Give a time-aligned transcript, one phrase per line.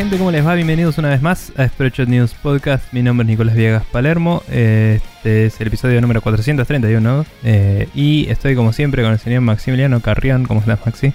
[0.00, 0.54] Gente, ¿cómo les va?
[0.54, 2.90] Bienvenidos una vez más a Spreadshot News Podcast.
[2.92, 4.42] Mi nombre es Nicolás Viegas Palermo.
[4.50, 7.26] Este es el episodio número 431.
[7.44, 10.46] eh, y estoy como siempre con el señor Maximiliano Carrión.
[10.46, 11.12] ¿Cómo estás, Maxi?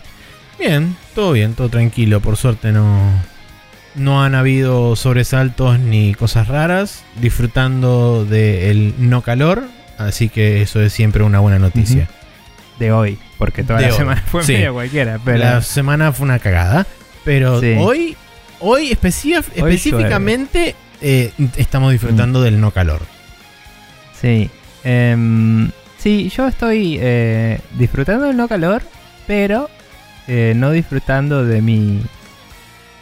[0.59, 2.19] Bien, todo bien, todo tranquilo.
[2.21, 3.09] Por suerte no,
[3.95, 7.03] no han habido sobresaltos ni cosas raras.
[7.19, 9.63] Disfrutando del no calor.
[9.97, 12.07] Así que eso es siempre una buena noticia.
[12.77, 14.53] De hoy, porque toda De la hoy, semana fue sí.
[14.53, 15.17] medio cualquiera.
[15.25, 16.85] Pero La semana fue una cagada.
[17.23, 17.73] Pero Sí.
[17.79, 18.15] hoy,
[18.59, 23.01] hoy, específicamente eh, estamos disfrutando del no calor.
[24.19, 24.49] sí.
[24.83, 28.83] Em, sí, yo estoy eh, disfrutando del no calor,
[29.25, 29.67] pero
[30.27, 32.01] eh, no disfrutando de mi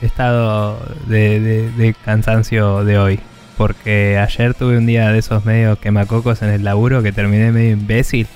[0.01, 3.19] estado de, de- de cansancio de hoy.
[3.57, 7.71] Porque ayer tuve un día de esos medio quemacocos en el laburo que terminé medio
[7.71, 8.27] imbécil,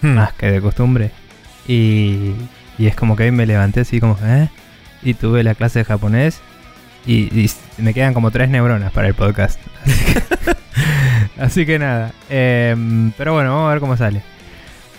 [0.00, 0.14] Hmm.
[0.14, 1.10] más que de costumbre.
[1.68, 2.32] Y,
[2.78, 4.48] y es como que hoy me levanté así como, ¿eh?
[5.02, 6.40] Y tuve la clase de japonés
[7.06, 9.60] y, me quedan como tres neuronas para el podcast.
[9.84, 12.12] Así que, así que nada.
[12.28, 14.22] Em, pero bueno, vamos a ver cómo sale.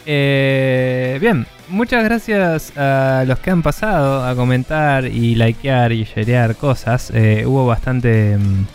[0.05, 6.55] Eh, bien, muchas gracias a los que han pasado a comentar y likear y sharear
[6.55, 7.11] cosas.
[7.13, 8.65] Eh, hubo bastante, mm,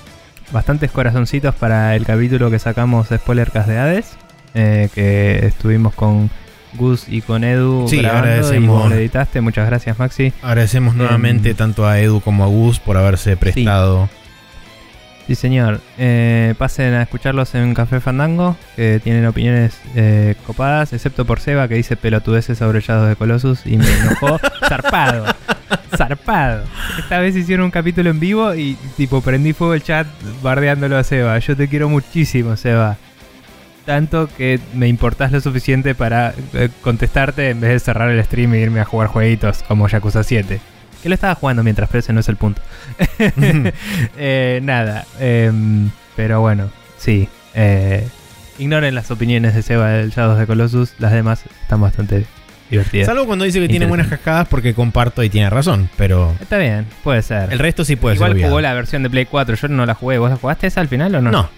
[0.52, 4.16] bastantes corazoncitos para el capítulo que sacamos de Spoilercast de Hades.
[4.54, 6.30] eh, que estuvimos con
[6.74, 8.82] Gus y con Edu Sí, grabando y agradecemos.
[8.82, 9.40] vos lo editaste.
[9.40, 10.32] Muchas gracias, Maxi.
[10.42, 14.08] Agradecemos Em, nuevamente tanto a Edu como a Gus por haberse prestado.
[15.26, 15.82] Sí, señor.
[15.98, 21.68] Eh, pasen a escucharlos en Café Fandango, que tienen opiniones eh, copadas, excepto por Seba,
[21.68, 24.40] que dice pelotudeces sobre Shadows de Colossus y me enojó.
[24.68, 25.26] zarpado.
[25.94, 26.64] Zarpado.
[26.98, 30.06] Esta vez hicieron un capítulo en vivo y, tipo, prendí fuego el chat
[30.42, 31.38] bardeándolo a Seba.
[31.40, 32.96] Yo te quiero muchísimo, Seba.
[33.88, 38.52] Tanto que me importás lo suficiente para eh, contestarte en vez de cerrar el stream
[38.52, 40.60] e irme a jugar jueguitos como Yakuza 7.
[41.02, 42.60] Que lo estaba jugando mientras, pero ese no es el punto.
[44.18, 46.68] Eh, nada, em, pero bueno,
[46.98, 47.30] sí.
[47.54, 48.06] eh,
[48.58, 52.26] ignoren las opiniones de Seba del Shadows de Colossus, las demás están bastante
[52.68, 53.06] divertidas.
[53.06, 55.88] Salvo cuando dice que tiene buenas cascadas porque comparto y tiene razón.
[55.96, 57.50] Pero Está bien, puede ser.
[57.54, 58.50] el resto sí puede Igual ser obviado.
[58.50, 60.18] jugó la versión de Play 4, yo no la jugué.
[60.18, 61.30] ¿Vos la jugaste esa al final o no?
[61.30, 61.48] No,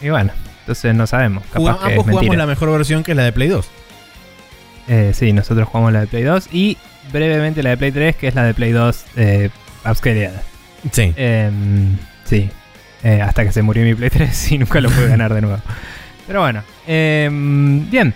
[0.00, 0.32] Y bueno,
[0.62, 1.44] entonces no sabemos.
[1.44, 3.68] Capaz Jugamos- que es ambos jugamos la mejor versión que es la de Play 2.
[4.88, 6.76] Eh, sí, nosotros jugamos la de Play 2 y
[7.12, 9.50] brevemente la de Play 3, que es la de Play 2 eh,
[9.88, 10.42] upscaleada.
[10.90, 11.12] Sí.
[11.16, 12.50] Em, sí,
[13.04, 15.58] Eh, hasta que se murió mi Play 3 y nunca lo pude ganar de nuevo.
[16.26, 18.14] Pero bueno, em, bien.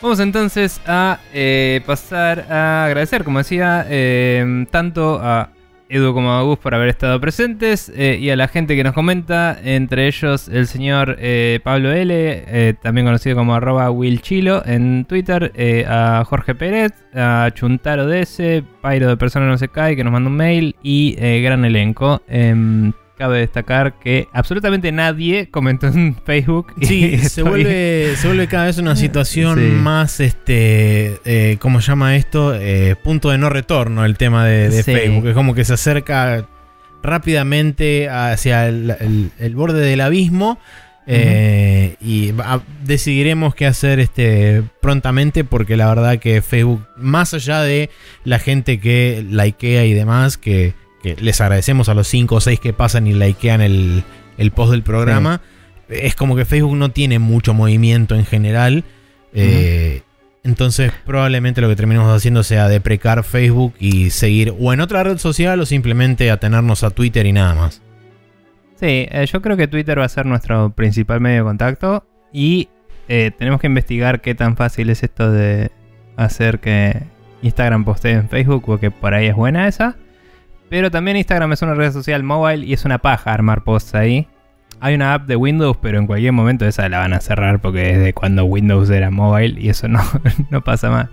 [0.00, 5.48] Vamos entonces a eh, pasar a agradecer, como decía, em, tanto a
[5.88, 8.92] Edu como a Gus por haber estado presentes eh, y a la gente que nos
[8.94, 13.90] comenta, entre ellos el señor eh, Pablo L, eh, también conocido como arroba
[14.66, 19.96] en Twitter, eh, a Jorge Pérez, a Chuntaro DS, Pyro de Persona No Se Cae,
[19.96, 22.20] que nos mandó un mail y gran elenco.
[23.18, 26.74] Cabe destacar que absolutamente nadie comentó en Facebook.
[26.82, 29.64] Sí, se vuelve, se vuelve cada vez una situación Sí.
[29.74, 32.54] más, este, eh, ¿cómo se llama esto?
[32.54, 34.92] Eh, punto de no retorno el tema de, de Sí.
[34.92, 35.28] Facebook.
[35.28, 36.46] Es como que se acerca
[37.02, 40.58] rápidamente hacia el, el- el borde del abismo.
[41.08, 42.32] eh, y
[42.84, 47.90] decidiremos qué hacer este prontamente porque la verdad que Facebook, más allá de
[48.24, 50.74] la gente que likea y demás, que,
[51.14, 54.02] que les agradecemos a los 5 o 6 que pasan y likean el,
[54.38, 55.40] el post del programa,
[55.88, 58.84] es como que Facebook no tiene mucho movimiento en general.
[59.32, 60.02] eh,
[60.42, 65.18] Entonces probablemente lo que terminemos haciendo sea deprecar Facebook y seguir o en otra red
[65.18, 67.82] social o simplemente atenernos a Twitter y nada más.
[68.74, 72.68] Sí, eh, yo creo que Twitter va a ser nuestro principal medio de contacto y
[73.08, 75.70] eh, tenemos que investigar qué tan fácil es esto de
[76.16, 77.02] hacer que
[77.42, 79.96] Instagram postee en Facebook, porque por ahí es buena esa.
[80.68, 84.28] Pero también Instagram es una red social móvil y es una paja armar posts ahí.
[84.80, 87.90] Hay una app de Windows, pero en cualquier momento esa la van a cerrar porque
[87.92, 90.00] es de cuando Windows era móvil y eso no,
[90.50, 91.08] no pasa más.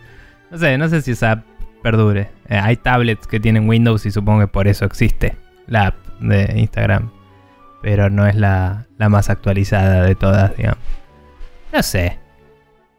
[0.51, 1.45] No sé, no sé si esa app
[1.81, 2.29] perdure.
[2.49, 5.35] Eh, hay tablets que tienen Windows y supongo que por eso existe
[5.67, 7.09] la app de Instagram
[7.83, 10.79] pero no es la, la más actualizada de todas, digamos.
[11.73, 12.17] No sé.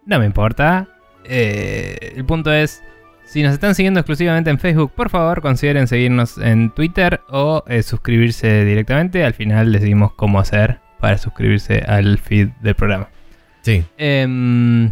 [0.05, 0.87] No me importa.
[1.25, 2.85] Eh, el punto es,
[3.25, 7.83] si nos están siguiendo exclusivamente en Facebook, por favor consideren seguirnos en Twitter o eh,
[7.83, 9.25] suscribirse directamente.
[9.25, 9.83] Al final les
[10.15, 13.09] cómo hacer para suscribirse al feed del programa.
[13.63, 13.85] Sí.
[13.97, 14.91] Em,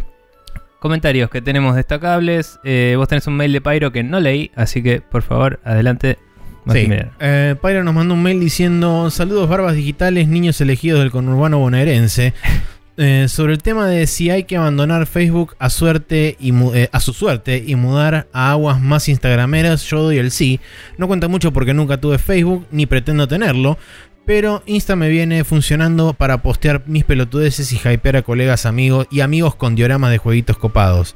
[0.79, 2.59] comentarios que tenemos destacables.
[2.63, 6.17] Eh, vos tenés un mail de Pyro que no leí, así que por favor, adelante.
[6.71, 6.87] Sí.
[7.19, 12.33] Eh, Pyra nos mandó un mail diciendo: Saludos, barbas digitales, niños elegidos del conurbano bonaerense.
[12.95, 16.99] Eh, sobre el tema de si hay que abandonar Facebook a, suerte y eh, a
[16.99, 20.59] su suerte y mudar a aguas más instagrameras, yo doy el sí.
[20.97, 23.79] No cuenta mucho porque nunca tuve Facebook ni pretendo tenerlo,
[24.27, 29.21] pero Insta me viene funcionando para postear mis pelotudeces y hypear a colegas amigos y
[29.21, 31.15] amigos con dioramas de jueguitos copados.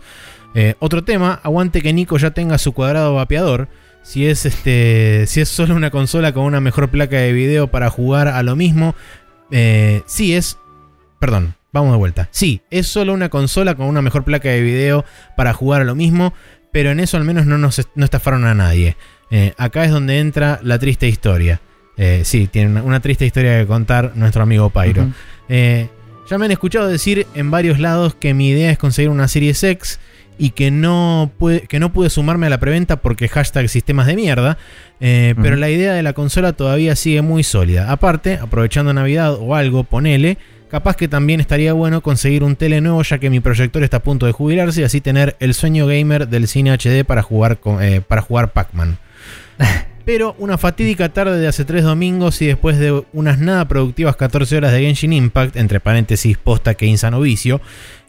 [0.56, 3.68] Eh, otro tema, aguante que Nico ya tenga su cuadrado vapeador.
[4.02, 7.92] Si es, este, si es solo una consola con una mejor placa de video para
[7.92, 8.96] jugar a lo mismo,
[10.08, 10.58] sí es...
[11.20, 12.30] Perdón, vamos de vuelta.
[12.32, 15.06] Sí, es solo una consola con una mejor placa de video
[15.36, 16.34] para jugar a lo mismo,
[16.72, 18.98] pero en eso al menos no nos no estafaron a nadie.
[19.32, 21.62] Eh, acá es donde entra la triste historia.
[21.98, 25.12] Eh, sí, tiene una, triste historia que contar nuestro amigo Pyro.
[25.50, 29.64] ya me han escuchado decir en varios lados que mi idea es conseguir una Series
[29.64, 30.00] X
[30.38, 34.16] y que no, pude, que no pude sumarme a la preventa porque hashtag sistemas de
[34.16, 34.58] mierda.
[35.00, 37.92] Eh, pero la idea de la consola todavía sigue muy sólida.
[37.92, 40.38] Aparte, aprovechando Navidad o algo, ponele.
[40.70, 44.04] Capaz que también estaría bueno conseguir un tele nuevo ya que mi proyector está a
[44.04, 48.02] punto de jubilarse y así tener el sueño gamer del cine HD para jugar, eh,
[48.06, 48.98] para jugar Pac-Man.
[50.06, 54.56] Pero una fatídica tarde de hace tres domingos y después de unas nada productivas 14
[54.56, 57.60] horas de Genshin Impact, entre paréntesis posta que insano vicio,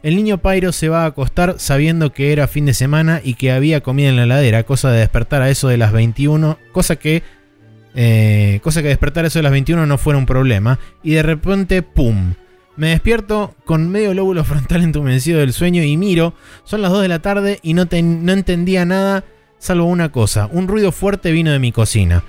[0.01, 3.51] el niño Pyro se va a acostar sabiendo que era fin de semana y que
[3.51, 7.21] había comida en la heladera, cosa de despertar a eso de las 21, cosa que
[7.95, 11.23] eh, cosa que despertar a eso de las 21 no fuera un problema, y de
[11.23, 12.33] repente, ¡pum!
[12.79, 16.33] Me despierto con medio lóbulo frontal entumecido del sueño y miro,
[16.63, 19.25] son las 2 de la tarde y no, no entendía nada
[19.57, 22.23] salvo una cosa, un ruido fuerte vino de mi cocina.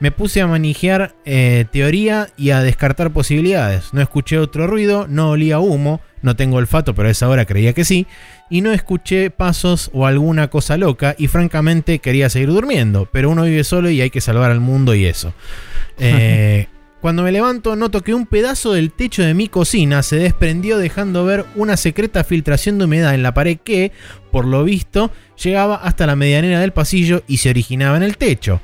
[0.00, 3.94] Me puse a manejar eh, teoría y a descartar posibilidades.
[3.94, 7.72] No escuché otro ruido, no olía humo, no tengo olfato, pero a esa hora creía
[7.72, 8.06] que sí,
[8.50, 13.44] y no escuché pasos o alguna cosa loca, y francamente quería seguir durmiendo, pero uno
[13.44, 15.32] vive solo y hay que salvar al mundo y eso.
[15.96, 16.66] Eh,
[17.04, 21.26] cuando me levanto noto que un pedazo del techo de mi cocina se desprendió dejando
[21.26, 23.92] ver una secreta filtración de humedad en la pared que,
[24.32, 28.62] por lo visto, llegaba hasta la medianera del pasillo y se originaba en el techo.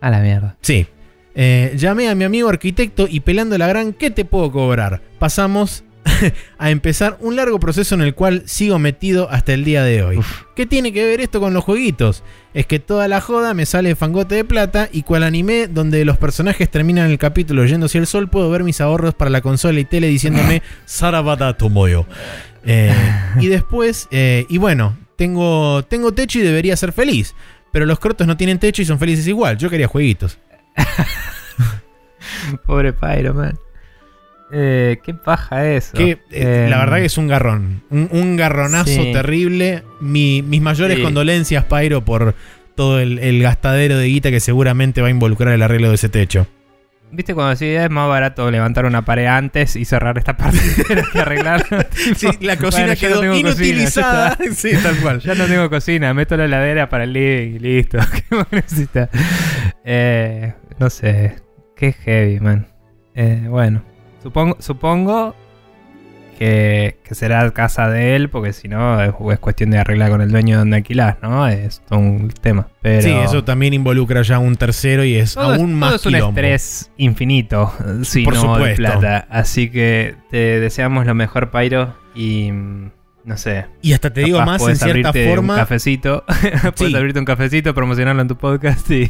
[0.00, 0.56] A la mierda.
[0.60, 0.86] Sí.
[1.34, 5.02] Eh, llamé a mi amigo arquitecto y pelando la gran ¿qué te puedo cobrar?
[5.18, 5.82] Pasamos
[6.58, 10.20] a empezar un largo proceso en el cual sigo metido hasta el día de hoy.
[10.54, 12.22] ¿Qué tiene que ver esto con los jueguitos?
[12.54, 16.16] Es que toda la joda me sale fangote de plata y cual anime donde los
[16.16, 19.78] personajes terminan el capítulo yendo hacia el sol, puedo ver mis ahorros para la consola
[19.80, 22.06] y tele diciéndome Sarabata Tomoyo.
[22.64, 22.92] Eh,
[23.40, 27.34] y después, eh, y bueno, tengo, tengo techo y debería ser feliz.
[27.72, 29.58] Pero los crotos no tienen techo y son felices igual.
[29.58, 30.38] Yo quería jueguitos.
[32.66, 33.58] Pobre Pyro, man.
[34.52, 35.96] Eh, qué paja eso.
[35.98, 37.82] Eh, la verdad que es un garrón.
[37.90, 39.82] Un, garronazo terrible.
[40.00, 42.34] mis mayores condolencias, Pyro, por
[42.74, 46.46] todo el, gastadero de guita que seguramente va a involucrar el arreglo de ese techo.
[47.12, 50.58] ¿Viste cuando decía es más barato levantar una pared antes y cerrar esta parte
[51.12, 51.86] que arreglarla?
[52.16, 54.36] sí, la cocina quedó inutilizada.
[54.54, 55.20] sí, tal cual.
[55.20, 57.98] Ya no tengo cocina, meto la heladera para el living y listo.
[58.28, 59.08] ¿Qué más necesita?
[59.84, 61.36] Eh, no sé.
[61.76, 62.66] Qué heavy, man.
[63.48, 63.95] bueno.
[64.26, 65.36] Supongo, supongo
[66.36, 70.58] que, será casa de él, porque si no es, cuestión de arreglar con el dueño
[70.58, 71.46] donde alquilás, ¿no?
[71.46, 72.66] Es todo un tema.
[72.82, 76.28] Pero sí, eso también involucra ya un tercero y es aún más todo es un
[76.30, 78.78] estrés infinito, si Por no supuesto.
[78.78, 79.28] plata.
[79.30, 83.66] Así que te deseamos lo mejor, Pyro, y no sé.
[83.80, 85.54] Y hasta te digo más, en cierta forma.
[85.54, 86.24] Un cafecito.
[86.76, 89.08] puedes abrirte un cafecito, promocionarlo en tu podcast y,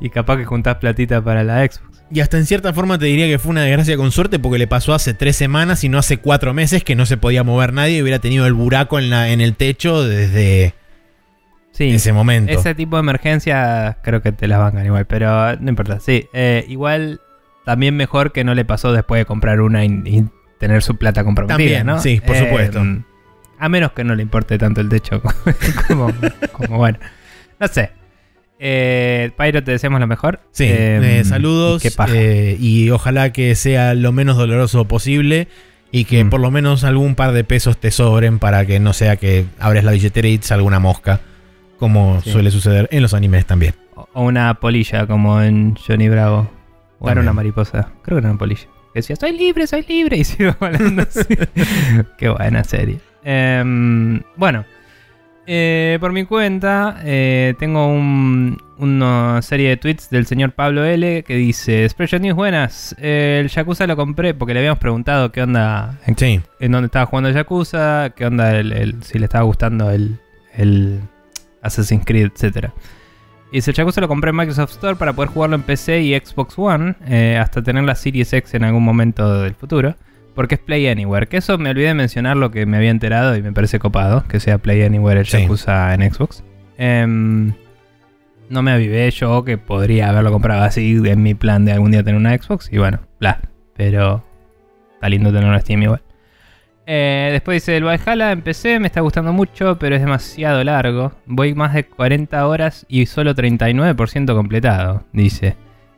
[0.00, 1.96] y capaz que juntás platita para la Xbox.
[2.10, 4.68] Y hasta en cierta forma te diría que fue una desgracia con suerte porque le
[4.68, 7.98] pasó hace tres semanas y no hace cuatro meses que no se podía mover nadie
[7.98, 10.74] y hubiera tenido el buraco en, la, en el techo desde
[11.78, 12.52] ese momento.
[12.52, 15.98] Ese tipo de emergencia creo que te las bancan igual, pero no importa.
[15.98, 17.20] Sí, eh, igual
[17.64, 21.56] también mejor que no le pasó después de comprar una y, tener su plata comprometida,
[21.56, 22.00] también, ¿no?
[22.00, 22.82] Sí, por supuesto.
[22.82, 23.02] Eh,
[23.58, 25.22] a menos que no le importe tanto el techo
[25.88, 26.98] como bueno.
[27.58, 27.90] No sé.
[28.58, 30.40] Eh, Pyro, te deseamos lo mejor.
[30.50, 31.82] Sí, em, eh, saludos.
[32.12, 35.48] Eh, y ojalá que sea lo menos doloroso posible.
[35.92, 36.30] Y que mm.
[36.30, 39.84] por lo menos algún par de pesos te sobren para que no sea que abres
[39.84, 41.20] la billetera y te alguna mosca.
[41.78, 43.74] Como suele suceder en los animes también.
[44.14, 46.50] O una polilla, como en Johnny Bravo.
[46.98, 47.90] O era una mariposa.
[48.02, 48.66] Creo que era una polilla.
[48.94, 50.16] Que decía, soy libre, soy libre.
[50.16, 51.36] Y sigo hablando así.
[52.18, 52.98] Qué buena serie.
[53.22, 54.64] Em, bueno.
[55.48, 61.22] Eh, por mi cuenta, eh, tengo una serie de tweets del señor Pablo L.
[61.22, 62.96] que dice: Spreadshot News, buenas.
[62.98, 66.00] el Yakuza lo compré porque le habíamos preguntado qué onda.
[66.06, 66.16] En,
[66.58, 70.18] en dónde estaba jugando el Yakuza, qué onda, el, si le estaba gustando el,
[70.54, 71.00] el
[71.62, 72.70] Assassin's Creed, etc.
[73.52, 76.18] Y dice: El Yakuza lo compré en Microsoft Store para poder jugarlo en PC y
[76.18, 79.94] Xbox One, eh, hasta tener la Series X en algún momento del futuro.
[80.36, 81.26] Porque es Play Anywhere.
[81.26, 84.24] Que eso me olvidé de mencionar lo que me había enterado y me parece copado,
[84.28, 85.40] que sea Play Anywhere el Sí.
[85.42, 86.44] Yakuza en Xbox.
[86.78, 87.52] Em,
[88.48, 92.04] no me avivé yo que podría haberlo comprado así en mi plan de algún día
[92.04, 93.40] tener una Xbox y bueno, bla.
[93.74, 94.22] Pero
[94.94, 96.02] está lindo tener una Steam igual.
[96.88, 101.12] Eh, después dice el Valhalla, empecé, me está gustando mucho, pero es demasiado largo.
[101.26, 105.56] Voy más de 40 horas y solo 39% completado, dice.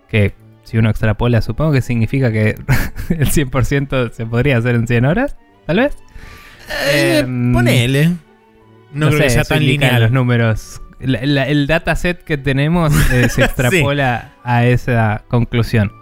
[0.09, 0.33] Que
[0.69, 2.51] si uno extrapola, supongo que significa que
[3.11, 5.97] el 100% se podría hacer en 100 horas, tal vez.
[6.93, 8.11] Eh, Em, ponele.
[8.93, 10.03] No, creo que sea eso tan lineal.
[10.03, 10.81] los números.
[11.01, 15.93] La- la- el dataset que tenemos eh, se extrapola a esa conclusión.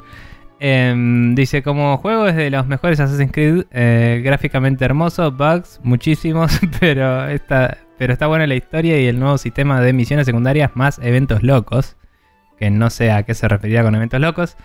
[0.59, 6.59] Em, dice, como juego es de los mejores Assassin's Creed, eh, gráficamente hermoso, bugs, muchísimos,
[6.81, 10.99] pero está, pero está buena la historia y el nuevo sistema de misiones secundarias más
[11.03, 11.97] eventos locos,
[12.59, 14.57] que no sé a qué se refería con eventos locos.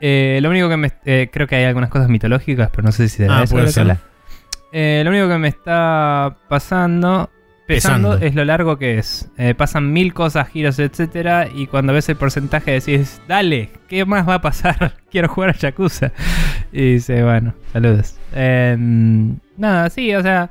[0.00, 0.90] Eh, lo único que me...
[1.04, 3.96] eh, creo que hay algunas cosas mitológicas, pero no sé si será Ah, eso puede.
[4.72, 7.30] Eh, lo único que me está pasando,
[7.66, 8.26] pesando, Pesando.
[8.26, 9.28] es lo largo que es.
[9.56, 14.34] Pasan mil cosas, giros, etcétera, y cuando ves el porcentaje decís, dale, ¿qué más va
[14.36, 14.94] a pasar?
[15.10, 16.10] Quiero jugar a Yakuza.
[16.72, 18.16] Y dice, bueno, saludos.
[18.34, 18.76] Eh,
[19.58, 20.50] nada, sí, o sea,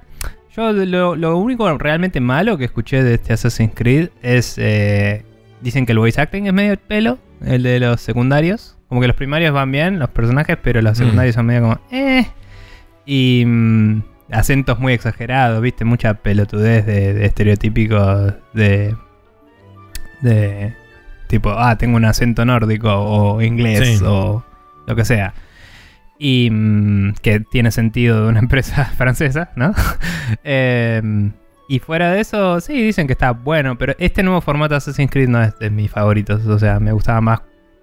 [0.55, 5.25] yo lo, lo único realmente malo que escuché de este Assassin's Creed es, eh,
[5.61, 8.77] dicen que el voice acting es medio el pelo, el de los secundarios.
[8.89, 11.03] Como que los primarios van bien, los personajes, pero los Mm.
[11.03, 12.25] secundarios son medio como, eh.
[13.05, 14.01] Y mm,
[14.31, 18.95] acentos muy exagerados, viste, mucha pelotudez de, de estereotípicos de.
[20.21, 20.73] de.
[21.27, 24.03] tipo, ah, tengo un acento nórdico o inglés Sí.
[24.05, 24.43] o
[24.87, 25.33] lo que sea.
[26.19, 29.73] Y mm, que tiene sentido de una empresa francesa, ¿no?
[30.43, 31.31] Em,
[31.71, 35.09] y fuera de eso, sí, dicen que está bueno, pero este nuevo formato de Assassin's
[35.09, 36.45] Creed no es de mis favoritos.
[36.45, 37.39] O sea, me gustaba más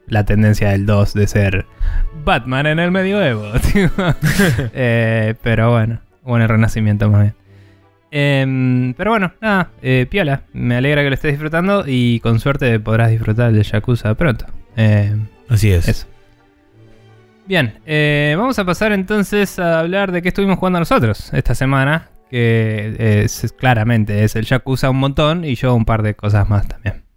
[0.07, 1.67] la tendencia del 2 de ser
[2.23, 3.45] Batman en el medioevo.
[4.75, 7.35] Eh, pero bueno, o en el renacimiento más bien.
[8.11, 10.43] Em, pero bueno, nada, eh, piola.
[10.53, 14.45] Me alegra que lo estés disfrutando y con suerte podrás disfrutar de Yakuza pronto.
[14.77, 15.89] Em, Así es.
[15.89, 16.07] eso.
[17.47, 22.11] Bien, eh, vamos a pasar entonces a hablar de qué estuvimos jugando nosotros esta semana.
[22.31, 26.49] Que eh, es, claramente es el Yakuza un montón y yo un par de cosas
[26.49, 27.08] más también.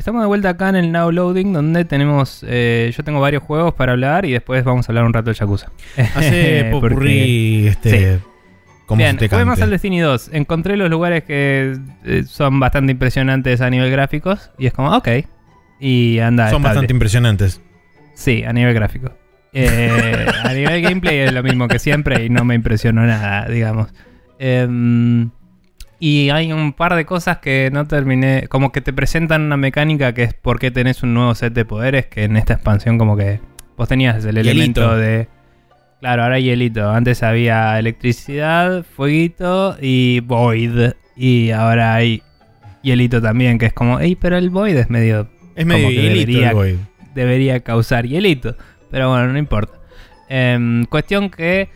[0.00, 2.42] Estamos de vuelta acá en el Now Loading, donde tenemos.
[2.48, 5.34] eh, yo tengo varios juegos para hablar y después vamos a hablar un rato de
[5.34, 5.70] Yakuza.
[6.14, 8.18] Hace popurrí, este.
[8.86, 10.30] Como Bien, se te más al Destiny 2.
[10.32, 11.76] Encontré los lugares que
[12.06, 14.50] eh, son bastante impresionantes a nivel gráficos.
[14.56, 15.08] Y es como, ok.
[15.80, 16.44] Y anda.
[16.44, 16.68] Son estable.
[16.68, 17.60] bastante impresionantes.
[18.14, 19.12] Sí, a nivel gráfico.
[19.52, 23.92] Eh, a nivel gameplay es lo mismo que siempre y no me impresionó nada, digamos.
[24.38, 25.30] Em,
[26.00, 28.46] y hay un par de cosas que no terminé.
[28.48, 31.64] Como que te presentan una mecánica que es por qué tenés un nuevo set de
[31.64, 32.06] poderes.
[32.06, 33.38] Que en esta expansión, como que
[33.76, 34.50] vos tenías el Hielito.
[34.50, 35.28] elemento de.
[36.00, 36.88] Claro, ahora hay hielito.
[36.90, 40.92] Antes había electricidad, fueguito y void.
[41.14, 42.22] Y ahora hay
[42.82, 46.02] hielito también, que es como, ey, pero el void es medio Es medio Como que
[46.02, 46.76] hielito debería- el Void.
[47.14, 48.56] debería causar hielito.
[48.90, 49.74] Pero bueno, no importa.
[50.30, 51.68] Em, cuestión que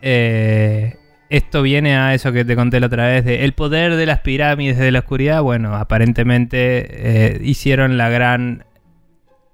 [0.00, 0.96] eh,
[1.36, 4.20] esto viene a eso que te conté la otra vez de el poder de las
[4.20, 5.42] pirámides de la oscuridad.
[5.42, 6.58] Bueno, aparentemente
[7.34, 8.64] eh, hicieron la gran...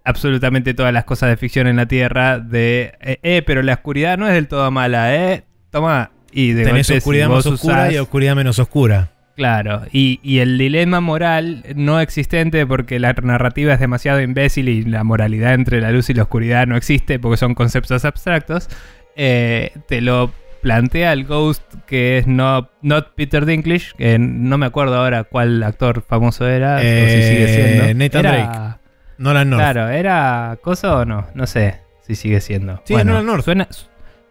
[0.04, 2.94] Absolutamente todas las cosas de ficción en la Tierra de...
[3.00, 5.44] Eh, eh, pero la oscuridad no es del todo mala, ¿eh?
[5.70, 6.10] Toma.
[6.32, 9.12] Y de Tenés golpe, si oscuridad más oscura usás- y oscuridad menos oscura.
[9.36, 14.82] Claro, y, y el dilema moral no existente porque la narrativa es demasiado imbécil y
[14.82, 18.68] la moralidad entre la luz y la oscuridad no existe porque son conceptos abstractos,
[19.14, 24.66] eh, te lo plantea el Ghost que es no, not Peter Dinklage, que no me
[24.66, 27.94] acuerdo ahora cuál actor famoso era, o si sigue Eh, siendo.
[28.04, 28.80] Nathan Era-
[29.18, 29.62] Nolan North.
[29.62, 31.26] Claro, ¿era cosa o no?
[31.34, 32.80] No sé si sigue siendo.
[32.84, 33.44] Sí, es Nolan North.
[33.44, 33.66] Suena,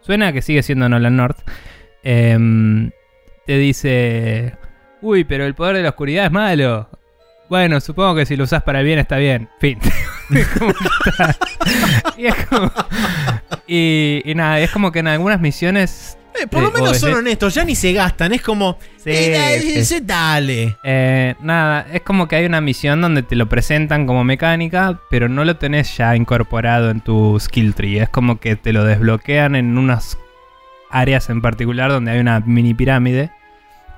[0.00, 1.38] suena que sigue siendo Nolan North.
[2.02, 2.90] Em,
[3.46, 4.54] te dice,
[5.02, 6.88] uy, pero el poder de la oscuridad es malo.
[7.48, 9.48] Bueno, supongo que si lo usas para el bien está bien.
[9.58, 9.78] Fin.
[12.18, 12.70] Y es como,
[13.66, 16.18] Y, y nada, es como que en algunas misiones.
[16.40, 18.32] Eh, por lo eh, menos son es- honestos, ya ni se gastan.
[18.32, 18.78] Es como.
[18.96, 20.00] Sí, eh, eh, sí.
[20.02, 20.76] dale.
[21.40, 25.44] Nada, es como que hay una misión donde te lo presentan como mecánica, pero no
[25.44, 27.98] lo tenés ya incorporado en tu skill tree.
[28.00, 30.18] Es como que te lo desbloquean en unas
[30.90, 33.30] áreas en particular donde hay una mini pirámide.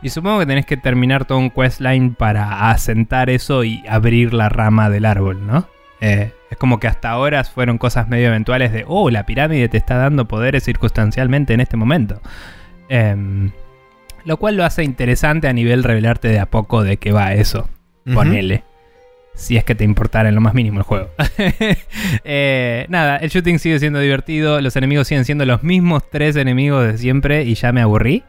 [0.02, 4.48] Y supongo que tenés que terminar todo un questline para asentar eso y abrir la
[4.48, 5.68] rama del árbol, ¿no?
[6.00, 9.76] Eh, es como que hasta ahora fueron cosas medio eventuales de, oh, la pirámide te
[9.76, 12.20] está dando poderes circunstancialmente en este momento.
[12.88, 13.52] Em,
[14.24, 17.68] lo cual lo hace interesante a nivel revelarte de a poco de qué va eso.
[18.06, 18.14] Ujú.
[18.14, 18.64] Ponele.
[19.34, 21.10] Si es que te importara en lo más mínimo el juego.
[22.24, 24.60] Eh, nada, el shooting sigue siendo divertido.
[24.60, 28.24] Los enemigos siguen siendo los mismos tres enemigos de siempre y ya me aburrí.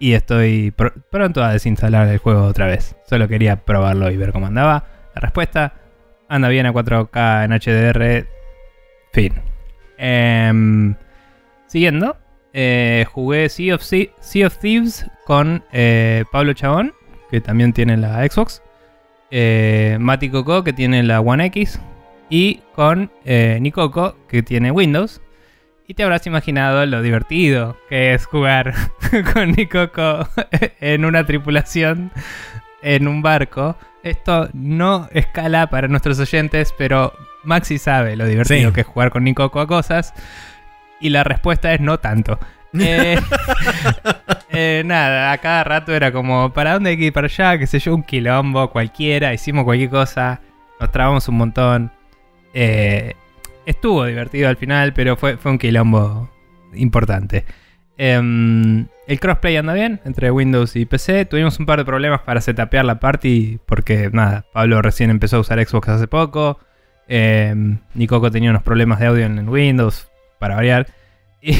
[0.00, 2.96] Y estoy pr- pronto a desinstalar el juego otra vez.
[3.06, 4.84] Solo quería probarlo y ver cómo andaba.
[5.14, 5.74] La respuesta
[6.28, 8.26] anda bien a 4K en HDR.
[9.12, 9.34] Fin.
[9.98, 10.94] Em,
[11.66, 12.16] siguiendo,
[12.54, 16.94] eh, jugué sea of, Sea of Thieves con eh, Pablo Chabón,
[17.30, 18.62] que también tiene la Xbox.
[19.30, 21.78] Eh, Mati Coco, que tiene la One X.
[22.30, 25.20] Y con Nicoco, que tiene Windows.
[25.90, 28.74] Y te habrás imaginado lo divertido que es jugar
[29.34, 30.28] con Nicoco
[30.80, 32.12] en una tripulación
[32.80, 33.76] en un barco.
[34.04, 38.72] Esto no escala para nuestros oyentes, pero Maxi sabe lo divertido Sí.
[38.72, 40.14] que es jugar con Nicoco a cosas.
[41.00, 42.38] Y la respuesta es no tanto.
[42.78, 43.18] Eh,
[44.50, 47.58] eh, nada, a cada rato era como, ¿para dónde hay que ir para allá?
[47.58, 50.40] qué sé yo, un quilombo, cualquiera, hicimos cualquier cosa,
[50.78, 51.90] nos trabamos un montón.
[52.54, 53.16] Eh,
[53.66, 56.30] estuvo divertido al final, pero fue, fue un quilombo
[56.74, 57.44] importante.
[58.02, 61.26] Em, el crossplay anda bien entre Windows y PC.
[61.26, 65.40] Tuvimos un par de problemas para setapear la party porque, nada, Pablo recién empezó a
[65.40, 66.58] usar Xbox hace poco.
[67.08, 70.86] Em, Nicoco tenía unos problemas de audio en en Windows, para variar.
[71.42, 71.56] Y,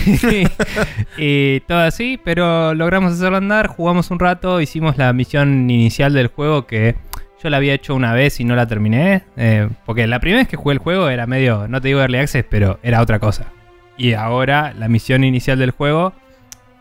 [1.17, 6.27] y todo así, pero logramos hacerlo andar, jugamos un rato, hicimos la misión inicial del
[6.27, 6.97] juego que
[7.43, 9.23] yo la había hecho una vez y no la terminé.
[9.37, 12.19] eh, porque la primera vez que jugué el juego era medio, no te digo early
[12.19, 13.47] access, pero era otra cosa.
[13.97, 16.13] Y ahora la misión inicial del juego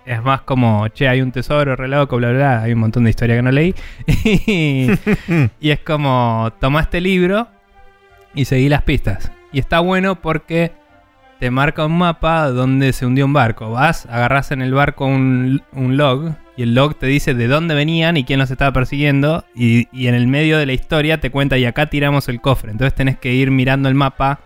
[0.06, 2.62] es más como, che, hay un tesoro re loco, bla, bla, bla.
[2.64, 3.76] Hay un montón de historia que no leí.
[4.08, 7.48] y, es como, tomá este libro
[8.34, 9.32] y seguí las pistas.
[9.52, 10.72] Y está bueno porque
[11.40, 13.72] te marca un mapa donde se hundió un barco.
[13.72, 18.18] Vas, agarras en el barco un log y el log te dice de dónde venían
[18.18, 19.46] y quién los estaba persiguiendo.
[19.56, 22.70] Y, y en el medio de la historia te cuenta y acá tiramos el cofre.
[22.70, 24.42] Entonces tenés que ir mirando el mapa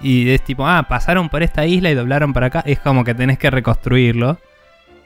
[0.00, 2.62] y es tipo, ah, pasaron por esta isla y doblaron para acá.
[2.64, 4.38] Es como que tenés que reconstruirlo.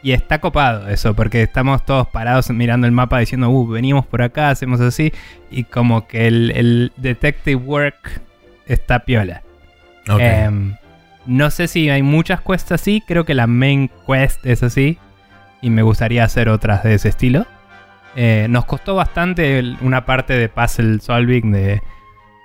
[0.05, 4.23] Y está copado eso, porque estamos todos parados mirando el mapa diciendo, uh, venimos por
[4.23, 5.13] acá, hacemos así.
[5.51, 8.23] Y como que el, el detective work
[8.67, 9.43] está piola.
[10.17, 10.77] Em,
[11.27, 15.01] no sé si hay muchas quests así, creo que la main quest es así.
[15.63, 17.47] Y me gustaría hacer otras de ese estilo.
[18.17, 21.81] Eh, nos costó bastante el- una parte de puzzle solving de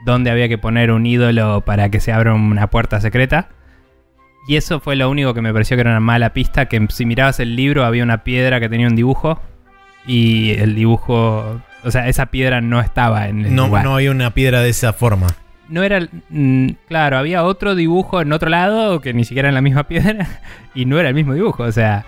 [0.06, 3.49] dónde había que poner un ídolo para que se abra una puerta secreta.
[4.47, 7.06] Y eso fue lo único que me pareció que era una mala pista, que si
[7.06, 9.41] mirabas el libro había una piedra que tenía un dibujo.
[10.06, 11.60] Y el dibujo...
[11.84, 13.84] O sea, esa piedra no estaba en el no, lugar.
[13.84, 15.27] no hay una piedra de esa forma.
[15.69, 15.99] No era.
[16.30, 20.25] mm, claro, había otro dibujo en otro lado que ni siquiera en la misma piedra.
[20.75, 21.63] Y no era el mismo dibujo.
[21.63, 22.06] O sea.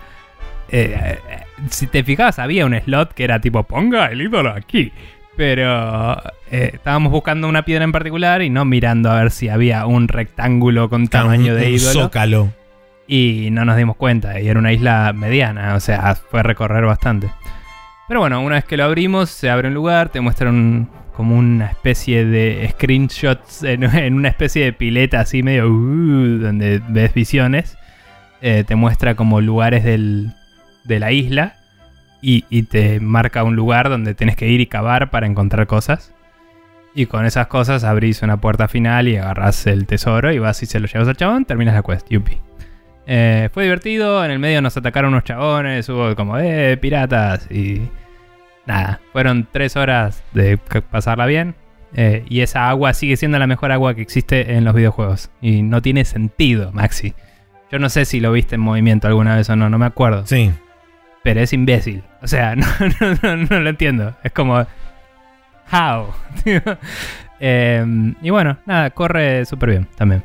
[0.71, 4.91] Eh, eh, si te fijabas, había un slot que era tipo, ponga el ídolo aquí.
[5.36, 6.17] Pero
[6.51, 10.08] eh, estábamos buscando una piedra en particular y no mirando a ver si había un
[10.10, 12.01] rectángulo con tamaño de ídolo.
[12.01, 12.53] Zócalo.
[13.08, 14.39] Y no nos dimos cuenta.
[14.41, 15.75] Y era una isla mediana.
[15.75, 17.29] O sea, fue recorrer bastante.
[18.10, 21.36] Pero bueno, una vez que lo abrimos, se abre un lugar, te muestran un- como
[21.38, 27.13] una especie de screenshots en, en una especie de pileta así medio uh, donde ves
[27.13, 27.77] visiones.
[28.41, 30.34] Eh, te muestra como lugares del-
[30.84, 31.56] de la isla
[32.22, 36.13] y, te marca un lugar donde tienes que ir y cavar para encontrar cosas.
[36.94, 40.65] Y con esas cosas abrís una puerta final y agarras el tesoro y vas y
[40.65, 42.38] se lo llevas al chabón, terminas la quest, yupi.
[43.06, 47.89] Eh, fue divertido, en el medio nos atacaron unos chabones, hubo como, eh, piratas y...
[48.65, 50.58] Nada, fueron tres horas de
[50.92, 51.56] pasarla bien.
[51.96, 55.32] eh, y esa agua sigue siendo la mejor agua que existe en los videojuegos.
[55.42, 57.15] Y no tiene sentido, Maxi.
[57.72, 60.28] Yo no sé si lo viste en movimiento alguna vez o no, no me acuerdo.
[60.28, 60.52] Sí.
[61.23, 62.03] Pero es imbécil.
[62.21, 62.65] O sea, no,
[63.01, 64.15] no, no, no lo entiendo.
[64.23, 64.65] Es como...
[65.71, 66.08] How?
[67.41, 70.23] Em, y bueno, nada, corre súper bien también.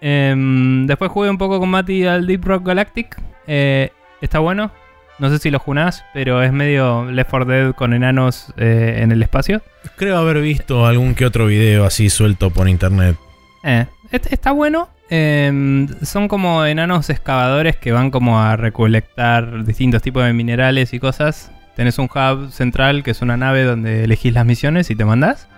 [0.00, 3.16] Em, después jugué un poco con Mati al Deep Rock Galactic.
[3.46, 4.70] Eh, está bueno.
[5.18, 9.12] No sé si lo junás, pero es medio Left 4 Dead con enanos eh, en
[9.12, 9.62] el espacio.
[9.96, 13.16] Creo haber visto algún que otro video así suelto por internet.
[13.62, 14.88] Eh, est- está bueno.
[15.10, 20.98] Em, son como enanos excavadores que van como a recolectar distintos tipos de minerales y
[20.98, 21.50] cosas.
[21.76, 25.48] Tenés un hub central que es una nave donde elegís las misiones y te mandás.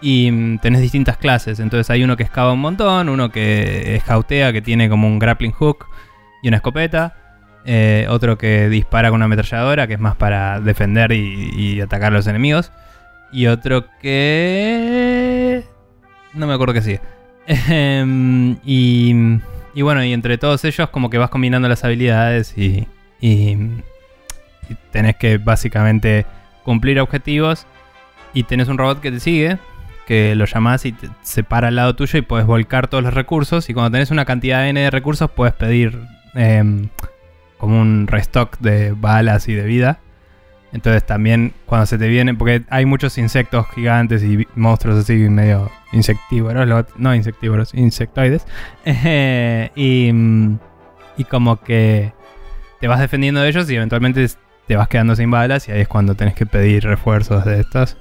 [0.00, 1.60] Y mm, tenés distintas clases.
[1.60, 5.52] Entonces hay uno que excava un montón, uno que escautea, que tiene como un grappling
[5.52, 5.86] hook
[6.42, 7.14] y una escopeta.
[7.68, 12.16] eh, otro que dispara con una ametralladora, que es más para defender y, atacar a
[12.16, 12.72] los enemigos.
[13.32, 15.64] Y otro que...
[16.34, 17.00] No me acuerdo qué sigue.
[17.48, 19.14] Y,
[19.74, 22.86] y bueno, y entre todos ellos como que vas combinando las habilidades y
[24.90, 26.26] tenés que básicamente
[26.64, 27.66] cumplir objetivos.
[28.34, 29.58] Y tenés un robot que te sigue,
[30.06, 33.14] que lo llamás y te, se para al lado tuyo y puedes volcar todos los
[33.14, 33.70] recursos.
[33.70, 35.98] Y cuando tenés una cantidad N de recursos, puedes pedir
[36.34, 36.88] em,
[37.56, 40.00] como un restock de balas y de vida.
[40.72, 45.70] Entonces también cuando se te viene, porque hay muchos insectos gigantes y monstruos así medio
[45.92, 48.46] insectívoros, no insectívoros, insectoides.
[48.84, 50.10] Eh, y,
[51.16, 52.12] y como que
[52.80, 54.26] te vas defendiendo de ellos y eventualmente
[54.66, 57.96] te vas quedando sin balas y ahí es cuando tenés que pedir refuerzos de estos.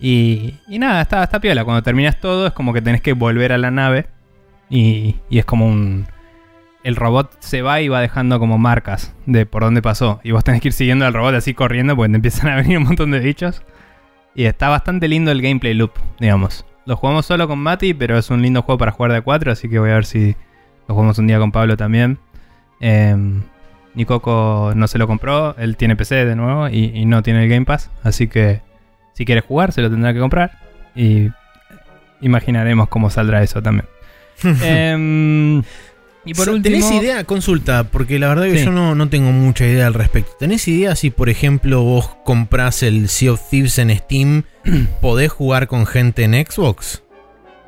[0.00, 1.64] Y, y nada, está, está piola.
[1.64, 4.06] Cuando terminas todo es como que tenés que volver a la nave
[4.68, 6.06] y, y es como un...
[6.82, 10.20] El robot se va y va dejando como marcas de por dónde pasó.
[10.24, 12.78] Y vos tenés que ir siguiendo al robot así corriendo porque te empiezan a venir
[12.78, 13.62] un montón de bichos.
[14.34, 16.64] Y está bastante lindo el gameplay loop, digamos.
[16.86, 19.52] Lo jugamos solo con Mati, pero es un lindo juego para jugar de a 4,
[19.52, 20.36] así que voy a ver si
[20.88, 22.18] lo jugamos un día con Pablo también.
[22.80, 23.14] Eh,
[23.94, 27.66] no se lo compró, él tiene PC de nuevo y, y no tiene el Game
[27.66, 28.62] Pass, así que
[29.12, 30.52] si quiere jugar se lo tendrá que comprar
[30.94, 31.28] y
[32.20, 33.86] imaginaremos cómo saldrá eso también.
[34.62, 35.62] Em,
[36.24, 37.24] y por último, ¿Tenés idea?
[37.24, 38.64] Consulta, porque la verdad que Sí.
[38.64, 40.32] yo no, no tengo mucha idea al respecto.
[40.38, 44.42] ¿Tenés idea si, por ejemplo, vos comprás el Sea of Thieves en Steam,
[45.00, 47.02] podés jugar con gente en Xbox?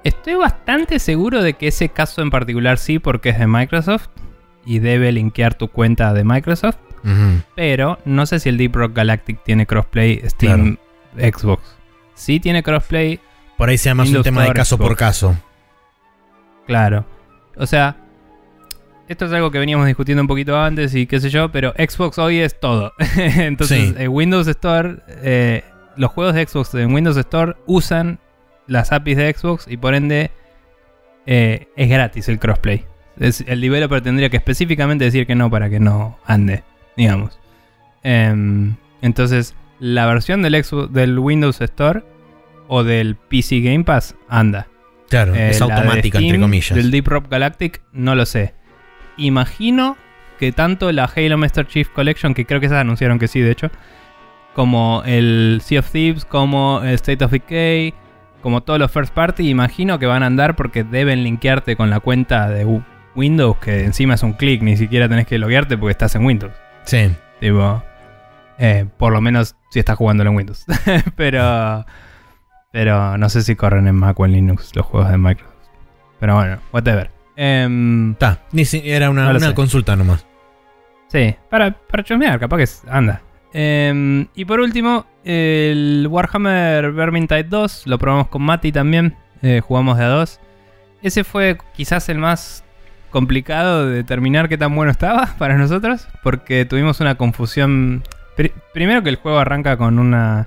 [0.04, 4.08] estoy bastante seguro de que ese caso en particular sí, porque es de Microsoft
[4.66, 6.76] y debe linkear tu cuenta de Microsoft.
[7.54, 10.76] Pero no sé si el Deep Rock Galactic tiene crossplay Steam
[11.16, 11.62] Xbox.
[12.14, 13.20] Sí tiene crossplay,
[13.56, 15.36] Por ahí sea más un Windows tema de caso por caso.
[16.66, 17.04] claro.
[17.56, 17.96] O sea,
[19.12, 22.18] esto es algo que veníamos discutiendo un poquito antes y qué sé yo, pero Xbox
[22.18, 22.92] hoy es todo.
[23.16, 23.94] Entonces, Sí.
[23.98, 25.62] eh, Windows Store, eh,
[25.96, 28.18] los juegos de Xbox en Windows Store usan
[28.66, 30.30] las APIs de Xbox y por ende
[31.26, 32.84] eh, es gratis el crossplay.
[33.18, 36.64] Es- el developer tendría que específicamente decir que no para que no ande,
[36.96, 37.38] digamos.
[38.02, 42.02] Em, entonces, la versión del, Xbox- del Windows Store
[42.68, 44.66] o del PC Game Pass anda.
[45.08, 46.74] Claro, Eh, es automática, entre comillas.
[46.74, 48.54] Del Deep Rock Galactic, no lo sé.
[49.16, 49.96] Imagino
[50.38, 53.52] que tanto la Halo Master Chief Collection, que creo que esas anunciaron que sí, de
[53.52, 53.70] hecho,
[54.54, 57.94] como el Sea of Thieves, como el State of Decay,
[58.42, 62.00] como todos los first party, imagino que van a andar porque deben linkearte con la
[62.00, 62.82] cuenta de
[63.14, 66.52] Windows, que encima es un clic, ni siquiera tenés que loguearte porque estás en Windows.
[66.84, 67.14] Sí.
[67.40, 67.82] Tipo,
[68.58, 70.66] eh, por lo menos si estás jugando en Windows.
[71.16, 71.86] pero,
[72.72, 75.52] pero no sé si corren en Mac o en Linux los juegos de Microsoft.
[76.18, 77.21] Pero bueno, whatever.
[77.36, 78.40] Em, Está.
[78.52, 80.26] Ni si- Era una, No una consulta nomás.
[81.08, 83.22] sí, para, para chusmear, capaz que es- anda.
[83.54, 89.16] Em, y por último, el Warhammer Vermintide 2, lo probamos con Mati también.
[89.44, 90.38] eh, jugamos de a dos.
[91.02, 92.64] Ese fue quizás el más
[93.10, 98.04] complicado de determinar qué tan bueno estaba para nosotros, porque tuvimos una confusión.
[98.36, 100.46] Pri- primero que el juego arranca con una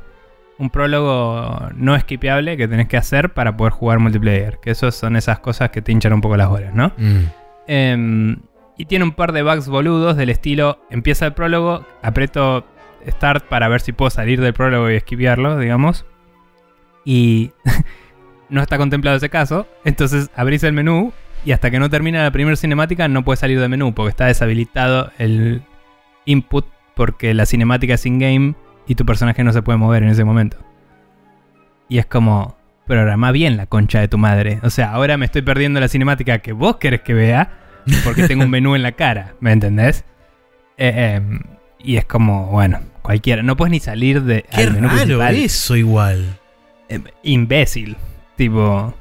[0.57, 5.15] un prólogo no esquipeable que tenés que hacer para poder jugar multiplayer, que esos son
[5.15, 6.93] esas cosas que te hinchan un poco las bolas, ¿no?
[6.97, 7.23] Mm.
[7.67, 8.37] Em,
[8.77, 12.65] y tiene un par de bugs boludos del estilo, empieza el prólogo, aprieto
[13.07, 16.05] start para ver si puedo salir del prólogo y esquivarlo, digamos.
[17.03, 17.51] Y
[18.49, 21.13] no está contemplado ese caso, entonces abrís el menú
[21.43, 24.25] y hasta que no termina la primera cinemática no puedes salir del menú porque está
[24.25, 25.61] deshabilitado el
[26.25, 26.65] input
[26.95, 28.55] porque la cinemática es in-game
[28.87, 30.57] y tu personaje no se puede mover en ese momento.
[31.87, 34.59] Y es como, programa bien la concha de tu madre.
[34.63, 37.49] O sea, ahora me estoy perdiendo la cinemática que vos querés que vea
[38.03, 40.05] porque tengo un menú en la cara, ¿me entendés?
[40.77, 41.39] Eh, em,
[41.79, 43.43] y es como, bueno, cualquiera.
[43.43, 45.35] No puedes ni salir de Qué al menú raro principal.
[45.35, 46.39] eso igual.
[46.89, 47.97] Eh, imbécil.
[48.35, 48.93] Tipo.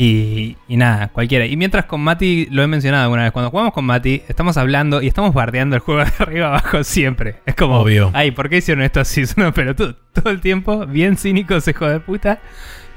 [0.00, 1.44] Y, y nada, cualquiera.
[1.44, 5.02] Y mientras con Mati, lo he mencionado alguna vez, cuando jugamos con Mati, estamos hablando
[5.02, 7.40] y estamos bardeando el juego de arriba abajo siempre.
[7.46, 8.12] Es como, Obvio.
[8.14, 9.24] ay, ¿por qué hicieron esto así?
[9.36, 9.96] Unos pelotudos.
[10.12, 12.38] Todo el tiempo, bien cínicos, hijo de puta.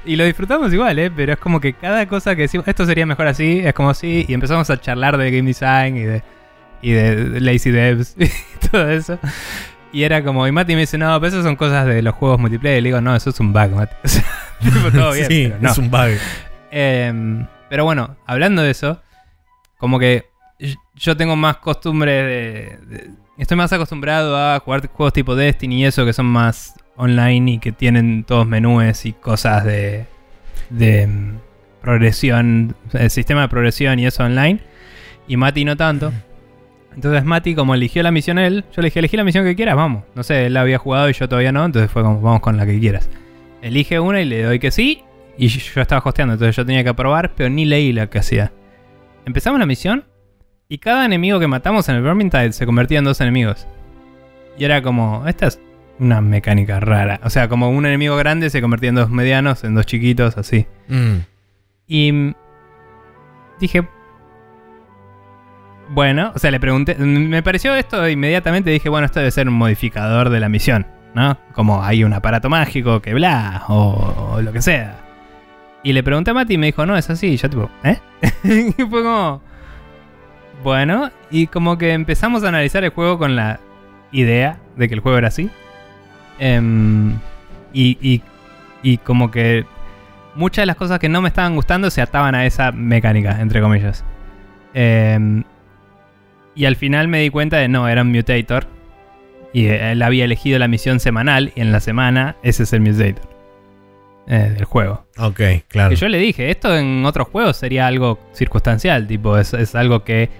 [0.04, 1.10] Y lo disfrutamos igual, ¿eh?
[1.10, 4.24] Pero es como que cada cosa que decimos, esto sería mejor así, es como así,
[4.28, 6.22] y empezamos a charlar de game design y de,
[6.82, 9.18] y de lazy devs y todo eso.
[9.92, 12.38] Y era como, y Mati me dice, no, pero eso son cosas de los juegos
[12.38, 12.78] multiplayer.
[12.78, 13.94] Y le digo, no, eso es un bug, Mati.
[14.04, 14.24] O sea,
[14.60, 15.70] tipo, todo bien, sí, pero no.
[15.72, 16.10] es un bug.
[16.72, 19.00] Em, pero bueno, hablando de eso,
[19.76, 20.26] como que
[20.96, 26.04] yo tengo más costumbre de, Estoy más acostumbrado a jugar juegos tipo Destiny y eso
[26.04, 30.06] que son más online y que tienen todos menús y cosas de,
[30.70, 31.38] de mm,
[31.80, 34.60] progresión, el sistema de progresión y eso online.
[35.26, 36.12] Y Mati no tanto.
[36.94, 39.76] Entonces Mati, como eligió la misión él, yo le dije, elegí la misión que quieras,
[39.76, 40.04] vamos.
[40.14, 42.56] No sé, él la había jugado y yo todavía no, entonces fue como, vamos con
[42.56, 43.08] la que quieras.
[43.62, 45.02] Elige una y le doy que sí.
[45.36, 48.52] Y yo estaba hosteando, entonces yo tenía que aprobar, pero ni leí la que hacía.
[49.24, 50.04] Empezamos la misión
[50.68, 53.66] y cada enemigo que matamos en el Vermintide se convertía en dos enemigos.
[54.58, 55.60] Y era como, esta es
[55.98, 57.20] una mecánica rara.
[57.24, 60.66] O sea, como un enemigo grande se convertía en dos medianos, en dos chiquitos, así.
[60.88, 61.16] Mm.
[61.86, 62.34] Y
[63.60, 63.86] dije,
[65.90, 69.54] bueno, o sea, le pregunté, me pareció esto inmediatamente, dije, bueno, esto debe ser un
[69.54, 71.38] modificador de la misión, ¿no?
[71.52, 75.01] Como hay un aparato mágico que bla, o, o lo que sea.
[75.82, 77.28] Y le pregunté a Mati y me dijo, no, es así.
[77.28, 77.98] Y yo tipo, ¿eh?
[78.78, 79.42] y fue como,
[80.62, 83.58] bueno, y como que empezamos a analizar el juego con la
[84.12, 85.50] idea de que el juego era así.
[86.38, 87.18] Em,
[87.72, 88.22] y,
[88.82, 89.64] y, como que
[90.34, 93.60] muchas de las cosas que no me estaban gustando se ataban a esa mecánica, entre
[93.60, 94.04] comillas.
[94.74, 95.44] Em,
[96.54, 98.66] y al final me di cuenta de no, era un mutator.
[99.52, 103.31] Y él había elegido la misión semanal y en la semana ese es el mutator
[104.26, 105.04] eh, del juego.
[105.18, 105.90] Ok, claro.
[105.90, 110.04] Que yo le dije, esto en otros juegos sería algo circunstancial, tipo, es, es algo
[110.04, 110.30] que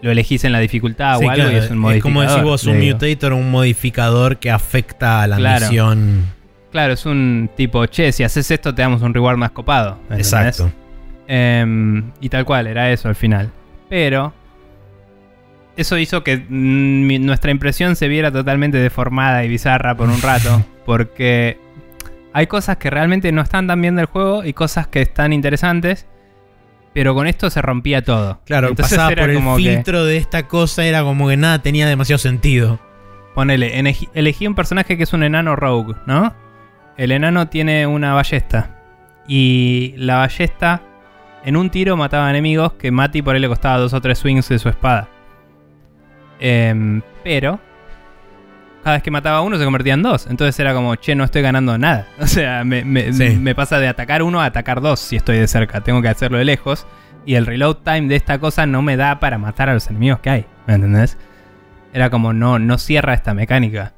[0.00, 2.12] lo elegís en la dificultad Sí, o algo claro, y es un modificador.
[2.12, 2.94] como decís vos, un digo.
[2.98, 5.66] mutator, un modificador que afecta a la Claro.
[5.66, 6.24] misión.
[6.72, 9.98] Claro, es un tipo, che, si haces esto te damos un reward más copado.
[10.04, 10.26] ¿entendés?
[10.32, 10.72] Exacto.
[11.28, 13.50] Em, y tal cual, era eso al final.
[13.88, 14.32] Pero
[15.76, 20.64] eso hizo que mm, nuestra impresión se viera totalmente deformada y bizarra por un rato.
[20.86, 21.58] porque
[22.32, 26.06] hay cosas que realmente no están tan bien del juego y cosas que están interesantes.
[26.94, 28.40] Pero con esto se rompía todo.
[28.44, 31.86] Claro, Entonces pasaba por el que- filtro de esta cosa, era como que nada tenía
[31.88, 32.78] demasiado sentido.
[33.34, 36.34] Ponele, elegí, elegí un personaje que es un enano rogue, ¿no?
[36.98, 38.76] El enano tiene una ballesta.
[39.26, 40.82] Y la ballesta,
[41.46, 44.50] en un tiro mataba enemigos que Mati por ahí le costaba dos o tres swings
[44.50, 45.08] de su espada.
[46.40, 47.58] Em, pero,
[48.82, 50.26] cada vez que mataba a uno se convertía en dos.
[50.28, 52.06] Entonces era como, che, no estoy ganando nada.
[52.20, 53.36] O sea, me, me- Sí.
[53.40, 55.80] me pasa de atacar uno a atacar dos si estoy de cerca.
[55.82, 56.86] Tengo que hacerlo de lejos.
[57.24, 60.18] Y el reload time de esta cosa no me da para matar a los enemigos
[60.20, 60.46] que hay.
[60.66, 61.16] ¿Me entendés?
[61.94, 63.94] Era como, no, no cierra esta mecánica.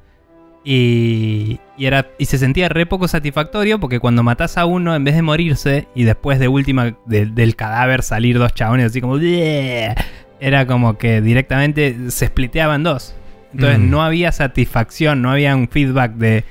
[0.66, 5.04] Y, y, era, y se sentía re poco satisfactorio porque cuando matás a uno, en
[5.04, 9.18] vez de morirse y después de última de- del cadáver salir dos chabones así como...
[10.40, 13.14] Era como que directamente se spliteaban dos.
[13.54, 13.90] Entonces Mm.
[13.90, 16.44] no había satisfacción, no había un feedback de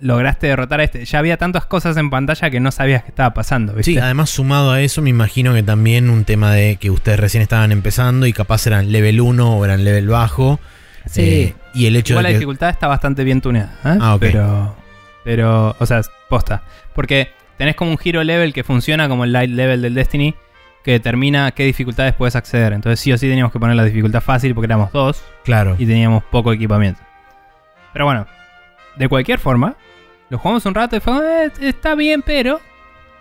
[0.00, 1.04] lograste derrotar a este.
[1.04, 3.92] Ya había tantas cosas en pantalla que no sabías qué estaba pasando, ¿viste?
[3.92, 7.42] Sí, además sumado a eso, me imagino que también un tema de que ustedes recién
[7.42, 10.58] estaban empezando y capaz eran level 1 o eran level bajo.
[11.06, 11.22] Sí.
[11.22, 12.38] Eh, y el hecho Igual la de que.
[12.40, 13.72] dificultad está bastante bien tuneada.
[13.84, 13.98] ¿eh?
[14.00, 14.20] Ah, ok.
[14.20, 14.76] Pero,
[15.24, 16.62] pero, o sea, posta.
[16.94, 20.34] Porque tenés como un hero level que funciona como el light level del Destiny,
[20.84, 22.72] que determina qué dificultades puedes acceder.
[22.72, 25.76] Entonces sí o sí teníamos que poner la dificultad fácil porque éramos dos Claro.
[25.78, 27.00] y teníamos poco equipamiento.
[27.92, 28.26] Pero bueno,
[28.96, 29.76] de cualquier forma,
[30.30, 32.60] lo jugamos un rato y fue, "Eh, está bien, pero...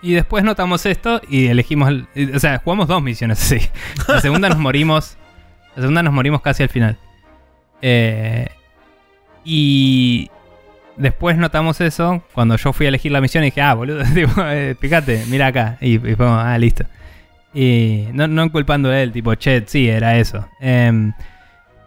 [0.04, 1.90] Y después notamos esto y elegimos...
[2.16, 3.70] el- o sea, jugamos dos misiones así.
[4.08, 5.18] La segunda nos morimos...
[5.76, 6.98] La segunda nos morimos casi al final.
[7.84, 8.48] Eh,
[9.44, 10.30] y
[10.98, 14.34] después notamos eso cuando yo fui a elegir la misión y dije, ah, boludo, tipo,
[14.46, 15.78] eh, fíjate, mira acá.
[15.82, 16.86] Y, y fue ah, listo.
[17.54, 20.48] Y no, no culpando a él, tipo, che, sí, era eso.
[20.60, 21.14] Em,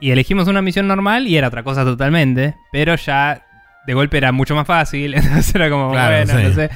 [0.01, 3.43] y elegimos una misión normal y era otra cosa totalmente, pero ya
[3.87, 6.47] de golpe era mucho más fácil, entonces era como, Claro, bueno, sí.
[6.49, 6.71] no sé.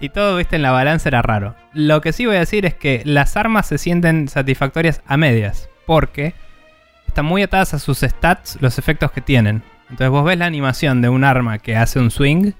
[0.00, 1.54] Y todo, viste, en la balanza era raro.
[1.74, 5.68] Lo que sí voy a decir es que las armas se sienten satisfactorias a medias,
[5.86, 6.32] porque
[7.06, 9.62] están muy atadas a sus stats los efectos que tienen.
[9.90, 12.52] Entonces vos ves la animación de un arma que hace un swing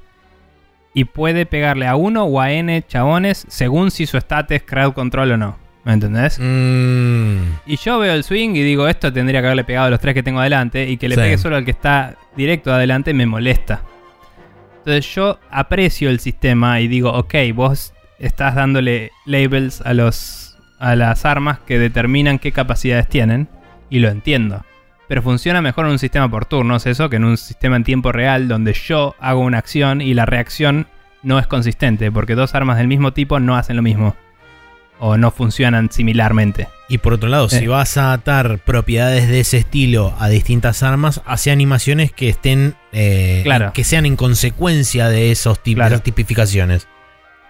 [0.92, 4.92] y puede pegarle a uno o a n chabones según si su stat es crowd
[4.92, 5.56] control o no.
[5.84, 6.38] ¿Me entendés?
[6.38, 9.98] Mm, Y yo veo el swing y digo, esto tendría que haberle pegado a los
[10.00, 11.20] tres que tengo adelante y que le Sí.
[11.22, 13.82] pegue solo al que está directo adelante me molesta.
[14.78, 20.96] Entonces yo aprecio el sistema y digo, ok, vos estás dándole labels a, los, a
[20.96, 23.48] las armas que determinan qué capacidades tienen
[23.88, 24.64] y lo entiendo.
[25.08, 28.12] Pero funciona mejor en un sistema por turnos eso que en un sistema en tiempo
[28.12, 30.86] real donde yo hago una acción y la reacción
[31.22, 34.14] no es consistente porque dos armas del mismo tipo no hacen lo mismo.
[35.02, 36.68] O no funcionan similarmente.
[36.88, 37.68] Y por otro lado, si Eh.
[37.68, 42.74] vas a atar propiedades de ese estilo a distintas armas, hace animaciones que estén.
[42.92, 43.72] eh, Claro.
[43.72, 45.86] que sean en consecuencia de esos Claro.
[45.94, 46.86] esas tipificaciones.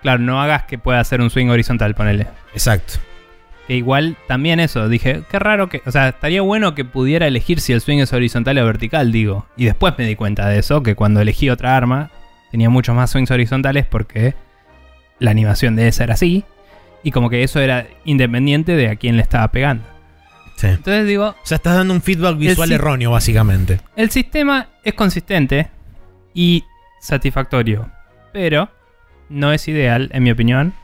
[0.03, 2.27] Claro, no hagas que pueda hacer un swing horizontal, ponele.
[2.53, 2.95] Exacto.
[3.67, 7.61] Que igual también eso, dije, qué raro que, o sea, estaría bueno que pudiera elegir
[7.61, 9.47] si el swing es horizontal o vertical, digo.
[9.57, 12.11] Y después me di cuenta de eso, que cuando elegí otra arma
[12.51, 14.35] tenía muchos más swings horizontales porque
[15.19, 16.45] la animación de esa era así.
[17.03, 19.85] Y como que eso era independiente de a quién le estaba pegando.
[20.57, 20.67] Sí.
[20.67, 23.81] Entonces digo, O sea, estás dando un feedback visual erróneo, básicamente.
[23.97, 25.69] el sistema es consistente
[26.35, 26.65] y
[27.01, 27.89] satisfactorio,
[28.33, 28.69] pero
[29.31, 30.75] no es ideal, en mi opinión,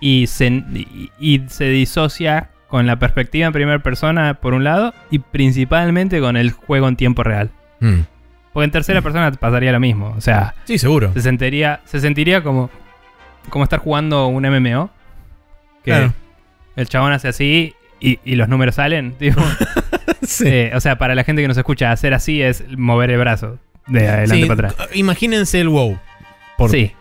[0.00, 4.92] y se, y, y se disocia con la perspectiva en primera persona, por un lado,
[5.10, 7.50] y principalmente con el juego en tiempo real.
[7.80, 8.00] Mm.
[8.52, 11.12] Porque en tercera persona te pasaría lo mismo, o sea, Sí, seguro.
[11.14, 12.68] se sentiría, se sentiría como,
[13.48, 14.90] como estar jugando un MMO,
[15.86, 16.12] que Claro.
[16.76, 19.40] el chabón hace así y, y los números salen, tipo,
[20.22, 20.44] Sí.
[20.46, 23.58] eh, o sea, para la gente que nos escucha, hacer así es mover el brazo
[23.86, 24.88] de adelante Sí, para atrás.
[24.94, 25.98] Imagínense el WoW.
[26.58, 26.92] Por- Sí.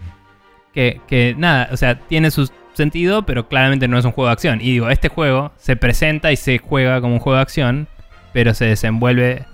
[0.74, 4.34] Que, que nada, o sea, tiene su sentido, pero claramente no es un juego de
[4.34, 4.60] acción.
[4.62, 7.88] Y digo, este juego se presenta y se juega como un juego de acción,
[8.34, 9.46] pero se desenvuelve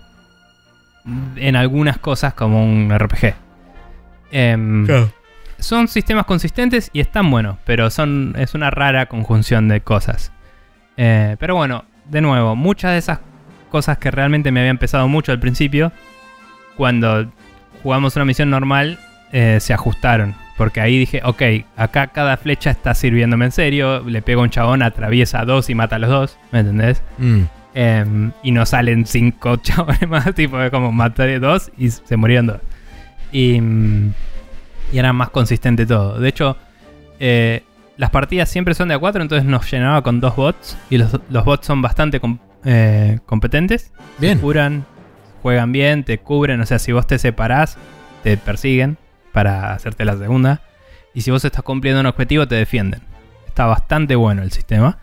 [1.36, 3.34] en algunas cosas como un RPG.
[4.32, 5.12] Em, Claro.
[5.62, 10.32] Son sistemas consistentes y están buenos, pero son es una rara conjunción de cosas.
[10.98, 13.20] Eh, pero bueno, de nuevo, muchas de esas
[13.70, 15.92] cosas que realmente me habían pesado mucho al principio,
[16.76, 17.32] cuando
[17.84, 19.00] jugamos una misión normal,
[19.32, 20.36] eh, se ajustaron.
[20.58, 21.42] Porque ahí dije, ok,
[21.78, 25.70] acá cada flecha está sirviéndome en serio, le pego a un chabón, atraviesa a dos
[25.70, 27.02] y mata a los dos, ¿me entendés?
[27.18, 27.42] Mm.
[27.74, 32.62] Em, y no salen cinco chabones más, tipo como maté dos y se murieron dos.
[33.32, 34.14] Y, mm,
[34.92, 36.20] y era más consistente todo.
[36.20, 36.58] De hecho,
[37.20, 37.64] eh,
[37.98, 40.78] las partidas siempre son de a cuatro, entonces nos llenaba con dos bots.
[40.90, 43.92] Y los, los bots son bastante com- eh, competentes.
[44.18, 44.40] Bien.
[44.40, 44.86] Curan,
[45.42, 46.62] juegan bien, te cubren.
[46.62, 47.78] O sea, si vos te separás,
[48.24, 48.98] te persiguen
[49.34, 50.62] para hacerte la segunda.
[51.14, 53.02] Y si vos estás cumpliendo un objetivo, te defienden.
[53.48, 55.00] Está bastante bueno el sistema.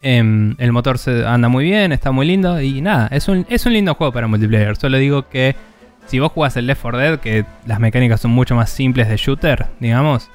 [0.00, 2.60] Em, el motor se anda muy bien, está muy lindo.
[2.60, 4.76] Y nada, es un, es un lindo juego para multiplayer.
[4.76, 5.56] Solo digo que
[6.08, 9.16] si vos jugás el Left 4 Dead, que las mecánicas son mucho más simples de
[9.16, 10.30] shooter, digamos,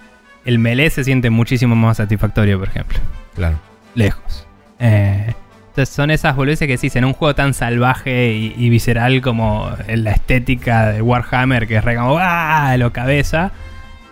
[0.46, 3.00] el melee se siente muchísimo más satisfactorio, por ejemplo
[3.36, 3.58] Claro.
[3.96, 4.48] lejos.
[4.80, 5.34] Eh,
[5.70, 9.72] entonces son esas boludeces que decís en un juego tan salvaje y, y visceral como
[9.88, 12.76] en la estética de Warhammer, que es re como ¡ah!
[12.78, 13.52] lo cabeza.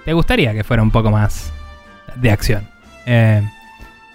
[0.06, 1.54] Te gustaría que fuera un poco más
[2.16, 2.68] de acción.
[3.06, 3.44] Eh,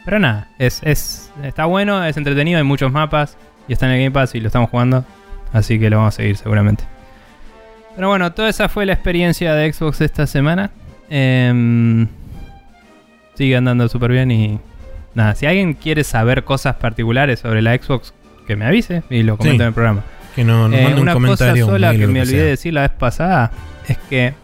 [0.04, 3.36] pero nada, es, es, está bueno, es entretenido, hay muchos mapas
[3.68, 5.04] y está en el Game Pass y lo estamos jugando.
[5.52, 6.84] Así que lo vamos a seguir seguramente.
[7.96, 10.70] Pero bueno, toda esa fue la experiencia de Xbox esta semana.
[11.08, 12.06] Em,
[13.34, 14.58] sigue andando súper bien y
[15.14, 18.12] nada, si alguien quiere saber cosas particulares sobre la Xbox,
[18.46, 19.62] que me avise y lo comento Sí.
[19.62, 20.02] en el programa.
[20.34, 21.66] Que no, nos Eh, mande un una cosa comentario.
[21.66, 23.50] sola que me olvidé de decir la vez pasada
[23.88, 24.34] es que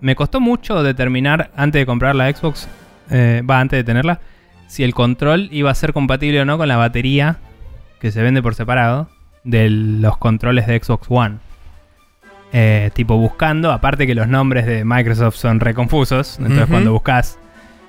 [0.00, 2.68] me costó mucho determinar antes de comprar la Xbox,
[3.10, 4.20] eh, va antes de tenerla,
[4.66, 7.36] si el control iba a ser compatible o no con la batería
[8.00, 9.08] que se vende por separado
[9.44, 11.36] de los controles de Xbox One.
[12.56, 17.36] Eh, tipo buscando, aparte que los nombres de Microsoft son reconfusos, entonces cuando buscas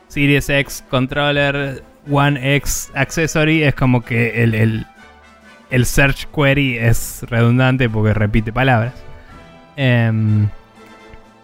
[0.07, 4.87] Series X Controller One X Accessory es como que el, el,
[5.69, 8.95] el search query es redundante porque repite palabras.
[9.75, 10.47] Em,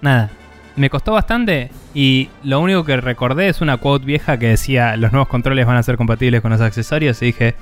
[0.01, 0.31] nada,
[0.75, 5.11] me costó bastante y lo único que recordé es una quote vieja que decía los
[5.11, 7.53] nuevos controles van a ser compatibles con los accesorios y dije,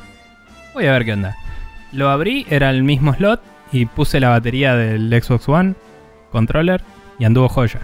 [0.73, 1.35] voy a ver qué onda.
[1.91, 5.75] Lo abrí, era el mismo slot y puse la batería del Xbox One
[6.31, 6.81] controller
[7.17, 7.81] y anduvo joya.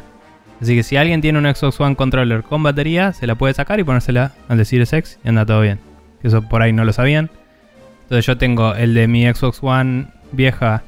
[0.61, 3.79] Así que si alguien tiene un Xbox One controller con batería, se la puede sacar
[3.79, 5.79] y ponérsela al de Series X y anda todo bien.
[6.23, 7.29] Eso por ahí no lo sabían.
[8.03, 10.83] Entonces yo tengo el de mi Xbox One vieja.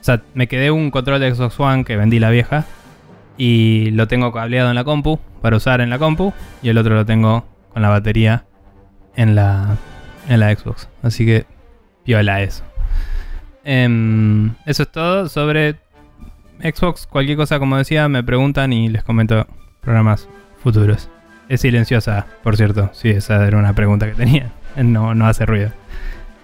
[0.00, 2.64] O sea, me quedé un control de Xbox One que vendí la vieja.
[3.36, 6.32] Y lo tengo cableado en la compu para usar en la compu.
[6.62, 8.44] Y el otro lo tengo con la batería
[9.14, 9.76] en la,
[10.28, 10.88] en la Xbox.
[11.02, 11.46] Así que
[12.04, 12.67] piola eso.
[13.64, 15.76] Em, eso es todo sobre
[16.62, 17.06] Xbox.
[17.06, 19.46] Cualquier cosa, como decía, me preguntan y les comento
[19.80, 20.28] programas
[20.62, 21.08] futuros.
[21.48, 22.90] Es silenciosa, por cierto.
[22.92, 24.50] Sí, esa era una pregunta que tenía.
[24.76, 25.72] No, no hace ruido.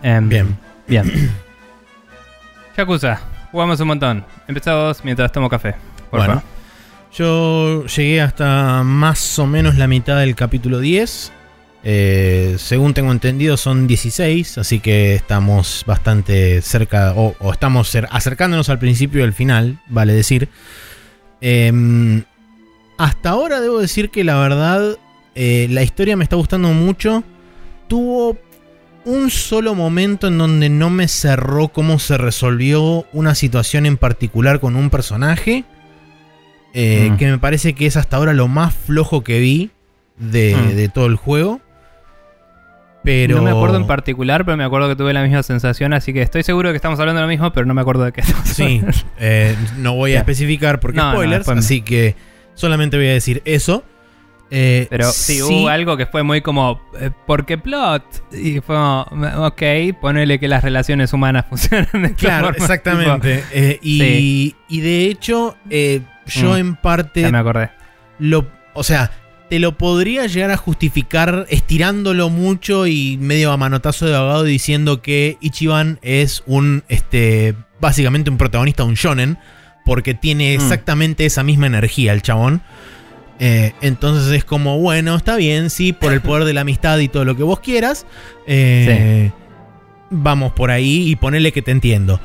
[0.03, 0.59] Em, Bien.
[0.89, 1.05] Bien.
[2.77, 3.21] Yakuza,
[3.53, 4.25] jugamos un montón.
[4.49, 5.77] Empezamos mientras tomo café.
[6.11, 6.35] Por Bueno.
[6.35, 6.49] favor.
[7.13, 11.33] Yo llegué hasta más o menos la mitad del capítulo 10.
[11.87, 18.09] Eh, según tengo entendido son 16, así que estamos bastante cerca, o, o estamos cer-
[18.11, 20.49] acercándonos al principio del final, vale decir.
[21.41, 22.23] Em,
[22.97, 24.97] hasta ahora debo decir que la verdad
[25.35, 27.23] eh, la historia me está gustando mucho.
[27.89, 28.39] Tuvo
[29.05, 34.59] un solo momento en donde no me cerró cómo se resolvió una situación en particular
[34.61, 35.65] con un personaje.
[36.73, 37.17] eh, Mm.
[37.19, 39.71] Que me parece que es hasta ahora lo más flojo que vi
[40.19, 40.75] de, Mm.
[40.77, 41.61] de todo el juego.
[43.05, 43.37] Pero...
[43.37, 46.23] No me acuerdo en particular, pero me acuerdo que tuve la misma sensación, así que
[46.23, 48.23] estoy seguro de que estamos hablando de lo mismo, pero no me acuerdo de qué.
[48.45, 48.83] Sí,
[49.19, 52.17] eh, no voy a especificar porque No, spoilers, así que
[52.55, 53.85] solamente voy a decir eso.
[54.51, 58.05] Eh, Pero sí, hubo algo que fue muy como, eh, ¿por qué plot?
[58.33, 59.01] Y fue como,
[59.47, 59.63] ok,
[60.01, 63.43] ponele que las relaciones humanas funcionan de Claro, forma, exactamente.
[63.53, 64.57] Eh, y, Sí.
[64.69, 65.57] y de hecho,
[66.27, 66.57] yo Mm.
[66.57, 67.71] en parte ya me acordé.
[68.19, 69.11] lo, o sea,
[69.55, 75.01] te lo podría llegar a justificar estirándolo mucho y medio a manotazo de abogado diciendo
[75.01, 79.39] que Ichiban es un, este, básicamente un protagonista, un shonen,
[79.85, 80.61] porque tiene Mm.
[80.61, 82.63] exactamente esa misma energía el chabón.
[83.39, 87.07] Eh, entonces es como, bueno, está bien, sí, por el poder de la amistad y
[87.07, 88.07] todo lo que vos quieras.
[88.49, 89.31] eh,
[90.11, 92.19] Vamos por ahí y ponele que te entiendo.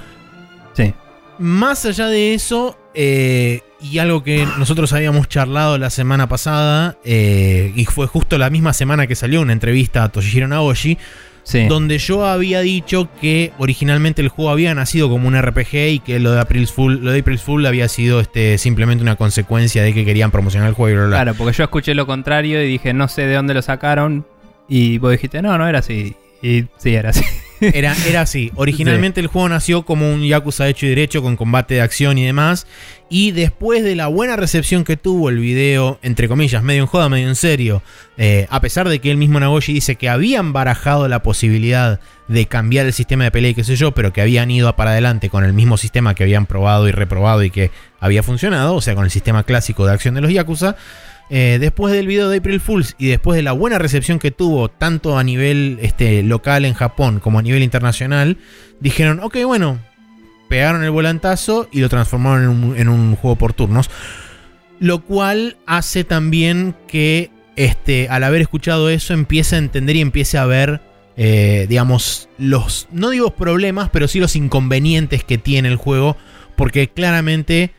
[0.73, 0.95] Sí.
[1.37, 7.71] Más allá de eso, eh, y algo que nosotros habíamos charlado la semana pasada, eh,
[7.75, 10.97] y fue justo la misma semana que salió una entrevista a Toshihiro Nagoshi,
[11.43, 11.65] Sí.
[11.67, 16.19] donde yo había dicho que originalmente el juego había nacido como un RPG y que
[16.19, 19.93] lo de April's Fool, lo de April's Fool había sido este, simplemente una consecuencia de
[19.93, 21.15] que querían promocionar el juego y bla.
[21.17, 24.27] Claro, porque yo escuché lo contrario y dije, no sé de dónde lo sacaron.
[24.67, 26.15] Y vos dijiste, no, no era así.
[26.41, 27.23] Y sí, era así.
[27.61, 28.51] Era, era así.
[28.55, 32.25] Originalmente el juego nació como un Yakuza hecho y derecho con combate de acción y
[32.25, 32.67] demás.
[33.09, 37.09] Y después de la buena recepción que tuvo el video, entre comillas, medio en joda,
[37.09, 37.83] medio en serio,
[38.17, 42.45] eh, a pesar de que el mismo Nagoshi dice que habían barajado la posibilidad de
[42.45, 45.29] cambiar el sistema de pelea y qué sé yo, pero que habían ido para adelante
[45.29, 48.95] con el mismo sistema que habían probado y reprobado y que había funcionado, o sea,
[48.95, 50.77] con el sistema clásico de acción de los Yakuza.
[51.31, 54.69] Eh, después del video de April Fools y después de la buena recepción que tuvo
[54.69, 58.37] tanto a nivel este, local en Japón como a nivel internacional,
[58.79, 59.79] dijeron, ok, bueno,
[60.47, 63.91] pegaron el volantazo y lo transformaron en un, juego por turnos.
[64.79, 70.37] Lo cual hace también que este, al haber escuchado eso empiece a entender y empiece
[70.37, 70.81] a ver,
[71.15, 76.17] eh, digamos, los, no digo problemas, pero sí los inconvenientes que tiene el juego,
[76.55, 77.71] porque claramente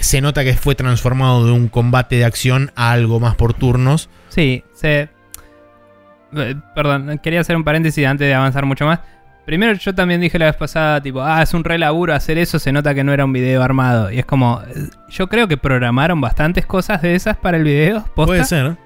[0.00, 4.08] se nota que fue transformado de un combate de acción a algo más por turnos.
[4.28, 5.08] Sí, se.
[6.34, 9.00] eh, Perdón, quería hacer un paréntesis antes de avanzar mucho más.
[9.44, 12.60] Primero, yo también dije la vez pasada, tipo, ah, es un re laburo hacer eso,
[12.60, 14.10] se nota que no era un video armado.
[14.12, 18.04] Y es como, eh, yo creo que programaron bastantes cosas de esas para el video.
[18.14, 18.26] ¿posta?
[18.26, 18.76] Puede ser.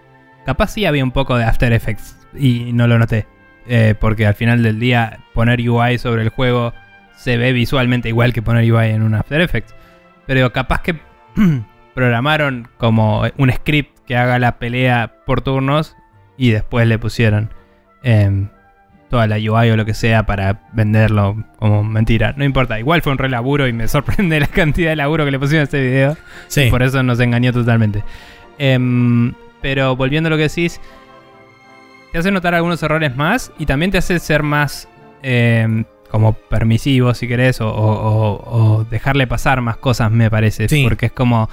[0.47, 3.27] Capaz sí había un poco de After Effects y no lo noté.
[3.69, 6.73] Eh, porque al final del día, poner UI sobre el juego
[7.17, 9.75] se ve visualmente igual que poner UI en un After Effects.
[10.27, 11.01] Pero capaz que
[11.95, 15.97] programaron como un script que haga la pelea por turnos
[16.37, 17.51] y después le pusieron
[18.03, 18.49] em,
[19.09, 22.35] toda la UI o lo que sea para venderlo como mentira.
[22.37, 25.31] No importa, igual fue un re laburo y me sorprende la cantidad de laburo que
[25.31, 26.17] le pusieron a este video.
[26.49, 26.63] Sí.
[26.63, 28.05] Y por eso nos engañó totalmente.
[28.59, 30.81] Em, pero volviendo a lo que decís,
[32.13, 34.89] te hace notar algunos errores más y también te hace ser más
[35.23, 35.85] em,
[36.17, 40.69] como permisivo, si querés, o, o- dejarle pasar más cosas, me parece.
[40.69, 40.83] Sí.
[40.85, 41.49] Porque es como,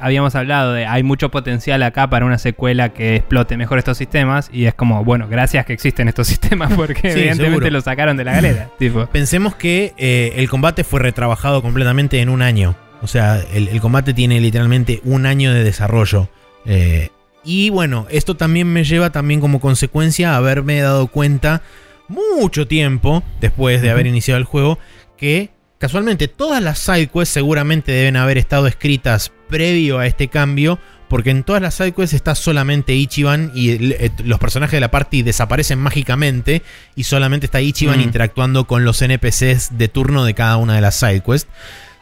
[0.00, 4.50] habíamos hablado de, hay mucho potencial acá para una secuela que explote mejor estos sistemas
[4.52, 7.70] y es como, bueno, gracias que existen estos sistemas porque Sí, evidentemente seguro.
[7.70, 8.70] lo sacaron de la galera.
[8.78, 9.06] tipo.
[9.06, 12.74] Pensemos que eh, el combate fue retrabajado completamente en un año.
[13.00, 16.28] O sea, el, el combate tiene literalmente un año de desarrollo.
[16.66, 17.10] Eh,
[17.44, 21.62] y bueno, esto también me lleva también como consecuencia a haberme dado cuenta
[22.08, 24.78] mucho tiempo después de haber iniciado el juego
[25.16, 30.78] que casualmente todas las sidequests seguramente deben haber estado escritas previo a este cambio.
[31.08, 35.22] Porque en todas las sidequests está solamente Ichiban y eh, los personajes de la party
[35.22, 36.60] desaparecen mágicamente
[36.96, 38.02] y solamente está Ichiban Mm.
[38.02, 41.48] interactuando con los NPCs de turno de cada una de las sidequests.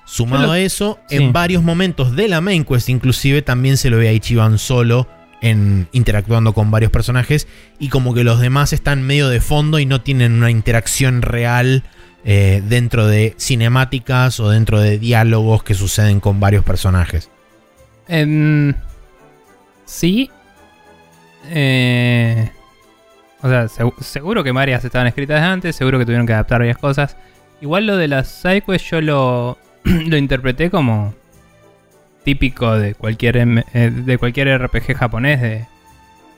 [0.06, 1.16] Sumado a eso, sí.
[1.16, 5.06] en varios momentos de la main quest inclusive también se lo ve a Ichiban solo
[5.42, 7.46] en interactuando con varios personajes
[7.78, 11.82] y como que los demás están medio de fondo y no tienen una interacción real
[12.24, 17.30] eh, dentro de cinemáticas o dentro de diálogos que suceden con varios personajes.
[18.08, 18.74] Em,
[19.84, 20.30] sí.
[21.48, 22.50] Eh,
[23.42, 26.78] o sea, seg- seguro que varias estaban escritas antes, seguro que tuvieron que adaptar varias
[26.78, 27.16] cosas.
[27.60, 31.14] Igual lo de las sidequests yo lo, lo interpreté como
[32.26, 35.40] típico de cualquier, eh, de cualquier RPG japonés.
[35.40, 35.64] De,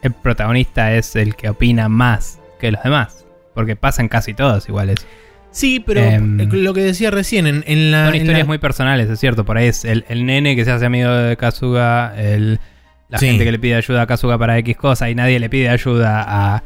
[0.03, 3.25] el protagonista es el que opina más que los demás.
[3.55, 5.05] Porque pasan casi todos iguales.
[5.51, 6.39] Sí, pero Em.
[6.41, 8.07] eh, lo que decía recién, en, en la...
[8.07, 9.45] Son historias la- muy personales, es cierto.
[9.45, 12.61] Por ahí es el, el nene que se hace amigo de Kazuga, el,
[13.09, 13.27] la Sí.
[13.27, 16.23] gente que le pide ayuda a Kazuga para X cosa y nadie le pide ayuda
[16.27, 16.63] a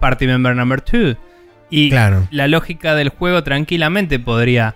[0.00, 1.16] Party Member Number 2.
[1.70, 2.26] Y Claro.
[2.30, 4.74] la lógica del juego tranquilamente podría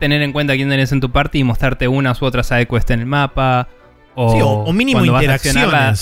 [0.00, 3.00] tener en cuenta quién tenés en tu party y mostrarte una u otra sidequest en
[3.00, 3.68] el mapa.
[4.16, 5.94] O, Sí, o, o mínimo cuando vas a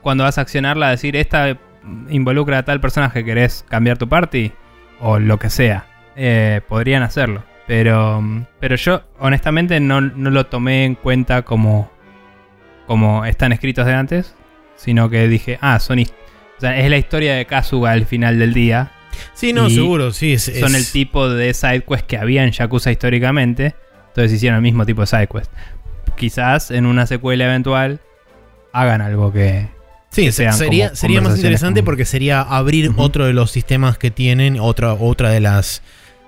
[0.00, 1.58] cuando vas a accionarla, decir esta
[2.08, 4.52] involucra a tal personaje que querés cambiar tu party
[5.00, 5.86] o lo que sea,
[6.16, 7.44] eh, podrían hacerlo.
[7.66, 8.22] Pero,
[8.58, 11.90] pero yo honestamente no, no lo tomé en cuenta como,
[12.86, 14.34] como están escritos de antes,
[14.76, 18.52] sino que dije, ah, son o sea, es la historia de Kazuga al final del
[18.54, 18.92] día.
[19.34, 20.32] Sí, no, Y seguro, sí.
[20.34, 23.74] Es, Son es- el tipo de sidequest que había en Yakuza históricamente.
[24.08, 25.50] Entonces hicieron el mismo tipo de sidequest.
[26.16, 28.00] Quizás en una secuela eventual
[28.72, 29.68] hagan algo que,
[30.10, 33.50] Sí, que sean sería, como sería más interesante como- porque sería abrir otro de los
[33.50, 35.82] sistemas que tienen, otra, otra de las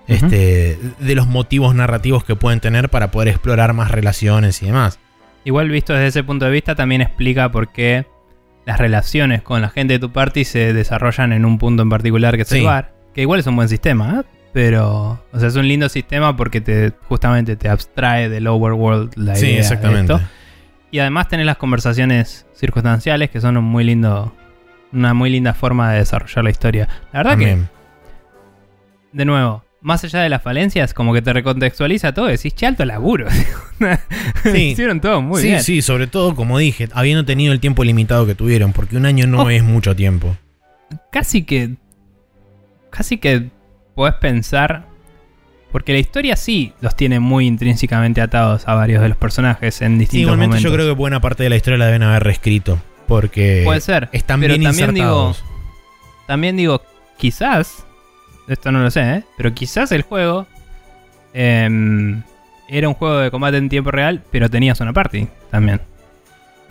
[0.06, 4.98] este, de los motivos narrativos que pueden tener para poder explorar más relaciones y demás.
[5.44, 8.04] Igual visto desde ese punto de vista también explica por qué
[8.66, 12.36] las relaciones con la gente de tu party se desarrollan en un punto en particular
[12.36, 12.58] que es Sí.
[12.58, 12.92] el bar.
[13.14, 14.24] Que igual es un buen sistema, ¿eh?
[14.52, 19.34] Pero, o sea, es un lindo sistema porque te justamente te abstrae del overworld la
[19.34, 20.12] sí, idea de exactamente.
[20.14, 20.24] esto.
[20.92, 24.32] Y además tenés las conversaciones circunstanciales que son un muy lindo,
[24.92, 26.88] una muy linda forma de desarrollar la historia.
[27.12, 27.58] La verdad que,
[29.12, 32.84] de nuevo, más allá de las falencias, como que te recontextualiza todo, decís, che, alto
[32.84, 33.28] laburo.
[34.42, 34.58] Sí.
[34.70, 35.62] Hicieron todo muy sí, bien.
[35.62, 39.26] sí, sobre todo, como dije, habiendo tenido el tiempo limitado que tuvieron, porque un año
[39.26, 39.50] no Oh.
[39.50, 40.36] es mucho tiempo.
[41.12, 41.74] casi que.
[42.90, 43.50] Casi que
[43.94, 44.86] podés pensar.
[45.72, 49.94] Porque la historia sí los tiene muy intrínsecamente atados a varios de los personajes en
[49.94, 50.72] Sí, distintos igualmente yo momentos.
[50.84, 54.08] creo que buena parte de la historia la deben haber reescrito, porque Puede ser.
[54.12, 55.44] están pero bien también digo, insertados.
[56.28, 56.80] también digo,
[57.18, 57.84] quizás.
[58.48, 59.24] Esto no lo sé, ¿eh?
[59.36, 60.46] Pero quizás el juego.
[61.32, 62.22] em,
[62.68, 65.80] era un juego de combate en tiempo real, pero tenías una party también.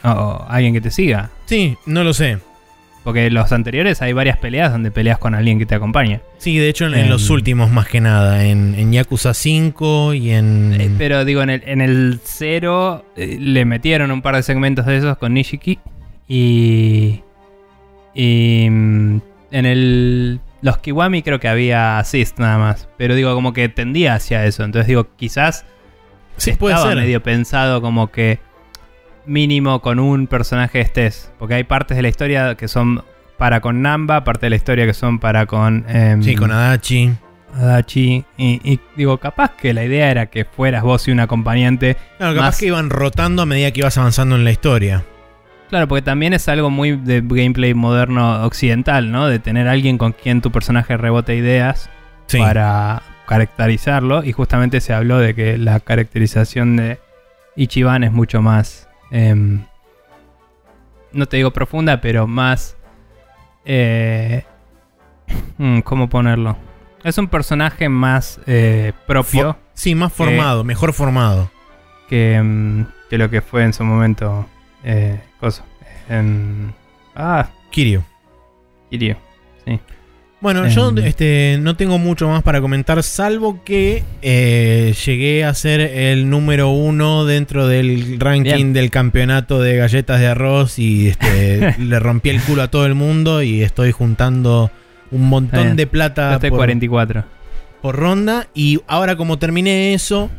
[0.04, 1.30] O alguien que te siga.
[1.46, 2.40] Sí, no lo sé.
[3.04, 6.22] Porque en los anteriores hay varias peleas donde peleas con alguien que te acompaña.
[6.38, 7.10] Sí, de hecho en, en Em.
[7.10, 10.74] los últimos más que nada, en, en Yakuza 5 y en...
[10.80, 14.98] Eh, pero digo, en el, en el 0 le metieron un par de segmentos de
[14.98, 15.80] esos con Nishiki.
[16.30, 17.22] Y.
[18.16, 18.68] Y.
[18.70, 19.18] mm,
[19.52, 20.40] En el.
[20.64, 22.88] Los Kiwami creo que había assist nada más.
[22.98, 24.64] Pero digo, como que tendía hacia eso.
[24.64, 25.66] Entonces digo, quizás
[26.38, 27.00] sí, puede estaba ser.
[27.02, 28.40] medio pensado como que
[29.26, 31.32] mínimo con un personaje estés.
[31.38, 33.04] Porque hay partes de la historia que son
[33.38, 35.86] para con Namba, parte de la historia que son para con.
[35.90, 37.12] em, Sí, con Adachi.
[37.56, 38.24] Adachi.
[38.38, 41.98] Y, y digo, capaz que la idea era que fueras vos y un acompañante.
[42.18, 45.04] Claro, capaz más- que iban rotando a medida que ibas avanzando en la historia.
[45.74, 49.28] Claro, porque también es algo muy de gameplay moderno occidental, ¿no?
[49.28, 51.90] De tener alguien con quien tu personaje rebote ideas
[52.28, 52.38] Sí.
[52.38, 54.24] para caracterizarlo.
[54.24, 57.00] Y justamente se habló de que la caracterización de
[57.56, 58.88] Ichiban es mucho más.
[59.10, 59.64] em,
[61.12, 62.78] no te digo profunda, pero más.
[63.66, 64.44] eh,
[65.58, 66.56] mm, ¿Cómo ponerlo?
[67.04, 69.58] Es un personaje más eh, propio.
[69.74, 71.50] Sí, más formado, mejor formado.
[72.10, 74.46] que, mm, que lo que fue en su momento.
[74.84, 75.64] Eh, cosa.
[76.10, 76.74] En.
[77.16, 78.04] Ah, Kirio.
[78.90, 79.16] Kiryu.
[79.66, 79.80] Sí.
[80.42, 85.80] Bueno, yo este, no tengo mucho más para comentar, salvo que eh, llegué a ser
[85.80, 88.74] el número uno dentro del ranking Bien.
[88.74, 92.94] del campeonato de galletas de arroz y este, le rompí el culo a todo el
[92.94, 94.70] mundo y estoy juntando
[95.12, 95.76] un montón bien.
[95.78, 97.24] de plata Este por, 44.
[97.82, 98.48] por ronda.
[98.54, 100.30] Y ahora como terminé eso,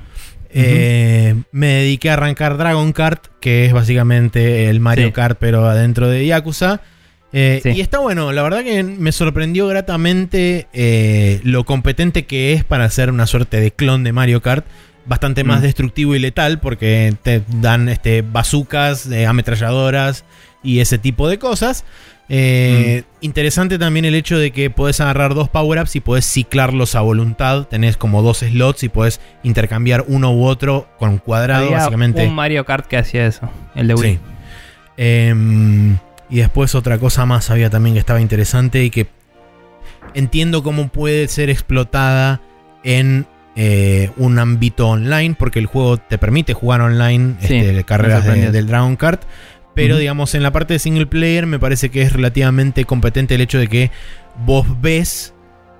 [0.54, 5.12] eh, me dediqué a arrancar Dragon Kart, que es básicamente el Mario Sí.
[5.12, 6.80] Kart, pero adentro de Yakuza.
[7.32, 7.70] Eh, Sí.
[7.70, 12.84] Y está bueno, la verdad que me sorprendió gratamente eh, lo competente que es para
[12.84, 14.64] hacer una suerte de clon de Mario Kart.
[15.06, 15.64] Bastante más Mm.
[15.64, 20.24] destructivo y letal porque te dan este, bazucas, ametralladoras
[20.62, 21.84] y ese tipo de cosas.
[22.28, 27.00] Eh, Interesante también el hecho de que podés agarrar dos power-ups y podés ciclarlos a
[27.00, 27.66] voluntad.
[27.68, 32.26] Tenés como dos slots y podés intercambiar uno u otro con cuadrado, Había básicamente.
[32.26, 33.48] un Mario Kart que hacía eso.
[33.74, 34.12] El de Wii.
[34.14, 34.18] Sí.
[34.96, 35.96] Em,
[36.30, 39.06] y después otra cosa más había también que estaba interesante y que
[40.14, 42.40] entiendo cómo puede ser explotada
[42.82, 48.24] en eh, un ámbito online, porque el juego te permite jugar online Sí, este, carreras
[48.24, 49.22] de- del Dragon Kart.
[49.74, 53.40] Pero digamos, en la parte de single player me parece que es relativamente competente el
[53.40, 53.90] hecho de que
[54.46, 55.34] vos ves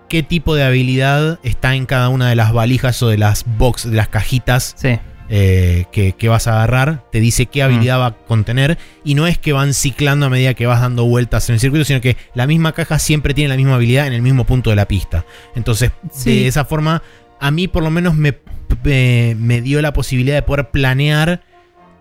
[0.08, 3.88] qué tipo de habilidad está en cada una de las valijas o de las box,
[3.90, 4.98] de las cajitas Sí.
[5.30, 9.26] eh, que, que vas a agarrar, te dice qué habilidad va a contener y no
[9.26, 12.16] es que van ciclando a medida que vas dando vueltas en el circuito, sino que
[12.34, 15.24] la misma caja siempre tiene la misma habilidad en el mismo punto de la pista.
[15.54, 16.40] Entonces, Sí.
[16.42, 17.02] de esa forma,
[17.40, 18.38] a mí por lo menos me,
[18.84, 21.42] me- me dio la posibilidad de poder planear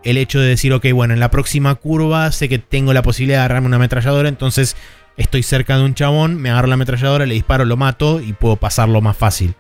[0.04, 3.40] el hecho de decir, ok, bueno, en la próxima curva sé que tengo la posibilidad
[3.40, 4.76] de agarrarme una ametralladora, entonces
[5.18, 8.56] estoy cerca de un chabón, me agarro la ametralladora, le disparo, lo mato y puedo
[8.56, 9.56] pasarlo más fácil.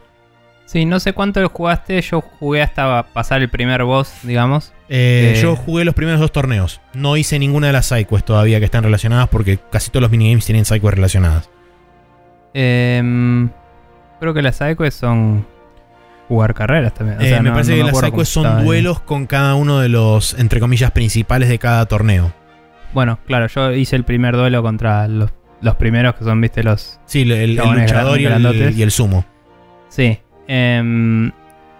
[0.65, 2.01] Sí, no sé cuánto lo jugaste.
[2.01, 4.73] Yo jugué hasta pasar el primer boss, digamos.
[4.89, 6.81] Eh, Eh, Yo jugué los primeros dos torneos.
[6.95, 10.45] No hice ninguna de las sidequests todavía que están relacionadas porque casi todos los minigames
[10.45, 11.49] tienen sidequests relacionadas.
[12.55, 13.49] Em,
[14.19, 15.45] creo que las sidequests son
[16.27, 17.19] jugar carreras también.
[17.19, 18.63] O Eh, me no- parece no que las sidequests son ahí.
[18.65, 22.33] duelos con cada uno de los, entre comillas, principales de cada torneo.
[22.93, 26.99] Bueno, claro, yo hice el primer duelo contra los, los primeros que son, viste, los.
[27.05, 29.25] Sí, el, el luchador y el, y el sumo.
[29.89, 30.19] Sí.
[30.47, 31.31] Em,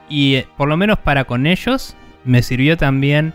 [0.10, 3.34] y eh, por lo menos para con ellos me sirvió también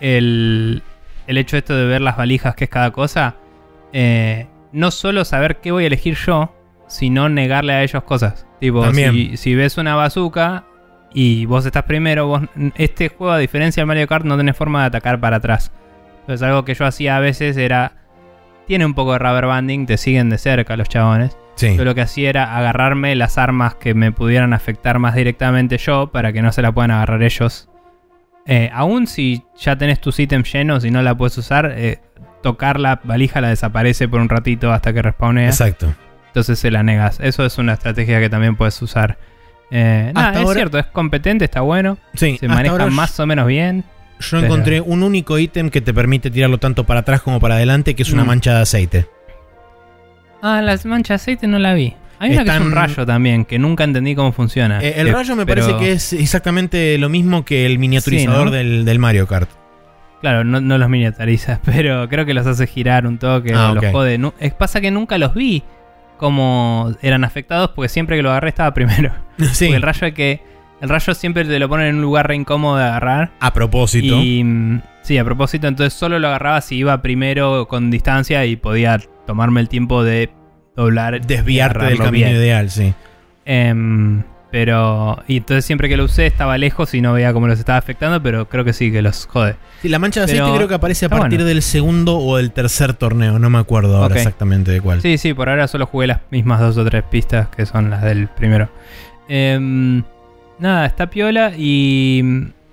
[0.00, 0.82] el,
[1.26, 3.36] el hecho esto de ver las valijas, que es cada cosa.
[3.92, 6.54] Eh, no solo saber qué voy a elegir yo,
[6.86, 8.46] sino negarle a ellos cosas.
[8.60, 10.64] Tipo, si ves una bazooka
[11.12, 12.42] y vos estás primero, vos,
[12.76, 15.72] este juego, a diferencia del Mario Kart, no tenés forma de atacar para atrás.
[16.20, 17.92] Entonces, algo que yo hacía a veces era.
[18.66, 21.38] Tiene un poco de rubber banding, te siguen de cerca los chabones.
[21.54, 21.76] Sí.
[21.76, 26.08] Yo lo que hacía era agarrarme las armas que me pudieran afectar más directamente yo
[26.08, 27.68] para que no se la puedan agarrar ellos.
[28.44, 32.00] Eh, aún si ya tenés tus ítems llenos y no la puedes usar, eh,
[32.42, 35.46] tocar la valija la desaparece por un ratito hasta que respawnea.
[35.46, 35.94] Exacto.
[36.36, 37.18] Entonces se la negas.
[37.18, 39.16] Eso es una estrategia que también puedes usar.
[39.70, 41.96] Eh, Hasta es ahora- cierto, es competente, está bueno.
[42.12, 43.84] Sí, Se maneja más o menos bien.
[44.20, 47.54] Yo pero- encontré un único ítem que te permite tirarlo tanto para atrás como para
[47.54, 48.26] adelante, que es una Mm.
[48.26, 49.06] mancha de aceite.
[50.42, 51.94] Ah, las manchas de aceite no la vi.
[52.18, 54.80] Hay una que es un Están- rayo también, que nunca entendí cómo funciona.
[54.82, 58.40] Eh, el Que- rayo me pero- parece que es exactamente lo mismo que el miniaturizador
[58.40, 58.50] Sí, ¿no?
[58.50, 59.48] del, del Mario Kart.
[60.20, 63.86] Claro, no, no los miniaturizas, pero creo que los hace girar un toque, Ah, los
[63.90, 64.20] jode.
[64.38, 65.62] Es- pasa que nunca los vi
[66.16, 69.12] como eran afectados porque siempre que lo agarré estaba primero.
[69.38, 70.40] Sí, Porque el rayo es que
[70.80, 73.30] el rayo siempre te lo ponen en un lugar re incómodo de agarrar.
[73.40, 74.14] a propósito.
[74.22, 78.98] Y sí, a propósito, entonces solo lo agarraba si iba primero con distancia y podía
[79.26, 80.30] tomarme el tiempo de
[80.74, 82.36] doblar, Desviarte del camino bien.
[82.36, 82.94] ideal, sí.
[83.44, 84.22] Em,
[84.56, 85.22] pero.
[85.28, 88.22] Y entonces siempre que lo usé estaba lejos y no veía cómo los estaba afectando,
[88.22, 89.56] pero creo que sí, que los jode.
[89.82, 91.44] Sí, la mancha de aceite Pero creo que aparece a partir bueno.
[91.44, 95.02] del segundo o del tercer torneo, no me acuerdo ahora exactamente de cuál.
[95.02, 98.00] Sí, sí, por ahora solo jugué las mismas dos o tres pistas que son las
[98.02, 98.70] del primero.
[99.28, 100.02] Em,
[100.58, 102.22] nada, está piola y.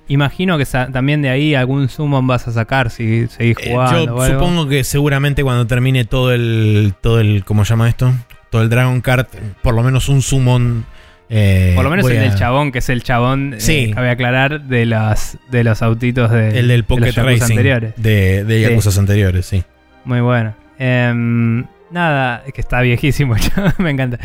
[0.07, 4.05] Imagino que también de ahí algún summon vas a sacar si seguís Eh, jugando.
[4.05, 4.39] yo o algo.
[4.39, 8.13] supongo que seguramente cuando termine todo el, todo el, ¿cómo se llama esto?
[8.51, 9.27] Todo el Dragon Kart,
[9.61, 10.85] por lo menos un summon.
[11.29, 13.91] Eh, Por lo menos el a- del chabón, que es el chabón, eh, Sí.
[13.93, 17.43] cabe aclarar, de, las, de los autitos de, El del de los Racing.
[17.53, 17.93] anteriores.
[17.97, 18.99] De, de Sí.
[18.99, 19.63] Anteriores, sí.
[20.05, 20.53] Muy bueno.
[20.79, 23.35] Em, nada, es que está viejísimo,
[23.79, 24.19] me encanta.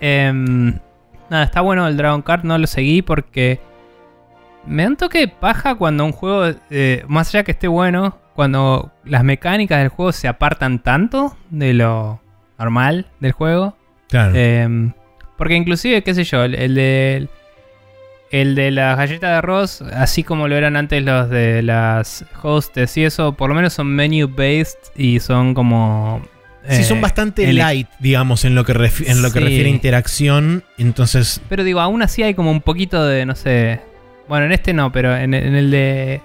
[0.00, 0.74] Em,
[1.30, 3.60] nada, está bueno el Dragon Kart, no lo seguí porque
[4.66, 8.18] me da un toque de paja cuando un juego, eh, más allá que esté bueno,
[8.34, 12.20] cuando las mecánicas del juego se apartan tanto de lo
[12.58, 13.76] normal del juego.
[14.08, 14.32] Claro.
[15.40, 17.28] Porque inclusive, qué sé yo, el, el de...
[18.30, 22.94] El de las galletas de arroz, así como lo eran antes los de las hostes
[22.98, 26.20] y eso, por lo menos son menu based y son como...
[26.68, 29.72] sí, eh, son bastante el- light, digamos, en lo que, en lo que refiere a
[29.72, 30.62] interacción.
[30.76, 33.80] Entonces, Pero digo, aún así hay como un poquito de, no sé...
[34.28, 36.20] Bueno, en este no, pero en, en el de...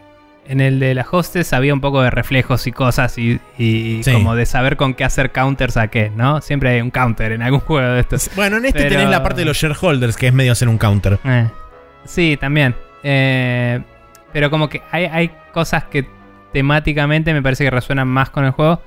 [0.48, 4.12] En el de las hostes había un poco de reflejos y cosas y, y Sí.
[4.14, 6.40] como de saber con qué hacer counters a qué, ¿no?
[6.42, 8.30] Siempre hay un counter en algún juego de estos.
[8.36, 10.78] bueno, en este Pero- tenés la parte de los shareholders, que es medio hacer un
[10.78, 11.18] counter.
[11.26, 11.48] Eh,
[12.06, 12.76] sí, también.
[13.04, 13.82] Eh,
[14.34, 16.06] pero como que hay, hay cosas que
[16.54, 18.82] temáticamente me parece que resuenan más con el juego.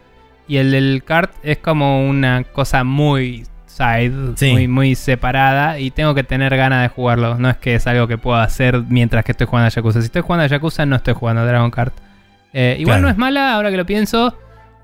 [0.46, 3.44] Y el del kart es como una cosa muy
[3.78, 4.52] side, Sí.
[4.52, 5.78] muy, muy separada.
[5.78, 7.36] Y tengo que tener ganas de jugarlo.
[7.38, 10.00] No es que es algo que pueda hacer mientras que estoy jugando a Yakuza.
[10.00, 11.94] Si estoy jugando a Yakuza, no estoy jugando a Dragon Kart.
[12.52, 13.02] Eh, igual Claro.
[13.02, 14.36] no es mala, ahora que lo pienso.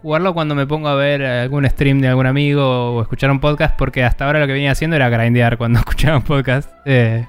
[0.02, 3.74] Jugarlo cuando me pongo a ver algún stream de algún amigo o escuchar un podcast,
[3.76, 6.70] porque hasta ahora lo que venía haciendo era grindear cuando escuchaba un podcast.
[6.84, 7.26] eh,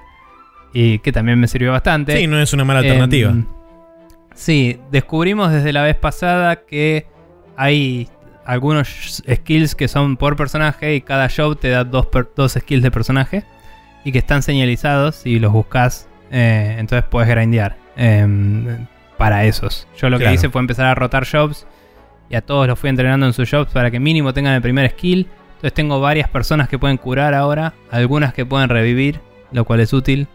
[0.74, 2.18] y que también me sirvió bastante.
[2.18, 3.32] Sí, no es una mala alternativa.
[3.32, 3.46] Em,
[4.34, 7.08] sí, descubrimos desde la vez pasada que
[7.56, 8.10] hay
[8.46, 12.84] algunos skills que son por personaje y cada job te da dos, per- dos skills
[12.84, 13.44] de personaje
[14.04, 18.86] y que están señalizados y los buscas, eh, entonces puedes grindear em,
[19.18, 19.88] para esos.
[19.98, 21.66] Yo lo que hice fue empezar a rotar jobs
[22.30, 24.90] y a todos los fui entrenando en sus jobs para que mínimo tengan el primer
[24.92, 25.28] skill.
[25.56, 29.22] Entonces tengo varias personas que pueden curar ahora, algunas que pueden revivir,
[29.52, 30.28] lo cual es útil.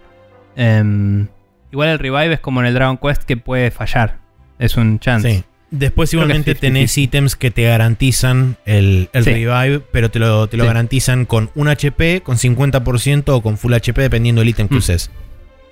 [0.56, 1.28] Em,
[1.70, 4.18] igual el revive es como en el Dragon Quest que puede fallar.
[4.58, 5.30] Es un chance.
[5.32, 5.44] Sí.
[5.70, 6.60] Después igualmente es 50-50.
[6.60, 9.30] tenés ítems que te garantizan el, el Sí.
[9.30, 10.68] revive, pero te lo, te lo Sí.
[10.68, 14.78] garantizan con un HP, con 50% o con full HP, dependiendo del ítem que Mm.
[14.78, 15.10] uses.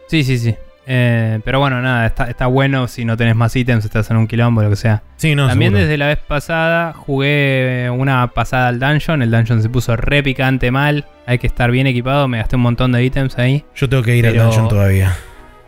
[0.08, 0.54] Sí, sí, sí.
[0.90, 4.26] Eh, pero bueno, nada, está, está bueno si no tenés más ítems, estás en un
[4.26, 5.02] quilombo, lo que sea.
[5.16, 5.82] Sí, no, También seguro.
[5.82, 9.20] desde la vez pasada jugué una pasada al dungeon.
[9.20, 11.04] El dungeon se puso re picante mal.
[11.26, 12.26] Hay que estar bien equipado.
[12.26, 13.64] Me gasté un montón de ítems ahí.
[13.74, 15.14] Yo tengo que ir pero- al dungeon todavía.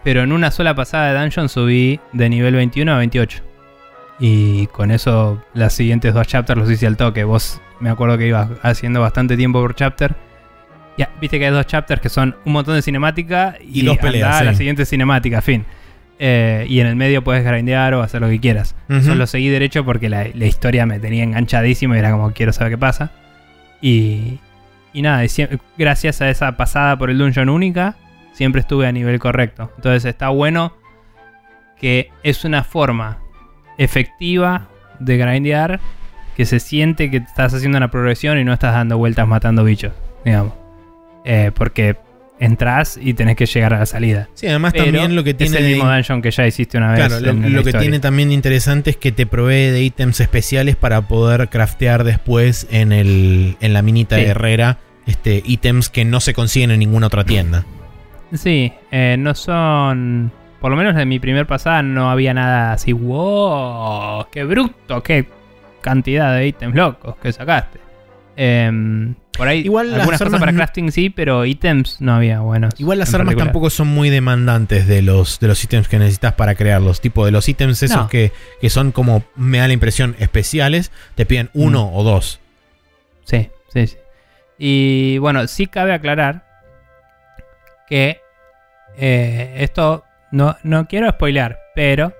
[0.05, 3.43] Pero en una sola pasada de dungeon subí de nivel 21 a 28.
[4.21, 7.25] Y con eso las siguientes dos chapters los hice al toque.
[7.25, 10.15] Vos me acuerdo que ibas haciendo bastante tiempo por chapter.
[10.99, 13.97] Ya, viste que hay dos chapters que son un montón de cinemática y, Y dos
[13.97, 14.59] peleas, a la sí.
[14.59, 15.65] siguiente cinemática, fin.
[16.19, 18.77] Eh, y en el medio puedes grindear o hacer lo que quieras.
[18.91, 18.99] Ujú.
[18.99, 22.53] Eso lo seguí derecho porque la, la historia me tenía enganchadísimo y era como quiero
[22.53, 23.13] saber qué pasa.
[23.81, 24.39] Y,
[24.93, 25.29] y nada, y
[25.79, 27.97] gracias a esa pasada por el dungeon única,
[28.35, 29.73] siempre estuve a nivel correcto.
[29.77, 30.77] Entonces está bueno
[31.79, 33.21] que es una forma
[33.81, 34.69] efectiva
[34.99, 35.81] de grindear
[36.37, 39.93] que se siente que estás haciendo una progresión y no estás dando vueltas matando bichos,
[40.25, 40.53] digamos.
[41.25, 41.97] Eh, porque
[42.39, 44.29] entras y tenés que llegar a la salida.
[44.35, 46.93] Sí, además Pero también lo que tiene es el mismo dungeon que ya hiciste una
[46.93, 47.07] vez.
[47.07, 47.81] Claro, lo, que historia.
[47.81, 52.93] tiene también interesante es que te provee de ítems especiales para poder craftear después en,
[52.93, 54.23] el, en la minita Sí.
[54.23, 57.65] de Herrera este, ítems que no se consiguen en ninguna otra tienda.
[58.35, 60.33] Sí, eh, no son.
[60.61, 62.93] Por lo menos en mi primer pasada no había nada así.
[62.93, 64.27] ¡Wow!
[64.31, 65.03] ¡Qué bruto!
[65.03, 65.27] ¡Qué
[65.81, 67.81] cantidad de ítems locos que sacaste!
[68.37, 72.75] Em, por ahí, Igual algunas cosas para no- crafting sí, pero ítems no había buenos.
[72.79, 73.47] Igual las armas particular.
[73.49, 77.01] tampoco son muy demandantes de los, de los ítems que necesitas para crearlos.
[77.01, 78.09] Tipo de los ítems esos No.
[78.09, 81.97] que, que son como, me da la impresión, especiales, te piden uno Mm.
[81.97, 82.41] o dos.
[83.25, 83.97] Sí, sí, sí.
[84.59, 86.45] Y bueno, sí cabe aclarar
[87.89, 88.21] que
[88.99, 92.13] eh, esto no, no quiero spoilear, pero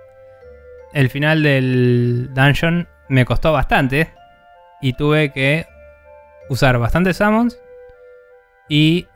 [0.93, 4.11] el final del dungeon me costó bastante
[4.81, 5.67] y tuve que
[6.49, 7.59] usar bastantes summons
[8.69, 9.07] y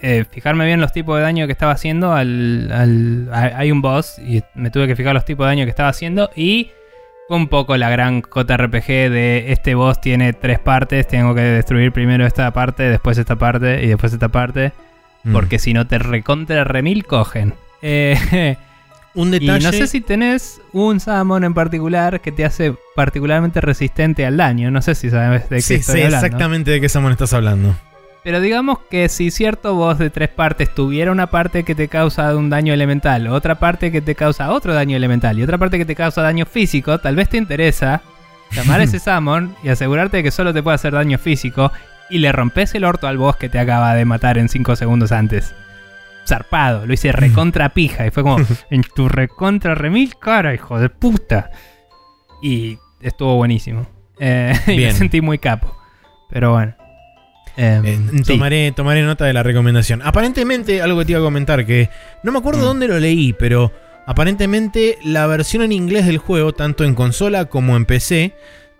[0.00, 2.12] eh, fijarme bien los tipos de daño que estaba haciendo.
[2.14, 5.64] Al, al- hay hay un boss y me tuve que fijar los tipos de daño
[5.64, 6.70] que estaba haciendo y
[7.30, 12.24] un poco la gran JRPG de este boss tiene tres partes, tengo que destruir primero
[12.24, 14.72] esta parte, después esta parte y después esta parte,
[15.24, 15.32] Mm.
[15.32, 17.54] porque si no te recontra remil cogen.
[17.82, 18.56] Eh,
[19.14, 19.64] un y detalle.
[19.64, 24.70] no sé si tenés un summon en particular que te hace particularmente resistente al daño,
[24.70, 26.26] no sé si sabes de qué Sí, estoy sé hablando.
[26.26, 27.74] exactamente de qué Samuel estás hablando.
[28.24, 32.36] Pero digamos que si cierto boss de tres partes tuviera una parte que te causa
[32.36, 35.84] un daño elemental, otra parte que te causa otro daño elemental y otra parte que
[35.86, 38.02] te causa daño físico, tal vez te interesa
[38.50, 41.72] llamar a ese summon y asegurarte de que solo te puede hacer daño físico
[42.10, 45.12] y le rompes el orto al boss que te acaba de matar en 5 segundos
[45.12, 45.54] antes.
[46.28, 48.36] Zarpado, lo hice recontra pija y fue como
[48.70, 51.50] en tu recontra remil cara, hijo de puta.
[52.42, 53.86] Y estuvo buenísimo.
[54.18, 55.76] Eh, y me sentí muy capo.
[56.30, 56.74] Pero bueno.
[57.56, 58.34] Em, Eh, sí.
[58.34, 60.00] tomaré, tomaré nota de la recomendación.
[60.04, 61.88] Aparentemente, algo que te iba a comentar, que
[62.22, 62.64] no me acuerdo Mm.
[62.64, 63.72] dónde lo leí, pero
[64.06, 68.34] aparentemente la versión en inglés del juego, tanto en consola como en PC,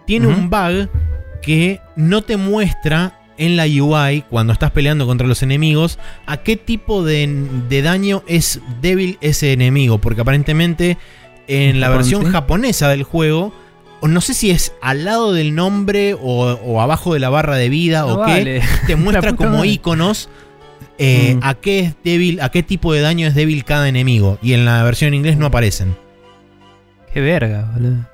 [0.07, 0.89] tiene un bug
[1.43, 6.57] que no te muestra en la UI, cuando estás peleando contra los enemigos, a qué
[6.57, 9.99] tipo de, de daño es débil ese enemigo.
[9.99, 10.99] Porque aparentemente
[11.47, 12.31] en ¿En la versión sí?
[12.33, 13.55] japonesa del juego,
[14.01, 16.21] o no sé si es al lado del nombre o,
[16.53, 20.29] o abajo de la barra de vida No o qué, te muestra como iconos
[20.99, 21.41] eh, Mm.
[21.45, 24.37] a qué es débil, a qué tipo de daño es débil cada enemigo.
[24.43, 25.97] Y en la versión en inglés no aparecen.
[27.15, 28.05] Qué verga, boludo.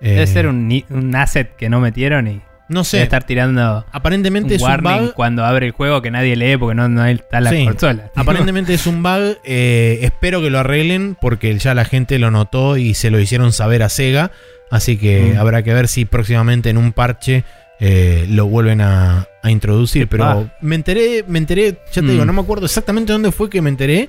[0.00, 2.40] Eh, Debe ser un, un asset que no metieron y
[2.72, 3.02] No debe sé.
[3.02, 5.14] estar tirando Aparentemente un es un bug.
[5.14, 7.64] cuando abre el juego que nadie lee porque no, no está la Sí.
[7.64, 8.10] consola.
[8.14, 9.38] Aparentemente es un bug.
[9.44, 13.52] eh, espero que lo arreglen porque ya la gente lo notó y se lo hicieron
[13.52, 14.30] saber a Sega.
[14.70, 15.38] Así que Mm.
[15.38, 17.44] habrá que ver si próximamente en un parche
[17.84, 20.06] eh, lo vuelven a, a introducir.
[20.08, 22.08] Pero me enteré, me enteré, ya te Mm.
[22.10, 24.08] digo, no me acuerdo exactamente dónde fue que me enteré.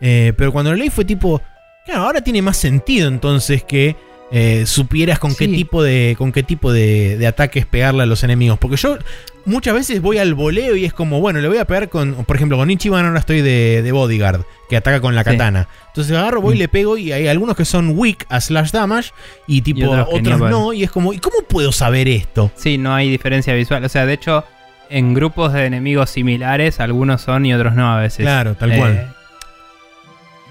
[0.00, 1.42] eh, pero cuando lo leí fue tipo.
[1.84, 3.94] Claro, ahora tiene más sentido entonces que
[4.32, 6.14] eh, supieras con qué tipo de.
[6.18, 8.58] con qué tipo de, de ataques pegarle a los enemigos.
[8.58, 8.96] Porque yo
[9.44, 12.14] muchas veces voy al voleo y es como, bueno, le voy a pegar con.
[12.24, 15.30] Por ejemplo, con Ichiban ahora estoy de, de bodyguard, que ataca con la Sí.
[15.30, 15.68] katana.
[15.88, 16.60] Entonces agarro, voy y Mm.
[16.60, 19.10] le pego y hay algunos que son weak a slash damage
[19.48, 20.72] y tipo Y otros no.
[20.72, 22.52] Y es como, ¿y cómo puedo saber esto?
[22.54, 23.84] Sí, no hay diferencia visual.
[23.84, 24.44] O sea, de hecho,
[24.88, 28.24] en grupos de enemigos similares, algunos son y otros no a veces.
[28.24, 29.14] Claro, tal Eh, cual.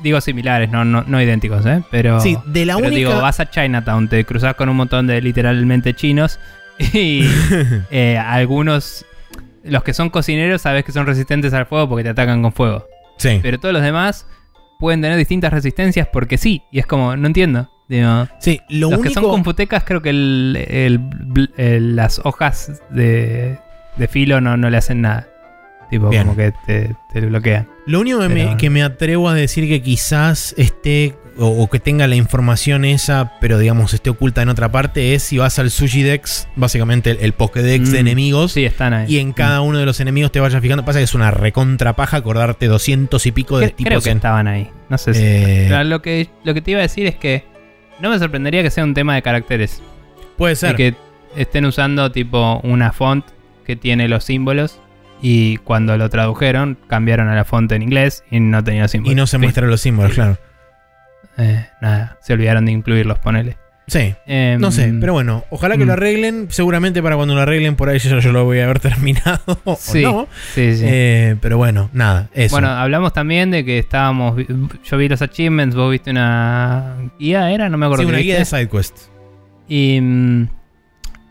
[0.01, 1.81] Digo similares, no, no, no idénticos, ¿eh?
[1.91, 3.09] Pero, Sí, de la pero única.
[3.09, 6.39] digo, vas a Chinatown, te cruzas con un montón de literalmente chinos
[6.93, 7.23] y
[7.91, 9.05] eh, algunos,
[9.63, 12.85] los que son cocineros, sabes que son resistentes al fuego porque te atacan con fuego.
[13.17, 14.25] sí, Pero todos los demás
[14.79, 16.63] pueden tener distintas resistencias porque sí.
[16.71, 17.69] Y es como, no entiendo.
[17.89, 19.21] Digo, sí, lo los que único.
[19.21, 23.57] son confutecas, creo que el- el el- las hojas de,
[23.97, 25.27] de filo no, no le hacen nada.
[25.89, 26.23] Tipo, Bien.
[26.23, 27.67] como que te, te bloquean.
[27.87, 32.05] Lo único que, me, que me atrevo a decir que quizás esté o, que tenga
[32.07, 36.03] la información esa, pero digamos esté oculta en otra parte, es si vas al Sushi
[36.03, 39.05] Dex, básicamente el, el Pokédex de Mm, enemigos, Sí, están ahí.
[39.15, 40.83] y en cada uno de los enemigos te vayas fijando.
[40.83, 44.11] Pasa que es una recontra paja acordarte 200 y pico de Cre- Creo tipos que
[44.11, 44.69] estaban ahí.
[44.89, 45.21] No sé si.
[45.23, 47.45] Eh, lo que, lo que te iba a decir es que
[48.01, 49.81] no me sorprendería que sea un tema de caracteres.
[50.37, 50.75] puede Y ser.
[50.75, 50.93] que
[51.37, 53.25] estén usando tipo una font
[53.65, 54.81] que tiene los símbolos.
[55.21, 59.11] Y cuando lo tradujeron, cambiaron a la font en inglés y no tenía símbolos.
[59.11, 60.15] y no se muestran los símbolos, Sí.
[60.15, 60.37] claro.
[61.37, 63.57] Eh, nada, se olvidaron de incluirlos, ponele.
[63.87, 64.13] Sí.
[64.27, 65.87] Em, No sé, pero bueno, ojalá que mm.
[65.87, 66.47] lo arreglen.
[66.51, 69.41] Seguramente para cuando lo arreglen por ahí yo, yo lo voy a haber terminado.
[69.63, 70.27] o Sí, no.
[70.53, 70.83] sí, sí.
[70.85, 72.53] Eh, pero bueno, nada, eso.
[72.55, 74.35] Bueno, hablamos también de que estábamos.
[74.83, 77.67] Yo vi los achievements, vos viste una guía, ¿era?
[77.69, 78.03] No me acuerdo.
[78.03, 78.45] sí, una guía de.
[78.45, 78.97] SideQuest.
[79.67, 80.47] Y, mm,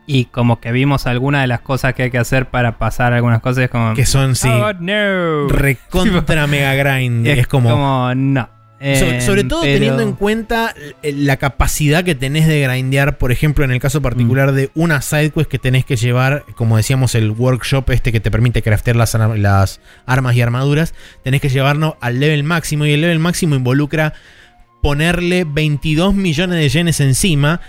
[0.09, 3.41] y como que vimos algunas de las cosas que hay que hacer para pasar algunas
[3.43, 3.65] cosas.
[3.65, 3.95] Es como.
[3.95, 5.47] Que son, sí, Oh, no.
[5.49, 7.27] recontra mega grind.
[7.27, 8.13] Es, como.
[8.15, 8.43] no.
[8.45, 8.49] so-
[8.81, 13.33] Eh, sobre todo pero- teniendo en cuenta eh, la capacidad que tenés de grindear, por
[13.33, 14.03] ejemplo, en el caso Mm.
[14.05, 18.31] particular de una sidequest que tenés que llevar, como decíamos, el workshop este que te
[18.31, 20.95] permite craftear las, las armas y armaduras,
[21.25, 24.15] tenés que llevarlo al level máximo y el level máximo involucra
[24.81, 27.61] ponerle 22 millones de yenes encima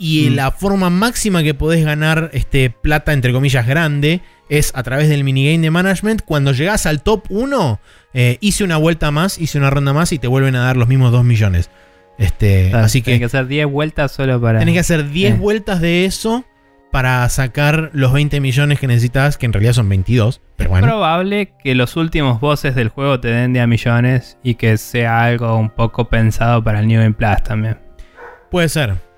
[0.00, 0.34] y Mm.
[0.34, 5.22] la forma máxima que podés ganar este, plata, entre comillas, grande es a través del
[5.24, 6.22] minigame de management.
[6.24, 7.78] Cuando llegás al top 1,
[8.14, 10.88] eh, hice una vuelta más, hice una ronda más y te vuelven a dar los
[10.88, 11.70] mismos 2 millones.
[12.16, 14.58] Este, así tenés que, que hacer 10 vueltas solo para.
[14.58, 15.36] tenés que hacer 10 eh.
[15.36, 16.44] vueltas de eso
[16.90, 20.40] para sacar los 20 millones que necesitas, que en realidad son 22.
[20.56, 24.54] Pero bueno, probable que los últimos bosses del juego te den de a millones y
[24.54, 27.78] que sea algo un poco pensado para el New Game Plus también.
[28.50, 29.09] puede ser.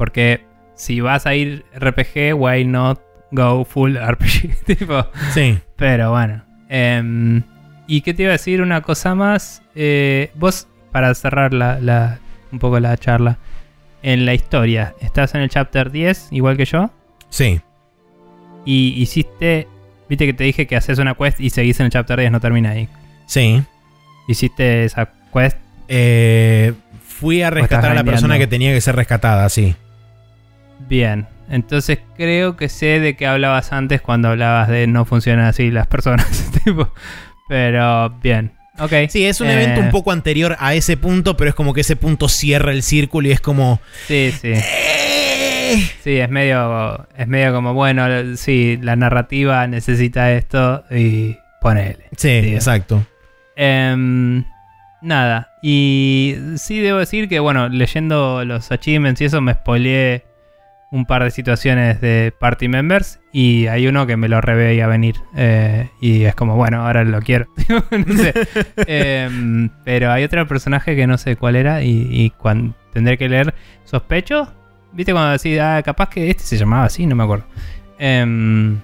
[0.00, 0.46] Porque
[0.76, 2.98] si vas a ir RPG, why not
[3.32, 4.64] go full RPG?
[4.64, 5.58] tipo, Sí.
[5.76, 6.42] pero bueno.
[6.70, 7.42] Em,
[7.86, 8.62] ¿Y qué te iba a decir?
[8.62, 9.60] Una cosa más.
[9.74, 12.18] Eh, vos, para cerrar la, la-
[12.50, 13.36] un poco la charla,
[14.02, 16.90] en la historia, estás en el chapter 10, igual que yo,
[17.28, 17.60] Sí.
[18.64, 19.68] y hiciste.
[20.08, 22.40] Viste que te dije que haces una quest y seguís en el chapter 10, no
[22.40, 22.88] termina ahí.
[23.26, 23.62] Sí.
[24.28, 25.58] Hiciste esa quest.
[25.88, 26.72] Eh,
[27.04, 29.76] fui a rescatar a la persona que tenía que ser rescatada, sí.
[30.88, 31.26] Bien.
[31.48, 35.86] Entonces creo que sé de qué hablabas antes cuando hablabas de no funcionan así las
[35.86, 36.26] personas.
[36.64, 36.92] tipo,
[37.48, 38.52] pero bien.
[38.78, 38.92] Ok.
[39.08, 41.80] Sí, es un Eh, evento un poco anterior a ese punto, pero es como que
[41.82, 43.80] ese punto cierra el círculo y es como.
[44.06, 44.52] Sí, sí.
[44.54, 45.82] "Eh".
[46.02, 48.04] Sí, es medio, es medio como, bueno,
[48.36, 52.06] sí, la narrativa necesita esto y ponele.
[52.16, 52.54] Sí, Sí.
[52.54, 53.04] exacto.
[53.54, 54.44] Em,
[55.02, 60.24] nada, y sí debo decir que, bueno, leyendo los achievements y eso me spoileé
[60.92, 65.16] un par de situaciones de party members y hay uno que me lo reveía venir
[65.36, 67.46] eh, y es como, bueno, ahora lo quiero.
[67.90, 68.34] No sé.
[68.86, 72.32] Em, pero hay otro personaje que no sé cuál era y,
[72.92, 74.52] tendré que leer sospecho.
[74.92, 77.06] ¿Viste cuando decís, ah, capaz que este se llamaba así?
[77.06, 77.44] No me acuerdo.
[77.98, 78.80] Em,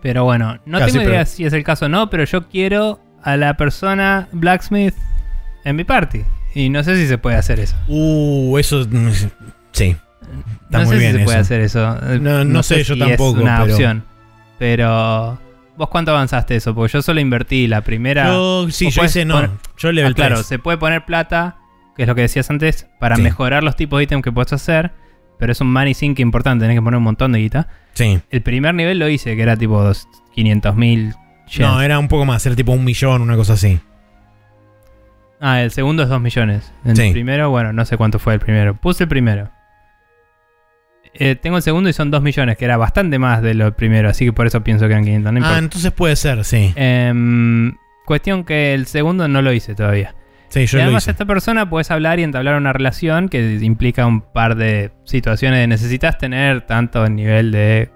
[0.00, 2.48] pero bueno, no Casi, tengo idea pero- si es el caso o no, pero yo
[2.48, 4.94] quiero a la persona Blacksmith
[5.64, 6.22] en mi party.
[6.54, 7.76] Y no sé si se puede hacer eso.
[7.88, 8.86] Uh, eso.
[8.90, 9.10] mm,
[9.72, 9.96] Sí.
[10.64, 11.42] Está no muy sé bien si se puede eso.
[11.42, 11.96] hacer eso.
[12.20, 14.04] No- no sé, yo si tampoco, Es una pero- opción.
[14.58, 15.38] Pero.
[15.76, 16.74] ¿Vos cuánto avanzaste eso?
[16.74, 18.26] Porque yo solo invertí la primera.
[18.26, 19.34] Yo, sí, yo hice no.
[19.36, 20.46] poner- Yo level Ah, claro, 3.
[20.46, 21.56] se puede poner plata,
[21.96, 23.22] que es lo que decías antes, para Sí.
[23.22, 24.92] mejorar los tipos de ítems que puedes hacer.
[25.38, 27.68] Pero es un money sink importante, tenés que poner un montón de guita.
[27.94, 28.20] Sí.
[28.30, 31.14] El primer nivel lo hice, que era tipo dos- 500 mil
[31.58, 33.80] No, era un poco más, era tipo un millón, una cosa así.
[35.40, 36.70] Ah, el segundo es 2 millones.
[36.84, 37.10] El Sí.
[37.12, 38.74] primero, bueno, no sé cuánto fue el primero.
[38.76, 39.50] Puse el primero.
[41.14, 44.08] Eh, tengo el segundo y son 2 millones, que era bastante más de lo primero,
[44.08, 45.32] así que por eso pienso que eran 500.
[45.32, 46.72] No Ah, entonces puede ser, sí.
[46.76, 50.14] Em, cuestión que el segundo no lo hice todavía.
[50.48, 54.06] Sí, yo y lo además esta persona puedes hablar y entablar una relación que implica
[54.06, 55.66] un par de situaciones.
[55.68, 57.90] Necesitas tener tanto el nivel de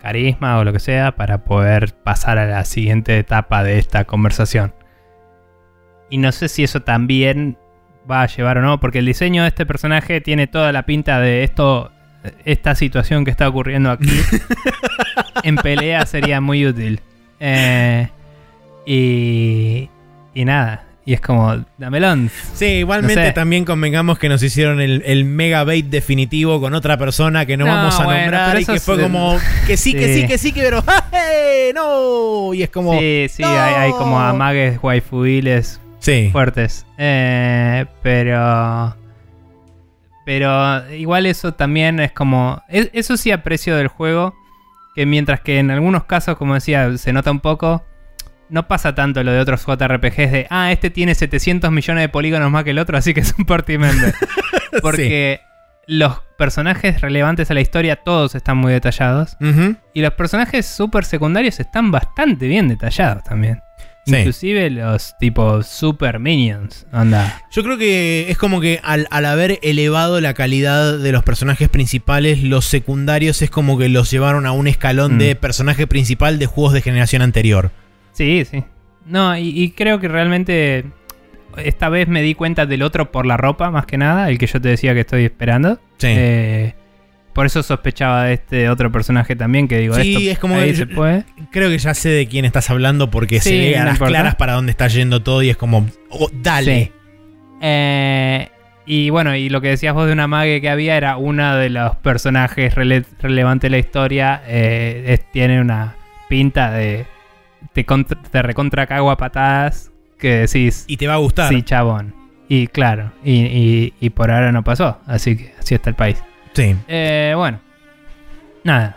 [0.00, 4.72] carisma o lo que sea para poder pasar a la siguiente etapa de esta conversación.
[6.08, 7.58] Y no sé si eso también
[8.10, 11.20] va a llevar o no, porque el diseño de este personaje tiene toda la pinta
[11.20, 11.92] de esto,
[12.44, 14.08] esta situación que está ocurriendo aquí.
[15.42, 17.00] en pelea sería muy útil.
[17.40, 18.08] Eh,
[18.86, 19.88] y,
[20.34, 22.30] y nada, y es como, damelón.
[22.54, 23.32] Sí, igualmente No sé.
[23.32, 27.66] también convengamos que nos hicieron el, el mega bait definitivo con otra persona que no,
[27.66, 30.26] No, vamos a bueno, nombrar y que fue como que sí, que Sí.
[30.26, 30.84] que sí, que pero.
[31.74, 32.52] ¡No!
[32.54, 32.98] Y es como.
[32.98, 33.48] Sí, sí, ¡No!
[33.48, 36.28] hay, hay como amagues waifuiles Sí.
[36.32, 36.84] fuertes.
[36.98, 38.94] Eh, pero.
[40.30, 42.62] Pero igual eso también es como.
[42.68, 44.32] es- eso sí aprecio del juego.
[44.94, 47.84] Que mientras que en algunos casos, como decía, se nota un poco.
[48.48, 52.48] no pasa tanto lo de otros JRPGs de, ah, este tiene 700 millones de polígonos
[52.50, 54.14] más que el otro, así que es un party member.
[54.82, 55.40] Porque
[55.88, 59.36] los personajes relevantes a la historia todos están muy detallados.
[59.94, 63.60] Y los personajes super secundarios están bastante bien detallados también.
[64.06, 64.16] Sí.
[64.16, 66.86] Inclusive los tipo super minions.
[66.90, 67.42] Anda.
[67.52, 71.68] Yo creo que es como que al, al haber elevado la calidad de los personajes
[71.68, 75.18] principales, los secundarios es como que los llevaron a un escalón Mm.
[75.18, 77.70] de personaje principal de juegos de generación anterior.
[78.12, 78.64] Sí, sí.
[79.06, 80.84] No, y, y creo que realmente
[81.56, 84.46] esta vez me di cuenta del otro por la ropa, más que nada, el que
[84.46, 85.74] yo te decía que estoy esperando.
[85.98, 86.06] Sí.
[86.08, 86.74] Eh,
[87.32, 90.70] por eso sospechaba de este otro personaje también, que digo, Sí, esto es como ahí
[90.70, 91.24] que se yo- puede.
[91.50, 93.94] Creo que ya sé de quién estás hablando porque se Sí, ve a no las
[93.94, 94.10] importa.
[94.10, 96.84] claras para dónde está yendo todo y es como, oh, dale.
[96.86, 96.92] Sí.
[97.62, 98.48] Eh,
[98.86, 101.70] y bueno, y lo que decías vos de una mague que había era uno de
[101.70, 104.42] los personajes rele- relevantes de la historia.
[104.46, 105.94] eh, es- tiene una
[106.28, 107.06] pinta de.
[107.72, 110.84] Te, contra- te recontra cago a patadas que decís.
[110.88, 111.50] Y te va a gustar.
[111.50, 112.14] Sí, chabón.
[112.48, 114.98] Y claro, y, y- y por ahora no pasó.
[115.06, 116.20] Así que así está el país.
[116.52, 116.76] Sí.
[116.88, 117.60] Eh, bueno,
[118.64, 118.96] nada.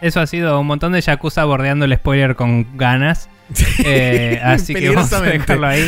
[0.00, 3.28] Eso ha sido un montón de Yakuza bordeando el spoiler con ganas.
[3.84, 5.86] Eh, así que vamos a dejarlo ahí.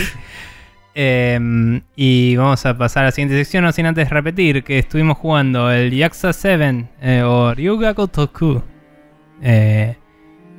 [0.95, 5.19] Eh, y vamos a pasar a la siguiente sección, no sin antes repetir que estuvimos
[5.19, 8.63] jugando el Yakuza 7 eh, o Ryugaku Toku.
[9.43, 9.97] Eh,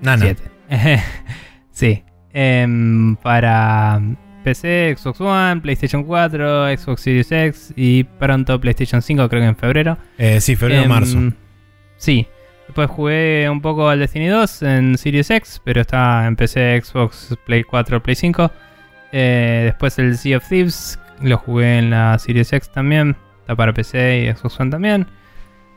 [0.02, 0.36] Nana.
[0.70, 1.04] 7.
[1.72, 2.04] sí.
[2.34, 4.00] Em, para
[4.48, 9.58] PC, Xbox One, PlayStation 4, Xbox Series X y pronto PlayStation 5, creo que en
[9.58, 9.98] febrero.
[10.18, 11.18] Eh, sí, febrero Em, marzo.
[11.98, 12.26] Sí.
[12.66, 17.38] Después jugué un poco al Destiny 2 en Series X, pero está en PC, Xbox,
[17.46, 18.50] Play 4, Play 5.
[19.12, 23.18] Eh, después el Sea of Thieves, lo jugué en la Series X también.
[23.42, 25.08] Está para PC y Xbox One también.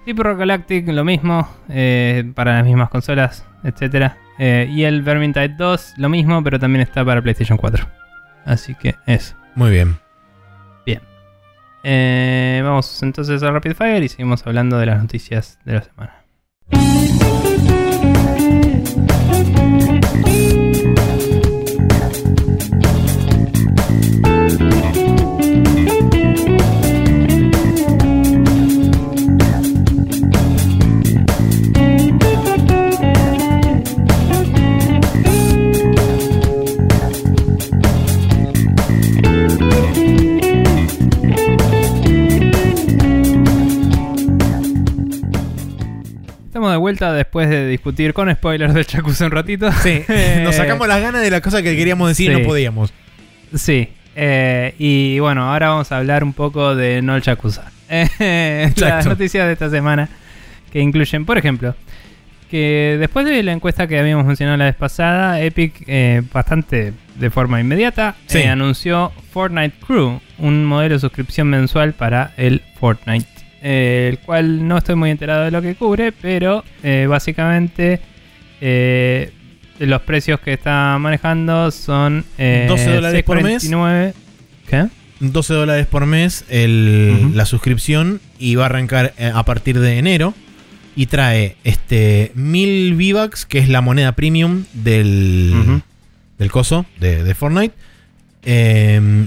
[0.04, 4.12] Tipo Rock Galactic, lo mismo, eh, para las mismas consolas, etc.
[4.38, 7.99] y el Vermintide 2, lo mismo, pero también está para PlayStation 4.
[8.44, 9.36] Así que eso.
[9.54, 9.98] Muy bien.
[11.82, 16.19] Eh, vamos entonces a Rapid Fire y seguimos hablando de las noticias de la semana.
[47.08, 49.70] Vuelta después de discutir con spoilers del Yakuza un ratito.
[49.82, 52.92] Sí, Eh, nos sacamos las ganas de la cosa que queríamos decir y no podíamos.
[53.54, 53.88] Sí.
[54.16, 57.70] eh, y bueno, ahora vamos a hablar un poco de No el Yakuza.
[57.90, 60.08] Eh, las noticias de esta semana
[60.72, 61.74] que incluyen, por ejemplo,
[62.48, 67.30] que después de la encuesta que habíamos mencionado la vez pasada, Epic, eh, bastante de
[67.30, 68.38] forma inmediata, Sí.
[68.38, 73.26] eh, anunció Fortnite Crew, un modelo de suscripción mensual para el Fortnite.
[73.62, 78.00] Eh, el cual no estoy muy enterado de lo que cubre, pero eh, básicamente
[78.60, 79.32] eh,
[79.78, 83.70] los precios que está manejando son eh, 12 dólares por mes.
[83.70, 84.12] 6.49.
[84.68, 84.86] ¿Qué?
[85.20, 90.34] 12 dólares por mes el- la suscripción y va a arrancar a partir de enero.
[90.96, 95.82] Y trae este 1000 V-Bucks, que es la moneda premium del,
[96.38, 97.74] del coso de, de Fortnite.
[98.42, 99.26] Eh,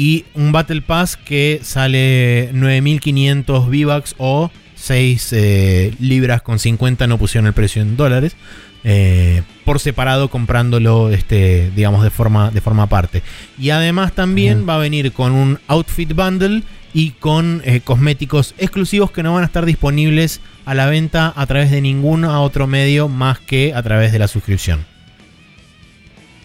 [0.00, 7.18] y un Battle Pass que sale 9500 V-Bucks o 6 eh, libras con 50, no
[7.18, 8.34] pusieron el precio en dólares.
[8.82, 13.22] eh, por separado comprándolo este digamos de forma de forma aparte
[13.58, 16.62] y además también va a venir con un outfit bundle
[16.94, 21.44] y con eh, cosméticos exclusivos que no van a estar disponibles a la venta a
[21.44, 24.86] través de ningún otro medio más que a través de la suscripción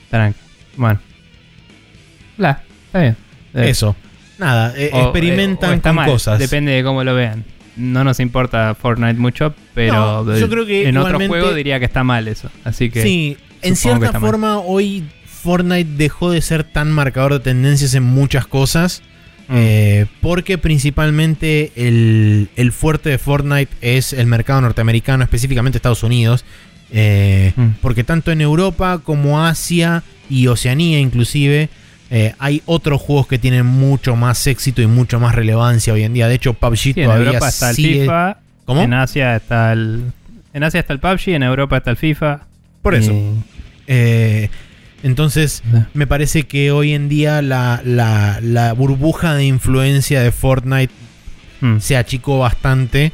[0.10, 0.40] Tranqui.
[0.76, 1.00] Bueno.
[2.38, 3.25] Bla, está bien.
[3.56, 3.96] Eh, eso
[4.38, 7.46] nada eh, o, experimentan eh, o está con mal, cosas Depende de cómo lo vean.
[7.78, 11.86] No nos importa Fortnite mucho, pero No, yo creo que en otro juego diría que
[11.86, 12.50] está mal eso.
[12.64, 14.22] Así que Sí, en cierta mal.
[14.22, 19.02] forma hoy Fortnite dejó de ser tan marcador de tendencias en muchas cosas.
[19.48, 19.54] Mm.
[19.58, 26.44] eh, porque principalmente el, el fuerte de Fortnite es el mercado norteamericano, específicamente Estados Unidos.
[26.92, 27.68] eh, Mm.
[27.82, 31.70] Porque tanto en Europa como Asia y Oceanía inclusive
[32.12, 36.14] eh, hay otros juegos que tienen mucho más éxito y mucho más relevancia hoy en
[36.14, 36.28] día.
[36.28, 37.76] De hecho PUBG Sí, en todavía Europa está el.
[37.76, 38.38] FIFA.
[38.66, 38.82] ¿Cómo?
[38.82, 40.04] En Asia está el.
[40.54, 42.42] En Asia está el PUBG, en Europa está el FIFA.
[42.82, 43.12] Por eso.
[43.12, 43.34] Y-
[43.88, 44.50] Eh,
[45.04, 45.62] entonces,
[45.94, 50.92] me parece que hoy en día la, la- la burbuja de influencia de Fortnite
[51.62, 51.78] Mm.
[51.80, 53.12] se achicó bastante.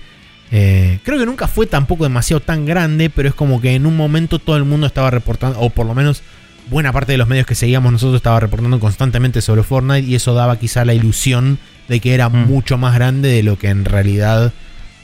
[0.51, 3.95] Eh, creo que nunca fue tampoco demasiado tan grande, pero es como que en un
[3.97, 6.23] momento todo el mundo estaba reportando, o por lo menos
[6.72, 10.34] buena parte de los medios que seguíamos nosotros estaba reportando constantemente sobre Fortnite y eso
[10.34, 12.47] daba quizá la ilusión de que era Mm.
[12.47, 14.53] mucho más grande de lo que en realidad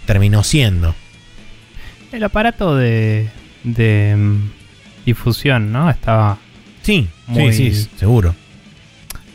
[0.05, 0.95] terminó siendo.
[2.11, 3.29] El aparato de,
[3.63, 4.37] de mm,
[5.05, 5.89] difusión, ¿no?
[5.89, 6.37] Estaba.
[6.81, 8.33] Sí, Muy- sí, sí, seguro.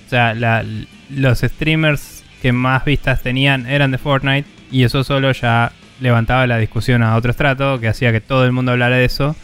[0.06, 0.64] O sea, la-
[1.10, 4.48] los streamers que más vistas tenían eran de Fortnite.
[4.70, 5.70] Y eso solo ya
[6.00, 9.36] levantaba la discusión a otro estrato, que hacía que todo el mundo hablara de eso.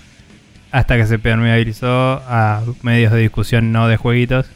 [0.71, 4.47] Hasta que se permeabilizó a medios de discusión no de jueguitos.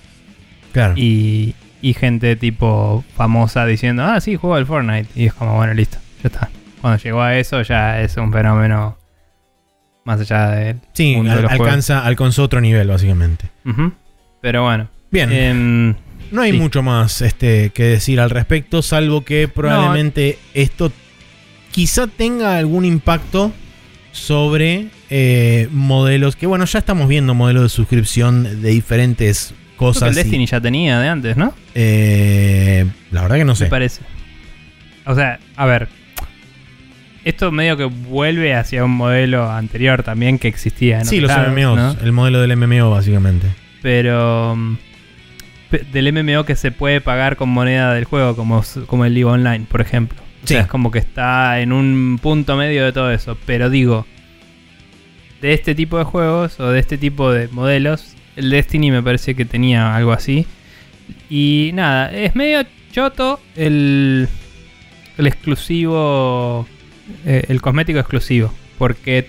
[0.73, 0.95] Claro.
[0.97, 5.09] Y, y gente tipo famosa diciendo, ah, sí, juego al Fortnite.
[5.15, 6.51] Y es como, bueno, listo, ya está.
[6.81, 8.99] Cuando llegó a eso ya es un fenómeno
[10.05, 10.77] más allá de...
[10.95, 11.53] sí, de al- juegos.
[11.67, 13.51] alcanza, alcanzó otro nivel, básicamente.
[14.41, 14.89] Pero bueno.
[15.11, 15.31] Bien.
[15.33, 15.95] em,
[16.33, 16.59] No hay Sí.
[16.59, 20.91] mucho más este, que decir al respecto, salvo que probablemente esto
[21.71, 23.53] quizá tenga algún impacto
[24.13, 29.77] sobre eh, modelos que, bueno, ya estamos viendo modelos de suscripción de diferentes creo que
[29.77, 30.09] cosas.
[30.11, 31.53] el y, Destiny ya tenía de antes, ¿no?
[31.75, 33.67] eh, la verdad que no Me sé.
[33.67, 34.03] parece.
[35.07, 35.89] O sea, a ver.
[37.25, 41.53] Esto medio que vuelve hacia un modelo anterior también que existía en Sí, los lados,
[41.53, 41.97] MMOs, ¿no?
[42.03, 43.47] el modelo del MMO, básicamente.
[43.81, 44.77] Pero mm,
[45.93, 49.67] del MMO que se puede pagar con moneda del juego, como, como el League Online,
[49.69, 50.21] por ejemplo.
[50.43, 50.55] O Sí.
[50.55, 53.37] sea, es como que está en un punto medio de todo eso.
[53.47, 54.07] Pero digo,
[55.41, 59.35] de este tipo de juegos o de este tipo de modelos, el Destiny me parece
[59.35, 60.47] que tenía algo así.
[61.31, 64.29] Y nada, es medio choto el,
[65.19, 66.67] el exclusivo,
[67.25, 68.53] eh, el cosmético exclusivo.
[68.79, 69.29] Porque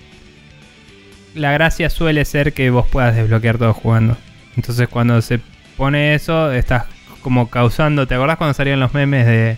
[1.36, 4.18] la gracia suele ser que vos puedas desbloquear todo jugando.
[4.56, 5.40] Entonces cuando se
[5.78, 6.86] pone eso, estás
[7.22, 8.06] como causando...
[8.08, 9.58] ¿Te acordás cuando salían los memes de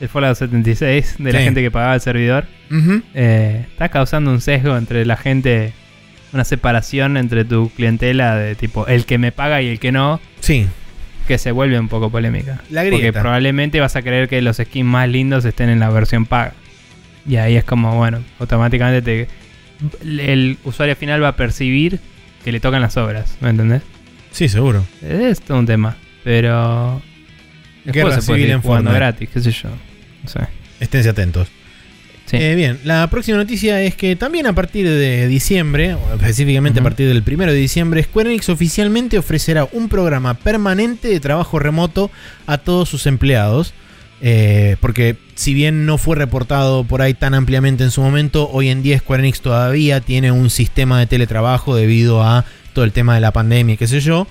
[0.00, 1.16] el Fallout 76?
[1.18, 2.46] De la gente que pagaba el servidor.
[3.14, 5.72] Eh, estás causando un sesgo entre la gente...
[6.32, 10.20] Una separación entre tu clientela de tipo el que me paga y el que no,
[10.38, 10.64] Sí,
[11.26, 12.60] que se vuelve un poco polémica.
[12.70, 13.20] La Porque grieta.
[13.20, 16.52] probablemente vas a creer que los skins más lindos estén en la versión paga.
[17.28, 19.28] Y ahí es como, bueno, automáticamente te,
[20.02, 21.98] el usuario final va a percibir
[22.44, 23.82] que le tocan las obras, ¿me entendés?
[24.30, 24.84] sí, seguro.
[25.02, 27.02] Es todo un tema, pero...
[27.84, 28.98] Guerra se puede civil en jugando Fortnite.
[28.98, 29.68] gratis, qué sé yo.
[30.80, 31.48] Esténse atentos.
[32.26, 32.36] Sí.
[32.36, 36.82] Eh, bien, la próxima noticia es que también a partir de diciembre, o específicamente a
[36.82, 42.10] partir del primero de diciembre, Square Enix oficialmente ofrecerá un programa permanente de trabajo remoto
[42.46, 43.74] a todos sus empleados.
[44.22, 48.68] Eh, porque si bien no fue reportado por ahí tan ampliamente en su momento, hoy
[48.68, 52.44] en día Square Enix todavía tiene un sistema de teletrabajo debido a
[52.74, 54.26] todo el tema de la pandemia, y qué sé yo.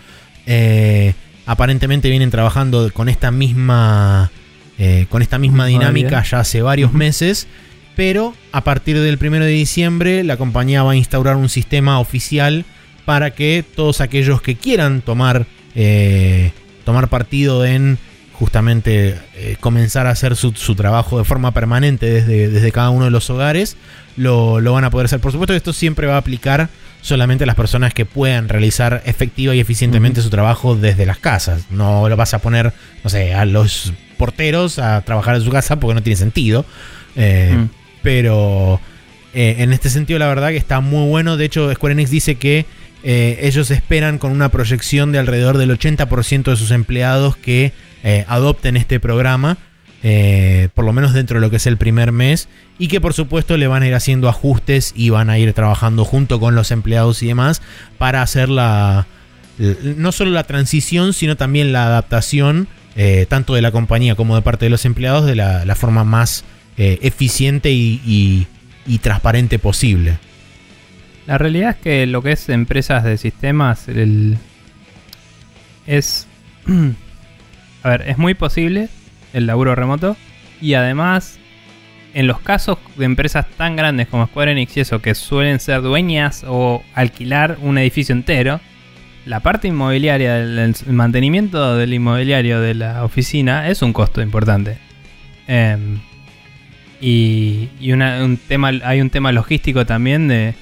[0.45, 1.13] Eh,
[1.45, 4.31] aparentemente vienen trabajando con esta misma,
[4.79, 5.79] eh, con esta misma Modalidad.
[5.79, 7.47] dinámica ya hace varios meses.
[7.95, 12.63] Pero a partir del 1 de diciembre la compañía va a instaurar un sistema oficial
[13.03, 16.51] para que todos aquellos que quieran tomar, eh,
[16.85, 17.97] tomar partido en
[18.31, 23.03] justamente eh, comenzar a hacer su, su trabajo de forma permanente desde, desde cada uno
[23.03, 23.75] de los hogares,
[24.15, 25.19] lo, lo van a poder hacer.
[25.19, 26.69] Por supuesto que esto siempre va a aplicar
[27.01, 31.65] solamente a las personas que puedan realizar efectiva y eficientemente su trabajo desde las casas.
[31.69, 32.71] No lo vas a poner,
[33.03, 36.65] no sé, a los porteros a trabajar en su casa porque no tiene sentido.
[37.15, 37.69] Eh, Mm.
[38.03, 38.79] pero
[39.33, 41.37] eh, en este sentido la verdad que está muy bueno.
[41.37, 42.65] De hecho, Square Enix dice que
[43.03, 47.71] eh, ellos esperan con una proyección de alrededor del 80% de sus empleados que
[48.27, 49.57] adopten este programa.
[50.75, 52.47] por lo menos dentro de lo que es el primer mes.
[52.77, 56.05] Y que por supuesto le van a ir haciendo ajustes y van a ir trabajando
[56.05, 57.61] junto con los empleados y demás
[57.97, 59.07] para hacer la...
[59.97, 64.41] No solo la transición, sino también la adaptación, eh, tanto de la compañía como de
[64.41, 66.43] parte de los empleados, de la, forma más
[66.77, 68.47] eh, eficiente y,
[69.01, 70.17] transparente posible.
[71.27, 73.87] La realidad es que lo que es empresas de sistemas
[75.85, 76.27] es...
[77.83, 78.89] a ver, es muy posible
[79.33, 80.17] el laburo remoto
[80.61, 81.39] y además
[82.13, 85.81] en los casos de empresas tan grandes como Square Enix y eso que suelen ser
[85.81, 88.59] dueñas o alquilar un edificio entero,
[89.25, 94.77] la parte inmobiliaria, el, el mantenimiento del inmobiliario de la oficina es un costo importante.
[95.47, 95.99] Em,
[97.01, 100.53] y y una- un tema, hay un tema logístico también de,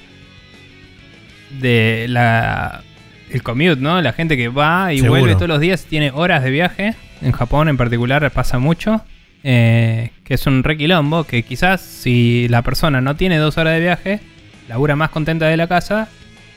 [1.60, 2.84] de la,
[3.32, 4.02] el commute, ¿no?
[4.02, 5.20] La gente que va y Seguro.
[5.22, 6.96] vuelve todos los días tiene horas de viaje.
[7.22, 9.02] En Japón en particular pasa mucho.
[9.44, 13.80] eh, que es un requilombo que quizás si la persona no tiene dos horas de
[13.80, 14.20] viaje,
[14.68, 16.10] labura más contenta de la casa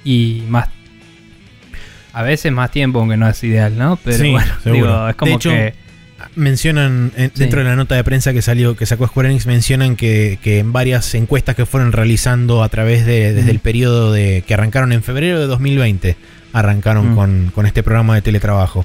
[0.04, 0.68] y más...
[2.12, 3.96] A veces más tiempo, aunque no es ideal, ¿no?
[4.02, 5.74] Pero Sí, bueno, digo, es como De hecho, que...
[6.36, 7.40] Mencionan, en- Sí.
[7.40, 10.58] dentro de la nota de prensa que salió, que sacó Square Enix, mencionan que, que
[10.58, 14.92] en varias encuestas que fueron realizando a través de, desde el periodo de que arrancaron
[14.92, 16.16] en febrero de 2020
[16.52, 17.14] arrancaron Mm.
[17.14, 18.84] con, con este programa de teletrabajo.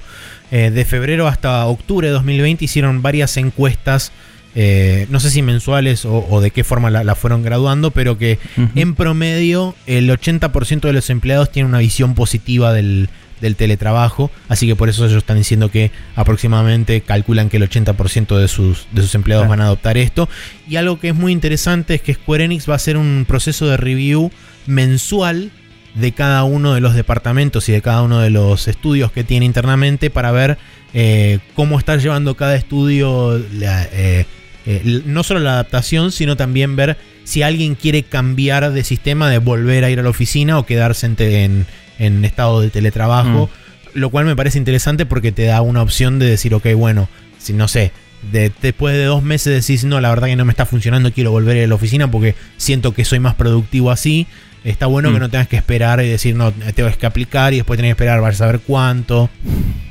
[0.52, 4.11] Eh, de febrero hasta octubre de 2020 hicieron varias encuestas,
[4.56, 8.18] eh, no sé si mensuales o, o de qué forma la, la fueron graduando, pero
[8.18, 8.40] que
[8.76, 13.10] en promedio el 80% de los empleados tienen una visión positiva del,
[13.41, 18.38] del teletrabajo, así que por eso ellos están diciendo que aproximadamente calculan que el 80%
[18.38, 19.49] de sus, de sus empleados Claro.
[19.49, 20.30] van a adoptar esto.
[20.69, 23.68] Y algo que es muy interesante es que Square Enix va a hacer un proceso
[23.68, 24.32] de review
[24.68, 25.52] mensual
[25.95, 29.45] de cada uno de los departamentos y de cada uno de los estudios que tiene
[29.45, 30.57] internamente para ver
[30.94, 34.26] eh, cómo está llevando cada estudio la, eh,
[34.65, 39.37] eh, no solo la adaptación, sino también ver si alguien quiere cambiar de sistema, de
[39.39, 41.65] volver a ir a la oficina o quedarse en, te- en-
[41.99, 43.49] en estado de teletrabajo.
[43.93, 47.07] Lo cual me parece interesante porque te da una opción de decir, ok, bueno,
[47.39, 47.91] si no sé,
[48.31, 51.31] de- después de dos meses decís, no, la verdad que no me está funcionando, quiero
[51.31, 54.27] volver a ir a la oficina porque siento que soy más productivo así.
[54.63, 55.13] Está bueno Mm.
[55.13, 58.03] que no tengas que esperar y decir, no, tengo que aplicar y después tenés que
[58.03, 59.29] esperar, vas a saber cuánto.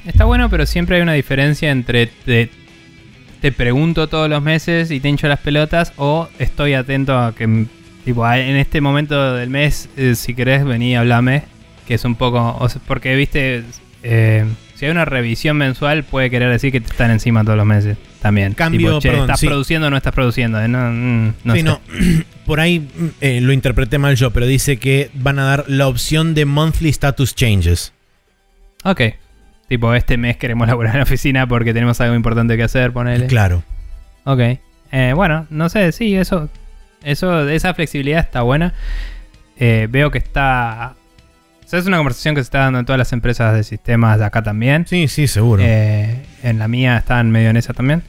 [0.05, 2.51] Está bueno, pero siempre hay una diferencia entre te,
[3.45, 7.67] te pregunto todos los meses y te hincho las pelotas o estoy atento a que,
[8.03, 11.43] tipo, en este momento del mes, eh, si querés, vení y hablame,
[11.87, 13.63] que es un poco, o sea, porque, viste,
[14.03, 14.47] eh,
[14.77, 17.99] si hay una revisión mensual puede querer decir que te están encima todos los meses
[18.23, 18.55] también.
[18.55, 19.47] Cambio, Tipo, che, perdón, ¿estás sí.
[19.47, 20.59] produciendo o no estás produciendo?
[20.63, 21.65] Eh, No, mm, no Sí, sé.
[21.65, 21.81] no,
[22.47, 25.87] por ahí mm, eh, lo interpreté mal yo, pero dice que van a dar la
[25.87, 27.93] opción de monthly status changes.
[28.85, 29.03] Ok.
[29.75, 33.27] Tipo, este mes queremos laburar en la oficina porque tenemos algo importante que hacer, ponele.
[33.27, 33.65] Claro.
[34.23, 34.39] Ok.
[34.93, 36.49] Eh, bueno, no sé, sí, eso,
[37.03, 38.73] eso, esa flexibilidad está buena.
[39.59, 40.95] Eh, veo que está.
[41.65, 44.21] O sea, es una conversación que se está dando en todas las empresas de sistemas
[44.21, 44.87] de acá también.
[44.87, 45.61] Sí, sí, seguro.
[45.67, 48.05] Eh, en la mía están medio en esa también.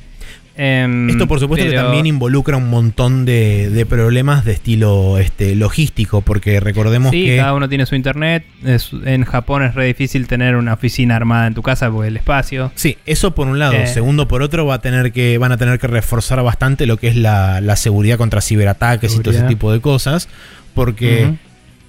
[0.57, 5.53] Em, Esto por supuesto que también involucra un montón de, de problemas de estilo este,
[5.53, 7.37] logístico, porque recordemos Sí, que...
[7.37, 8.45] cada uno tiene su internet.
[8.63, 12.15] Es- en Japón es re difícil tener una oficina armada en tu casa porque el
[12.17, 12.71] espacio.
[12.75, 13.73] Sí, eso por un lado.
[13.73, 13.87] Eh.
[13.87, 17.09] Segundo, por otro, va a tener que, van a tener que reforzar bastante lo que
[17.09, 20.29] es la, la seguridad contra ciberataques y todo ese tipo de cosas.
[20.73, 21.33] Porque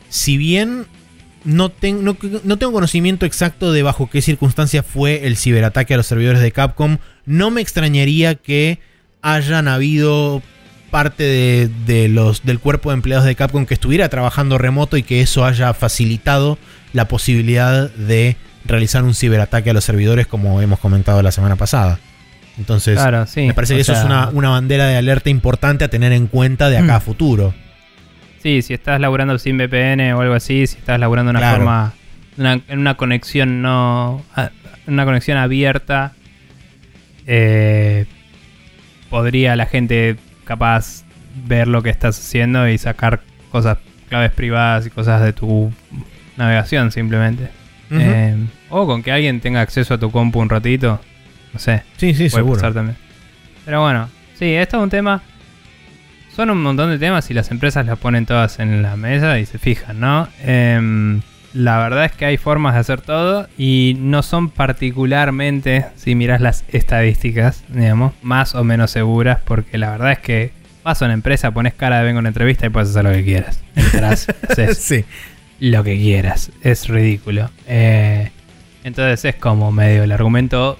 [0.08, 0.86] si bien
[1.46, 5.96] no, ten- no, no tengo conocimiento exacto de bajo qué circunstancias fue el ciberataque a
[5.96, 8.78] los servidores de Capcom, no me extrañaría que
[9.22, 10.42] hayan habido
[10.90, 15.02] parte de, de los, del cuerpo de empleados de Capcom que estuviera trabajando remoto y
[15.02, 16.58] que eso haya facilitado
[16.92, 21.98] la posibilidad de realizar un ciberataque a los servidores como hemos comentado la semana pasada.
[22.58, 23.42] Entonces, Claro, sí.
[23.42, 26.26] me parece O que eso es una, una bandera de alerta importante a tener en
[26.26, 26.96] cuenta de acá Mm.
[26.96, 27.54] a futuro.
[28.46, 31.56] Sí, si estás laburando sin VPN o algo así, si estás laburando de una Claro.
[31.56, 31.92] forma.
[32.38, 34.22] una- en una conexión no.
[34.86, 36.12] una conexión abierta.
[37.26, 38.06] eh,
[39.10, 40.14] podría la gente
[40.44, 41.02] capaz
[41.44, 43.20] ver lo que estás haciendo y sacar
[43.50, 43.78] cosas,
[44.08, 45.72] claves privadas y cosas de tu
[46.36, 47.48] navegación simplemente.
[47.90, 48.36] Eh,
[48.70, 51.00] o con que alguien tenga acceso a tu compu un ratito.
[51.52, 51.82] No sé.
[51.96, 52.54] sí, sí, Puede seguro.
[52.60, 52.96] pasar también.
[53.64, 54.08] Pero bueno,
[54.38, 55.20] sí, esto es un tema.
[56.36, 59.46] Son un montón de temas y las empresas las ponen todas en la mesa y
[59.46, 60.28] se fijan, ¿no?
[60.44, 61.22] Em,
[61.54, 66.42] la verdad es que hay formas de hacer todo y no son particularmente, si miras
[66.42, 70.52] las estadísticas, digamos, más o menos seguras, porque la verdad es que
[70.84, 73.12] vas a una empresa, pones cara de vengo a una entrevista y puedes hacer lo
[73.12, 73.62] que quieras.
[73.74, 75.06] Entras, haces sí.
[75.58, 76.52] lo que quieras.
[76.62, 77.48] Es ridículo.
[77.66, 78.30] Eh,
[78.84, 80.78] entonces es como medio el argumento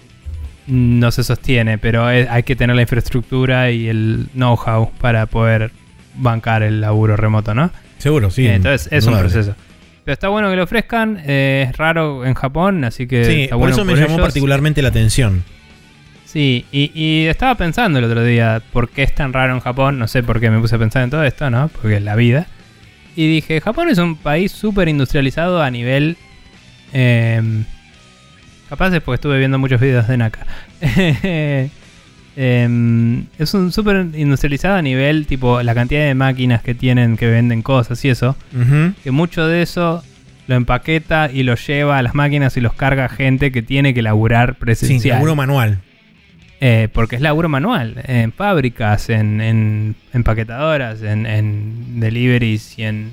[0.66, 5.70] no se sostiene, pero es- hay que tener la infraestructura y el know-how para poder
[6.16, 7.70] bancar el laburo remoto, ¿no?
[7.98, 8.46] Seguro, sí.
[8.46, 9.54] Entonces es un proceso.
[10.04, 13.54] Pero está bueno que lo ofrezcan, eh, es raro en Japón, así que Sí, está
[13.56, 14.26] por bueno eso me por llamó ellos.
[14.26, 15.42] particularmente la atención.
[16.24, 19.98] Sí, y, y estaba pensando el otro día, ¿por qué es tan raro en Japón?
[19.98, 21.68] No sé por qué me puse a pensar en todo esto, ¿no?
[21.68, 22.46] Porque es la vida.
[23.16, 26.16] Y dije, Japón es un país súper industrializado a nivel...
[26.92, 27.64] em,
[28.68, 30.46] capaz es porque estuve viendo muchos videos de Naka.
[32.38, 37.26] Em, es un súper industrializado a nivel, tipo, la cantidad de máquinas que tienen que
[37.28, 38.36] venden cosas y eso.
[39.02, 40.04] Que mucho de eso
[40.46, 44.02] lo empaqueta y lo lleva a las máquinas y los carga gente que tiene que
[44.02, 45.16] laburar Sí, presencial.
[45.16, 45.78] seguro manual.
[46.60, 53.10] Eh, porque es laburo manual, en fábricas, en, en empaquetadoras, en, en deliveries y en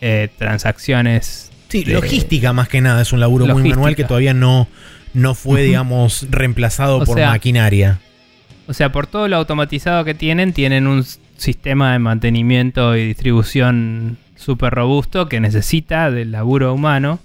[0.00, 1.50] eh, transacciones.
[1.74, 3.02] Sí, de- logística más que nada.
[3.02, 4.68] Es un laburo muy manual que todavía no,
[5.12, 7.98] no fue, digamos, reemplazado O por sea, maquinaria.
[8.68, 11.04] O sea, por todo lo automatizado que tienen, tienen un
[11.36, 17.18] sistema de mantenimiento y distribución súper robusto que necesita del laburo humano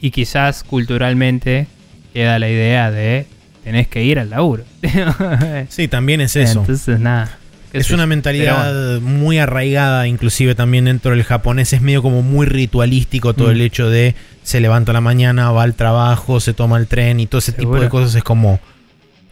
[0.00, 1.66] y quizás culturalmente
[2.14, 3.26] queda la idea de
[3.64, 4.62] tenés que ir al laburo.
[5.68, 6.60] Sí, también es eso.
[6.60, 7.39] Entonces, nada.
[7.72, 11.72] Es sé una mentalidad muy arraigada, inclusive también dentro del japonés.
[11.72, 13.52] Es medio como muy ritualístico todo Mm.
[13.52, 17.20] el hecho de se levanta a la mañana, va al trabajo, se toma el tren
[17.20, 18.58] y todo ese tipo de cosas es como.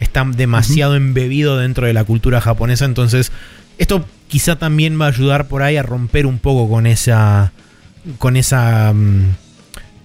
[0.00, 2.84] Está demasiado embebido dentro de la cultura japonesa.
[2.84, 3.32] Entonces,
[3.78, 7.52] esto quizá también va a ayudar por ahí a romper un poco con esa.
[8.18, 8.92] con esa.
[8.94, 9.34] mm,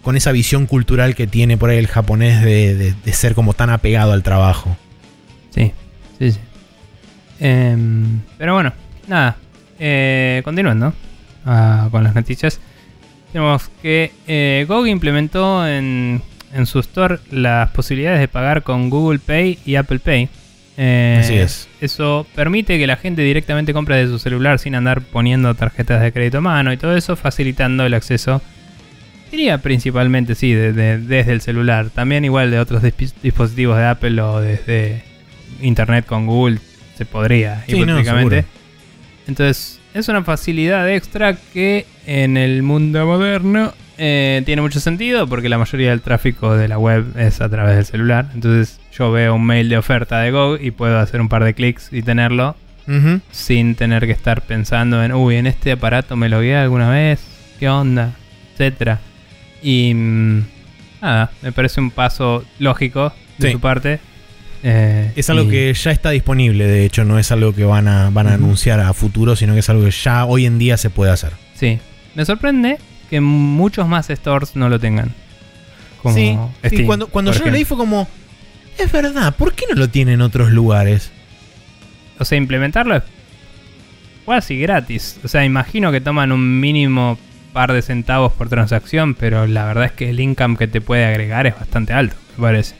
[0.01, 3.53] con esa visión cultural que tiene por ahí el japonés de, de- de ser como
[3.53, 4.75] tan apegado al trabajo.
[5.55, 5.71] Sí,
[6.19, 6.39] sí, sí.
[7.43, 8.71] Em, pero bueno,
[9.07, 9.35] nada.
[9.79, 10.93] Eh, continuando
[11.45, 12.59] ah, con las noticias.
[13.33, 16.21] Tenemos que eh, GOG implementó en,
[16.53, 20.29] en su store las posibilidades de pagar con Google Pay y Apple Pay.
[20.77, 21.67] Eh, Así es.
[21.81, 26.11] Eso permite que la gente directamente compre de su celular sin andar poniendo tarjetas de
[26.13, 28.41] crédito a mano y todo eso, facilitando el acceso.
[29.31, 31.89] Diría principalmente, sí, de- de- desde el celular.
[31.89, 32.81] También igual de otros
[33.21, 35.03] dispositivos de Apple o desde
[35.61, 36.59] Internet con Google
[36.97, 38.45] se podría, Sí, hipotéticamente.
[39.27, 45.49] Entonces, es una facilidad extra que en el mundo moderno eh, tiene mucho sentido porque
[45.49, 48.29] la mayoría del tráfico de la web es a través del celular.
[48.33, 51.53] Entonces, yo veo un mail de oferta de Go y puedo hacer un par de
[51.53, 52.55] clics y tenerlo
[53.31, 57.21] sin tener que estar pensando en, uy, en este aparato me logué alguna vez,
[57.57, 58.11] qué onda,
[58.51, 58.99] etcétera.
[59.61, 60.39] Y mm,
[61.01, 63.53] nada, me parece un paso lógico de Sí.
[63.53, 64.01] su parte.
[64.63, 67.87] Eh, Es algo y- que ya está disponible, de hecho, no es algo que van
[67.87, 70.77] a, van a anunciar a futuro, sino que es algo que ya hoy en día
[70.77, 71.33] se puede hacer.
[71.55, 71.79] Sí,
[72.15, 72.77] me sorprende
[73.09, 75.13] que muchos más stores no lo tengan.
[76.01, 78.07] Como sí, Steam, cuando, cuando yo lo leí fue como,
[78.77, 81.11] es verdad, ¿por qué no lo tienen en otros lugares?
[82.19, 83.03] O sea, implementarlo es
[84.25, 85.19] casi gratis.
[85.23, 87.17] O sea, imagino que toman un mínimo
[87.51, 91.05] par de centavos por transacción, pero la verdad es que el income que te puede
[91.05, 92.75] agregar es bastante alto, me parece.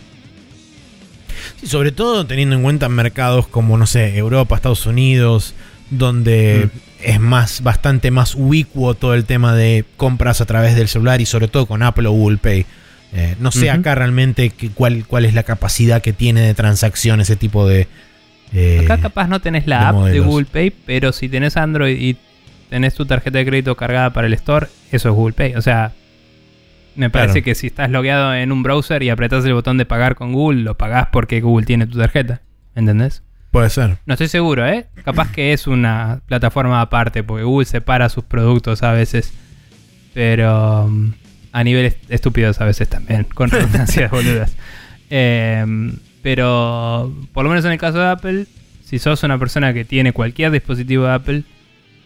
[1.66, 5.54] Sobre todo teniendo en cuenta mercados como, no sé, Europa, Estados Unidos,
[5.90, 6.78] donde Mm.
[7.04, 11.26] es más, bastante más ubicuo todo el tema de compras a través del celular y
[11.26, 12.66] sobre todo con Apple o Google Pay.
[13.16, 17.22] Eh, no sé acá realmente que- cuál, cuál es la capacidad que tiene de transacción
[17.22, 17.88] ese tipo de...
[18.54, 20.20] eh, Acá capaz no tenés la de app de.
[20.20, 22.18] Google Pay, pero si tenés Android y
[22.72, 25.54] tenés tu tarjeta de crédito cargada para el store, eso es Google Pay.
[25.56, 25.92] O sea,
[26.96, 27.46] me parece Claro.
[27.46, 30.62] que si estás logueado en un browser y apretás el botón de pagar con Google,
[30.62, 32.42] lo pagás porque Google tiene tu tarjeta.
[32.76, 33.24] ¿Entendés?
[33.52, 33.98] Puede ser.
[34.06, 34.88] No estoy seguro, ¿eh?
[35.06, 39.32] Capaz que es una plataforma aparte, porque Google separa sus productos a veces.
[40.14, 41.14] Pero um,
[41.52, 44.56] a niveles estúpidos a veces también, con redundancias boludas.
[45.10, 48.46] Em, pero por lo menos en el caso de Apple,
[48.84, 51.44] si sos una persona que tiene cualquier dispositivo de Apple,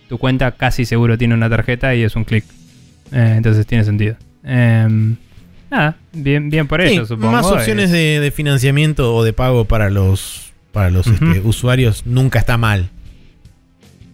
[0.09, 2.43] tu cuenta casi seguro tiene una tarjeta y es un clic.
[3.11, 4.17] Eh, entonces tiene sentido.
[4.47, 5.15] Em,
[5.69, 7.31] nada, bien, bien por Sí, eso, supongo.
[7.33, 12.05] Más opciones Es- de, de financiamiento o de pago para los, para los este, usuarios
[12.05, 12.89] nunca está mal.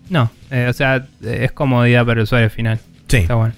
[0.09, 2.79] No, eh, o sea, es comodidad para el usuario final.
[3.07, 3.17] Sí.
[3.17, 3.53] Está bueno.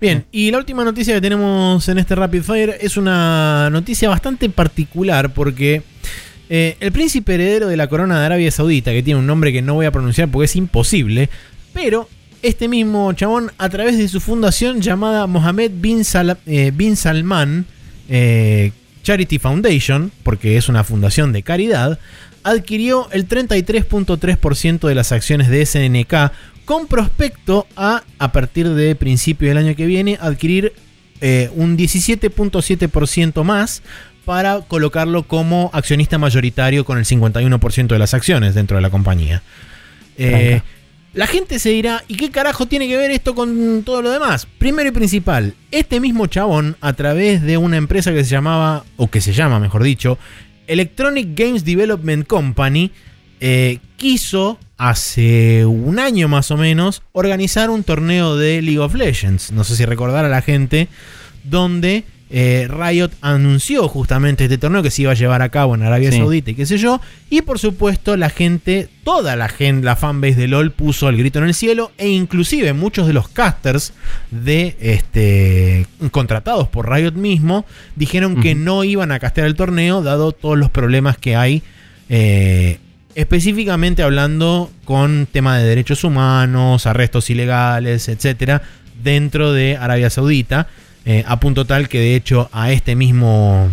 [0.00, 4.48] Bien, y la última noticia que tenemos en este Rapid Fire es una noticia bastante
[4.50, 5.82] particular porque
[6.50, 9.62] eh, el príncipe heredero de la corona de Arabia Saudita, que tiene un nombre que
[9.62, 11.30] no voy a pronunciar porque es imposible,
[11.72, 12.08] pero
[12.42, 17.66] este mismo chabón, a través de su fundación llamada Mohammed bin, Sal- eh, bin Salman
[18.08, 18.72] eh,
[19.02, 21.98] Charity Foundation, porque es una fundación de caridad,
[22.42, 26.32] adquirió el 33.3% de las acciones de SNK
[26.64, 30.72] con prospecto a, a partir de principio del año que viene, adquirir
[31.20, 33.82] eh, un 17.7% más
[34.24, 39.42] para colocarlo como accionista mayoritario con el 51% de las acciones dentro de la compañía.
[41.16, 44.46] La gente se dirá, ¿y qué carajo tiene que ver esto con todo lo demás?
[44.58, 49.08] Primero y principal, este mismo chabón, a través de una empresa que se llamaba, o
[49.08, 50.18] que se llama, mejor dicho,
[50.66, 52.90] Electronic Games Development Company,
[53.40, 59.52] eh, quiso hace un año más o menos organizar un torneo de League of Legends.
[59.52, 60.88] No sé si recordar a la gente,
[61.44, 65.82] donde eh, Riot anunció justamente este torneo que se iba a llevar a cabo en
[65.82, 66.18] Arabia Sí.
[66.18, 67.00] Saudita y qué sé yo.
[67.30, 71.38] Y por supuesto la gente, toda la gente, la fanbase de LOL puso el grito
[71.38, 73.92] en el cielo e inclusive muchos de los casters
[74.30, 80.32] de este contratados por Riot mismo dijeron que no iban a castear el torneo dado
[80.32, 81.62] todos los problemas que hay
[82.08, 82.78] eh,
[83.14, 88.62] específicamente hablando con tema de derechos humanos, arrestos ilegales, etcétera,
[89.02, 90.68] dentro de Arabia Saudita,
[91.08, 93.72] eh, a punto tal que de hecho a este mismo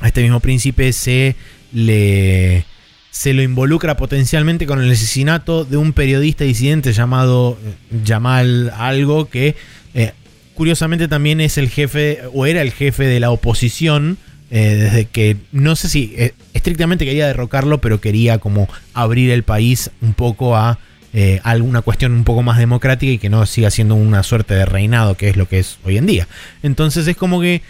[0.00, 1.34] a este mismo príncipe se
[1.72, 2.66] le
[3.10, 9.30] se lo involucra potencialmente con el asesinato de un periodista disidente llamado eh, Jamal algo
[9.30, 9.56] que
[9.94, 10.12] eh,
[10.52, 14.18] curiosamente también es el jefe o era el jefe de la oposición
[14.50, 16.16] desde que no sé si
[16.54, 20.78] estrictamente quería derrocarlo, pero quería como abrir el país un poco a
[21.20, 24.64] eh, alguna cuestión un poco más democrática y que no siga siendo una suerte de
[24.64, 26.28] reinado, que es lo que es hoy en día.
[26.62, 27.60] Entonces es como que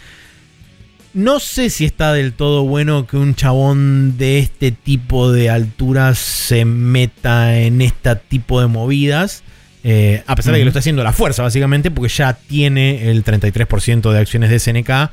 [1.15, 6.19] no sé si está del todo bueno que un chabón de este tipo de alturas
[6.19, 9.41] se meta en este tipo de movidas.
[9.83, 13.23] Eh, a pesar de que lo está haciendo la fuerza, básicamente, porque ya tiene el
[13.23, 15.09] 33% de acciones de SNK.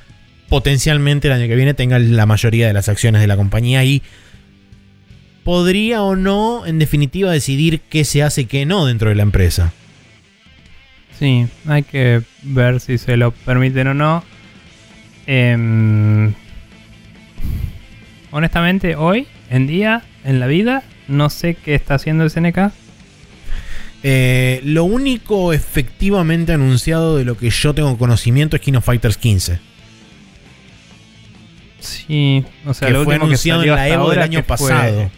[0.51, 4.03] Potencialmente el año que viene tenga la mayoría de las acciones de la compañía y
[5.47, 9.23] podría o no, en definitiva, decidir qué se hace y qué no dentro de la
[9.23, 9.73] empresa.
[11.19, 14.25] Sí, hay que ver si se lo permiten o no.
[15.29, 16.35] Em,
[18.33, 22.73] honestamente, hoy, en día, en la vida, no sé qué está haciendo el SNK.
[24.03, 29.17] Eh, lo único efectivamente anunciado de lo que yo tengo conocimiento es King of Fighters
[29.17, 29.59] 15.
[31.81, 34.41] Sí, o sea, que lo fue último que anunciado salió en la Evo del año
[34.41, 35.11] que fue- pasado.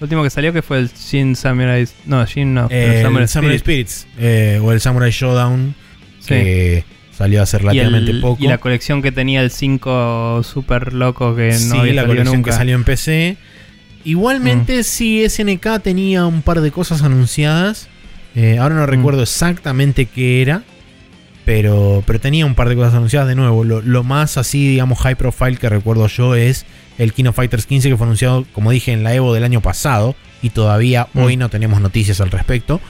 [0.00, 1.86] Lo último que salió que fue el Shin Samurai.
[2.04, 2.68] No, Shin no.
[2.68, 3.88] pero el Samurai Samurai, Spirit.
[3.88, 5.74] Spirits eh, o el Samurai Showdown
[6.20, 6.28] Sí.
[6.28, 6.84] que
[7.16, 8.42] salió hace y, relativamente el- poco.
[8.44, 12.36] y la colección que tenía el 5 super loco que no sí, había la colección
[12.36, 12.50] nunca.
[12.50, 13.36] que salió en PC.
[14.04, 17.88] Igualmente, sí, SNK tenía un par de cosas anunciadas.
[18.34, 18.90] Eh, ahora no Mm.
[18.90, 20.62] recuerdo exactamente qué era.
[21.44, 23.62] Pero, pero tenía un par de cosas anunciadas de nuevo.
[23.64, 26.66] Lo, lo más así, digamos, high profile que recuerdo yo es
[26.98, 29.60] el King of Fighters 15 que fue anunciado, como dije, en la Evo del año
[29.60, 30.14] pasado.
[30.42, 31.18] Y todavía Mm.
[31.20, 32.80] hoy no tenemos noticias al respecto.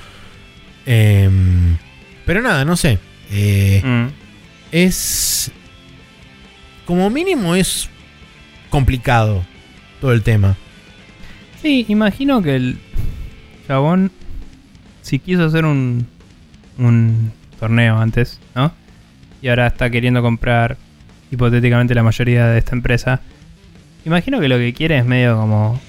[0.85, 1.77] Em,
[2.25, 2.99] pero nada, no sé.
[3.31, 4.07] Eh, Mm.
[4.73, 5.51] es.
[6.85, 7.89] Como mínimo es
[8.71, 9.45] complicado
[10.01, 10.57] todo el tema.
[11.63, 12.79] Sí, imagino que el
[13.67, 14.13] chabón,
[15.03, 16.07] si quiso hacer un,
[16.79, 18.73] un torneo antes, ¿no?
[19.43, 20.77] Y ahora está queriendo comprar
[21.33, 23.21] hipotéticamente la mayoría de esta empresa.
[24.07, 25.81] Imagino que lo que quiere es medio como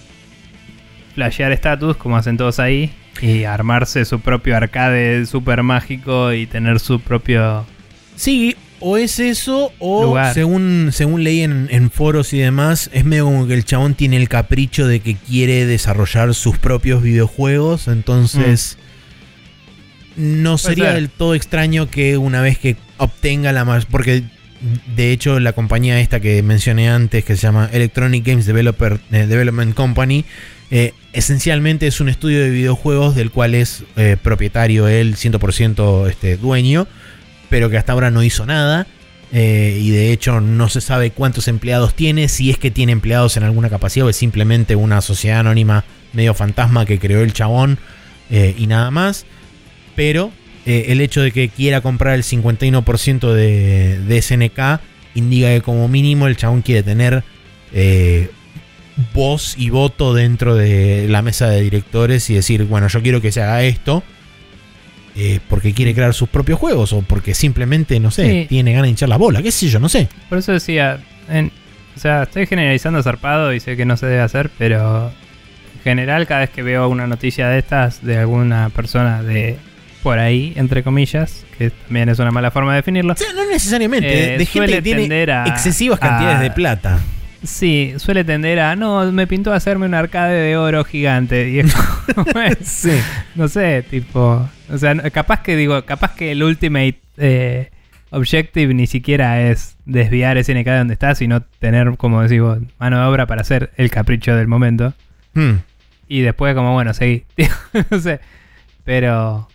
[1.14, 2.92] flashear estatus, como hacen todos ahí,
[3.22, 7.68] y armarse su propio arcade super mágico y tener su propio...
[8.16, 10.34] Sí, o es eso, o Lugar.
[10.34, 14.18] según, según leí en, en foros y demás, es medio como que el chabón tiene
[14.18, 17.88] el capricho de que quiere desarrollar sus propios videojuegos.
[17.88, 18.80] Entonces.
[20.16, 20.96] No sería ser.
[20.96, 23.86] del todo extraño que una vez que obtenga la más.
[23.86, 24.24] Porque
[24.60, 29.76] de hecho, la compañía esta que mencioné antes, que se llama Electronic Games eh, Development
[29.76, 30.26] Company,
[30.72, 36.38] eh, esencialmente es un estudio de videojuegos del cual es eh, propietario él, 100% este,
[36.38, 36.88] dueño,
[37.50, 38.88] pero que hasta ahora no hizo nada.
[39.32, 43.44] y de hecho no se sabe cuántos empleados tiene, si es que tiene empleados en
[43.44, 47.78] alguna capacidad o es simplemente una sociedad anónima medio fantasma que creó el chabón
[48.30, 49.26] y nada más.
[49.96, 50.32] Pero
[50.68, 54.82] eh, el hecho de que quiera comprar el 51% de, de SNK
[55.16, 57.24] indica que como mínimo el chabón quiere tener
[57.74, 58.30] eh,
[59.14, 63.32] voz y voto dentro de la mesa de directores y decir, bueno, yo quiero que
[63.32, 64.04] se haga esto.
[65.20, 68.46] eh, porque quiere crear sus propios juegos o porque simplemente, no sé, Sí.
[68.50, 70.08] tiene ganas de hinchar la bola, qué sé yo, no sé.
[70.30, 71.52] Por eso decía, en-
[71.96, 76.28] o sea, estoy generalizando zarpado y sé que no se debe hacer, pero en general
[76.28, 79.58] cada vez que veo una noticia de estas, de alguna persona de
[80.08, 84.38] por ahí, entre comillas, que también es una mala forma de definirlo, no necesariamente, Eh,
[84.38, 87.00] de gente que tiene a- excesivas a- cantidades de plata.
[87.44, 91.50] sí, suele tender a, no, me pintó hacerme un arcade de oro gigante.
[91.50, 91.74] Y es
[92.16, 92.26] como,
[92.64, 92.98] Sí.
[93.36, 97.70] no sé, tipo, o sea, capaz que digo, capaz que el ultimate eh,
[98.12, 103.06] objective ni siquiera es desviar SNK de donde está, sino tener, como decimos, mano de
[103.08, 104.94] obra para hacer el capricho del momento.
[105.34, 105.56] Hmm.
[106.08, 107.24] Y después como, bueno, seguí.
[107.92, 108.22] no sé.
[108.86, 109.50] Pero,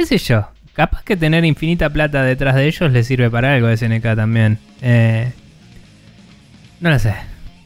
[0.00, 0.48] qué sé yo.
[0.72, 4.58] Capaz que tener infinita plata detrás de ellos les sirve para algo a SNK también.
[4.80, 5.30] Eh,
[6.80, 7.14] no lo sé.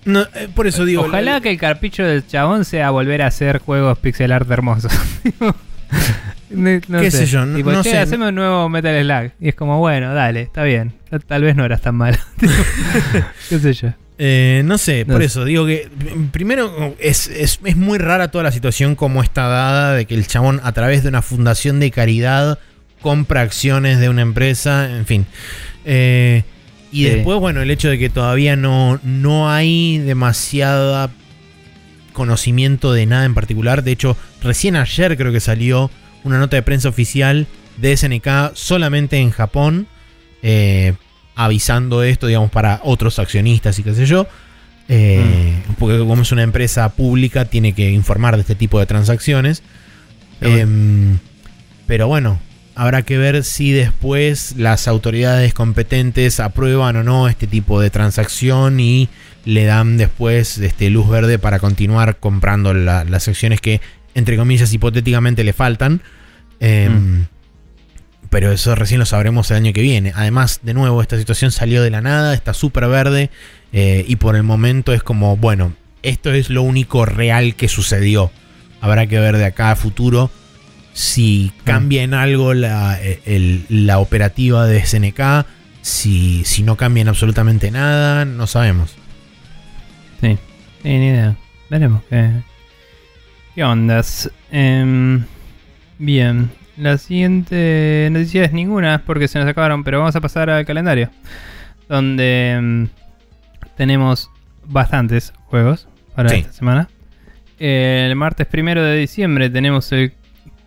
[0.05, 1.03] No, eh, por eso digo.
[1.03, 4.93] Ojalá la- que el carpicho del chabón sea volver a hacer juegos pixel art hermosos.
[6.51, 7.99] No- no Qué sé yo, no- Tipo, no "Che, sé.
[7.99, 9.33] haceme un nuevo Metal Slug.
[9.41, 10.93] Y es como, bueno, dale, está bien.
[11.27, 12.17] Tal vez no eras tan malo.
[13.49, 13.89] Qué sé yo.
[14.17, 18.45] Eh, no sé, por eso digo que mm, primero es, es- es muy rara toda
[18.45, 21.91] la situación como está dada de que el chabón a través de una fundación de
[21.91, 22.61] caridad
[23.01, 25.27] compra acciones de una empresa, en fin.
[25.85, 26.45] Eh,
[26.93, 27.11] y Sí.
[27.11, 31.11] después, bueno, el hecho de que todavía no, no hay demasiada
[32.13, 33.83] conocimiento de nada en particular.
[33.83, 35.91] De hecho, recién ayer creo que salió
[36.23, 37.47] una nota de prensa oficial
[37.77, 39.87] de SNK solamente en Japón.
[40.47, 40.95] eh,
[41.37, 44.27] avisando esto, digamos, para otros accionistas y qué sé yo.
[44.89, 49.63] Eh, Porque como es una empresa pública, tiene que informar de este tipo de transacciones.
[50.41, 51.19] Pero Em,
[51.87, 52.39] pero bueno,
[52.75, 58.79] habrá que ver si después las autoridades competentes aprueban o no este tipo de transacción
[58.81, 59.09] y
[59.45, 63.81] le dan después este, luz verde para continuar comprando la- las acciones que,
[64.15, 66.01] entre comillas, hipotéticamente le faltan.
[66.61, 67.27] Em,
[68.35, 70.13] Pero eso recién lo sabremos el año que viene.
[70.17, 73.31] Además, de nuevo, esta situación salió de la nada, está súper verde
[73.73, 78.33] eh, y por el momento es como, bueno, esto es lo único real que sucedió.
[78.81, 80.33] Habrá que ver de acá a futuro
[80.95, 85.47] si cambia en algo la, eh, la operativa de SNK,
[85.81, 88.97] si, si no cambia en absolutamente nada, no sabemos.
[90.21, 90.37] Sí,
[90.83, 91.37] ni idea.
[91.71, 92.31] Veremos qué,
[93.55, 94.29] qué ondas.
[94.51, 95.25] Em,
[96.01, 100.65] bien, la siguiente noticia es ninguna porque se nos acabaron, pero vamos a pasar al
[100.67, 101.11] calendario.
[101.89, 102.89] Donde em,
[103.77, 104.31] tenemos
[104.67, 106.37] bastantes juegos para Sí.
[106.37, 106.89] esta semana.
[107.59, 110.13] El martes primero de diciembre tenemos el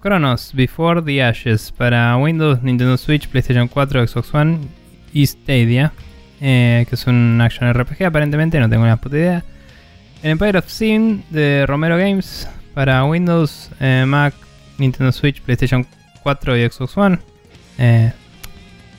[0.01, 4.59] Chronos Before the Ashes para Windows, Nintendo Switch, PlayStation 4, Xbox One
[5.13, 5.91] y Stadia.
[6.39, 9.43] eh, que es un action RPG aparentemente, no tengo una puta idea.
[10.21, 14.35] El Empire of Sin de Romero Games para Windows, eh, Mac,
[14.77, 15.83] Nintendo Switch, PlayStation
[16.23, 17.19] 4 y Xbox One.
[17.77, 18.11] Eh,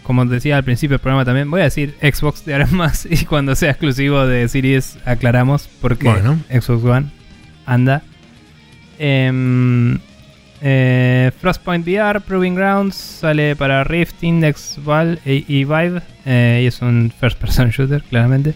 [0.03, 3.24] como decía al principio del programa también, voy a decir Xbox de ahora más y
[3.27, 6.39] cuando sea exclusivo de Series aclaramos porque Bueno.
[6.51, 7.07] Xbox One
[7.66, 8.03] anda.
[8.99, 9.99] Em,
[10.61, 16.01] eh, Frostpoint VR, Proving Grounds, sale para Rift, Index, Val y, y Vive.
[16.24, 18.55] eh, y es un first person shooter, claramente.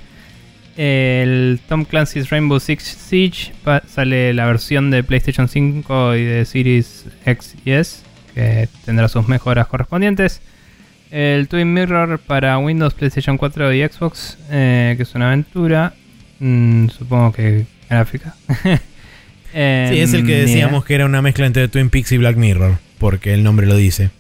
[0.77, 3.53] El Tom Clancy's Rainbow Six Siege
[3.87, 8.03] sale la versión de PlayStation 5 y de Series X y S,
[8.35, 10.41] que tendrá sus mejoras correspondientes.
[11.11, 15.93] El Twin Mirror para Windows, PlayStation 4 y Xbox, eh, que es una aventura.
[16.41, 18.35] Mm, supongo que gráfica.
[18.65, 18.79] Eh,
[19.93, 20.41] Sí, es el que idea.
[20.47, 23.77] decíamos que era una mezcla entre Twin Peaks y Black Mirror, porque el nombre lo
[23.77, 24.11] dice.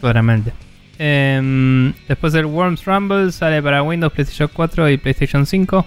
[0.00, 0.52] Claramente.
[0.98, 5.86] Em, después el Worms Rumble sale para Windows, PlayStation 4 y PlayStation 5.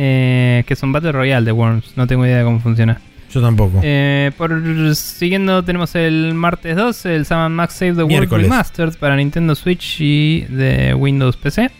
[0.00, 1.96] eh, que es un Battle Royale de Worms.
[1.96, 3.00] No tengo idea de cómo funciona.
[3.32, 3.80] Yo tampoco.
[3.82, 8.44] Eh, por siguiendo tenemos el martes 2, el Sam Max Save the World Miércoles.
[8.48, 11.70] Remastered para Nintendo Switch y de Windows PC.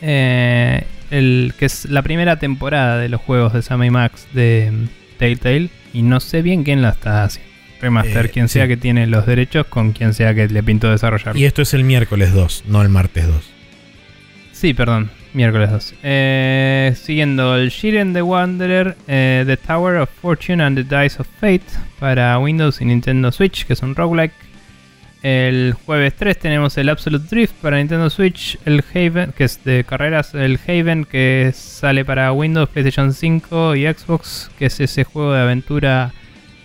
[0.00, 5.18] Eh, el que es la primera temporada de los juegos de Sam Max de mm,
[5.18, 5.68] Telltale.
[5.92, 7.52] Y no sé bien quién la está haciendo.
[7.80, 8.68] Remaster, Eh, quien sea sí.
[8.68, 11.36] que tiene los derechos con quien sea que le pintó desarrollar.
[11.36, 13.36] Y esto es el miércoles 2, no el martes 2.
[14.52, 15.94] Sí, perdón, miércoles 2.
[16.02, 21.26] Eh, siguiendo el Shiren the Wanderer, eh, The Tower of Fortune and the Dice of
[21.40, 21.62] Fate
[21.98, 24.32] para Windows y Nintendo Switch, que es un roguelike.
[25.22, 29.82] El jueves 3 tenemos el Absolute Drift para Nintendo Switch, el Haven, que es de
[29.84, 35.32] carreras, el Haven, que sale para Windows, PlayStation 5 y Xbox, que es ese juego
[35.32, 36.12] de aventura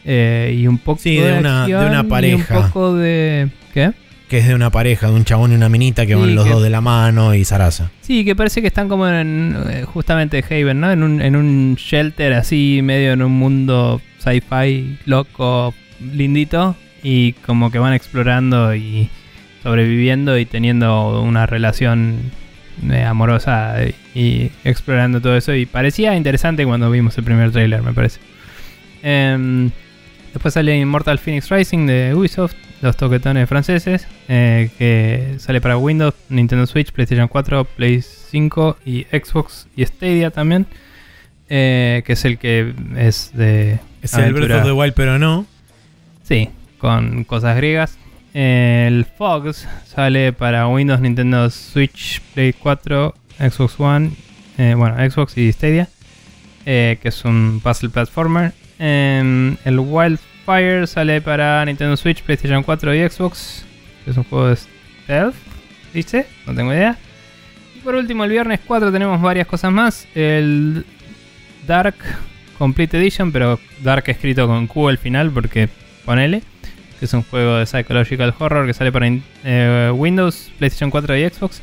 [0.03, 2.57] eh, y un poco Sí, de una- de una acción y pareja.
[2.59, 3.47] un poco de...
[3.73, 3.93] ¿Qué?
[4.29, 6.45] Que es de una pareja, de un chabón y una minita que Sí, van los
[6.45, 7.89] que- dos de la mano y zaraza.
[8.01, 10.91] Sí, que parece que están como en eh, justamente Haven, ¿no?
[10.91, 15.73] En un, en un shelter así, medio en un mundo sci-fi loco,
[16.13, 16.75] lindito.
[17.01, 19.09] Y como que van explorando y
[19.63, 22.17] sobreviviendo y teniendo una relación
[22.91, 23.77] eh, amorosa
[24.13, 25.55] y, y explorando todo eso.
[25.55, 28.19] Y parecía interesante cuando vimos el primer trailer, me parece.
[29.01, 29.71] Em,
[30.33, 36.13] después sale Immortal Phoenix Rising de Ubisoft, los toquetones franceses, eh, que sale para Windows,
[36.29, 40.65] Nintendo Switch, PlayStation 4, Play 5 y Xbox y Stadia también.
[41.49, 43.79] eh, que es el que es de.
[44.01, 45.45] Es el Breath of the Wild, pero no.
[46.23, 47.97] Sí, con cosas griegas.
[48.33, 54.11] El Fox sale para Windows, Nintendo Switch, Play 4, Xbox One,
[54.59, 55.89] eh, bueno, Xbox y Stadia,
[56.63, 58.53] que es un puzzle platformer.
[58.77, 59.79] Em, el
[60.49, 63.65] Wildfire sale para Nintendo Switch, PlayStation 4 y Xbox,
[64.07, 65.35] es un juego de stealth,
[65.93, 66.25] ¿dice?
[66.47, 66.97] No tengo idea.
[67.75, 70.07] Y por último, el viernes 4 tenemos varias cosas más.
[70.15, 70.85] El
[71.67, 71.95] Dark
[72.57, 75.69] Complete Edition, pero Dark escrito con Q al final, porque
[76.03, 76.41] ponele
[76.99, 79.07] que es un juego de psychological horror que sale para
[79.45, 81.61] eh, Windows, PlayStation 4 y Xbox.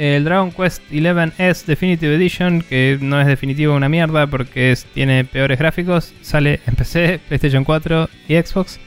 [0.00, 5.58] El Dragon Quest 11S Definitive Edition, que no es definitivo una mierda porque tiene peores
[5.58, 8.80] gráficos, sale en PC, PlayStation 4 y Xbox.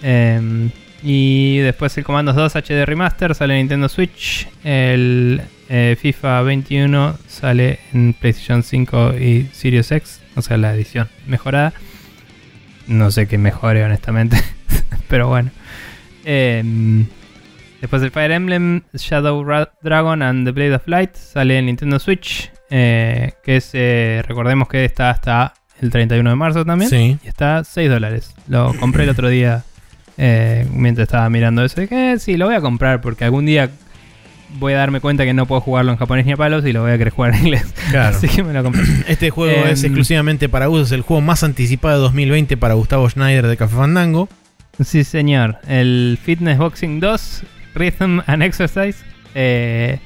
[0.00, 0.70] Em,
[1.02, 4.48] y después el Commandos 2 HD Remaster sale en Nintendo Switch.
[4.64, 11.10] El eh, FIFA 21 sale en PlayStation 5 y Series X, o sea, la edición
[11.26, 11.74] mejorada.
[12.86, 14.38] No sé qué mejore, honestamente.
[15.08, 15.50] Pero bueno.
[16.24, 17.04] Em,
[17.84, 21.98] después el Fire Emblem Shadow Ra- Dragon and the Blade of Light sale en Nintendo
[21.98, 22.50] Switch.
[22.70, 26.90] eh, que es, eh, recordemos que está hasta el 31 de marzo también.
[26.90, 27.18] Sí.
[27.22, 28.34] Y está a 6 dólares.
[28.48, 29.62] Lo compré el otro día
[30.16, 31.80] eh, mientras estaba mirando eso.
[31.80, 33.70] Dije, sí, lo voy a comprar porque algún día
[34.58, 36.82] voy a darme cuenta que no puedo jugarlo en japonés ni a palos y lo
[36.82, 37.74] voy a querer jugar en inglés.
[37.90, 38.16] Claro.
[38.16, 38.82] Así que me lo compré.
[39.08, 42.74] Este juego es Em, exclusivamente para uso, es el juego más anticipado de 2020 para
[42.74, 44.28] Gustavo Schneider de Café Fandango.
[44.82, 45.58] Sí, señor.
[45.68, 47.42] El Fitness Boxing 2,
[47.74, 48.98] Rhythm and Exercise,
[49.34, 49.98] eh,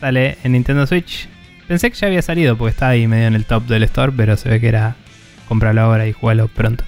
[0.00, 1.28] sale en Nintendo Switch.
[1.66, 4.36] Pensé que ya había salido porque está ahí medio en el top del store, pero
[4.36, 4.96] se ve que era
[5.48, 6.84] comprarlo ahora y jugarlo pronto.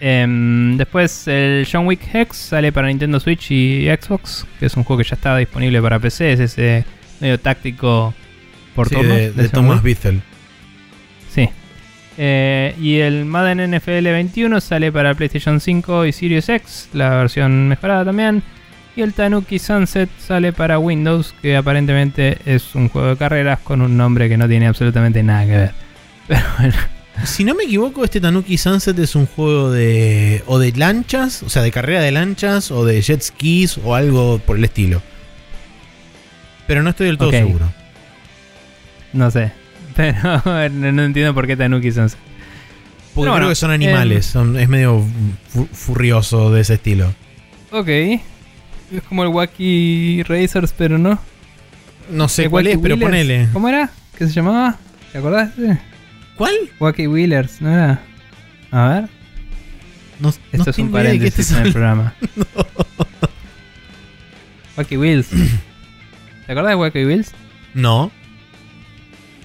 [0.00, 4.82] Em, después el John Wick Hex sale para Nintendo Switch y Xbox, que es un
[4.82, 6.84] juego que ya estaba disponible para PC, es ese
[7.20, 8.12] medio táctico
[8.74, 9.82] por Sí, turnos de, de John Thomas.
[9.82, 10.20] Bithel.
[11.30, 11.48] Sí.
[12.18, 17.68] Eh, y el Madden NFL 21 sale para PlayStation 5 y Series X, la versión
[17.68, 18.42] mejorada también.
[18.94, 23.80] Y el Tanuki Sunset sale para Windows, que aparentemente es un juego de carreras con
[23.80, 25.70] un nombre que no tiene absolutamente nada que ver.
[26.28, 26.74] Pero bueno,
[27.24, 30.42] Si no me equivoco, este Tanuki Sunset es un juego de.
[30.46, 34.38] o de lanchas, o sea, de carrera de lanchas, o de jet skis, o algo
[34.44, 35.00] por el estilo.
[36.66, 37.70] Pero no estoy del todo seguro.
[39.14, 39.52] no sé.
[39.96, 42.18] Pero no, no entiendo por qué Tanuki Sunset.
[42.18, 42.30] Porque
[43.14, 45.04] Pero creo bueno, que son animales, son- es medio
[45.48, 47.12] fu- furrioso de ese estilo.
[47.70, 47.88] Ok.
[48.92, 51.18] Es como el Wacky Racers, pero no.
[52.10, 53.48] No sé El cuál es, pero ponele.
[53.52, 53.90] ¿Cómo era?
[54.16, 54.76] ¿Qué se llamaba?
[55.12, 55.50] ¿Te acordás?
[56.36, 56.54] ¿Cuál?
[56.78, 58.00] Wacky Wheelers, ¿no era?
[58.70, 59.08] A ver.
[60.20, 62.14] No, Esto no es un paréntesis en el programa.
[64.76, 65.28] Wacky Wheels.
[66.46, 67.32] ¿Te acuerdas de Wacky Wheels?
[67.74, 68.10] No.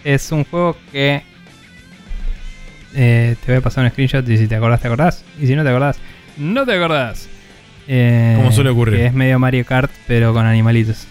[0.04, 1.22] Es un juego que.
[2.96, 5.24] eh, te voy a pasar un screenshot y si te acordás, te acordás.
[5.40, 5.98] Y si no te acordás,
[6.38, 7.28] no te acordás.
[7.88, 8.98] Eh, Como suele ocurrir.
[8.98, 11.08] Que es medio Mario Kart, pero con animalitos.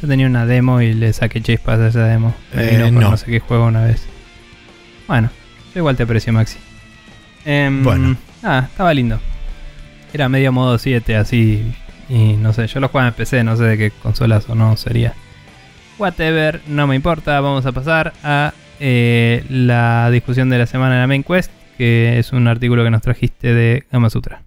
[0.00, 2.34] Yo tenía una demo y le saqué chispas a esa demo.
[2.54, 3.10] Me Eh, vino no.
[3.10, 4.06] no sé qué juego una vez.
[5.08, 5.30] Bueno,
[5.74, 6.58] yo igual te aprecio, Maxi.
[7.44, 8.16] Em, Bueno.
[8.42, 9.18] Ah, estaba lindo.
[10.12, 11.62] Era medio modo 7 así.
[12.08, 14.76] Y no sé, yo lo jugaba en PC, no sé de qué consolas o no
[14.76, 15.14] sería.
[15.98, 17.40] Whatever, no me importa.
[17.40, 22.18] Vamos a pasar a eh, la discusión de la semana de la Main Quest, que
[22.18, 24.42] es un artículo que nos trajiste de Gama Sutra.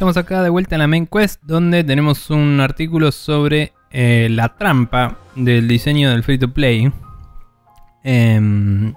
[0.00, 4.56] Estamos acá de vuelta en la Main Quest, donde tenemos un artículo sobre eh, la
[4.56, 6.90] trampa del diseño del free to play.
[8.02, 8.94] Em,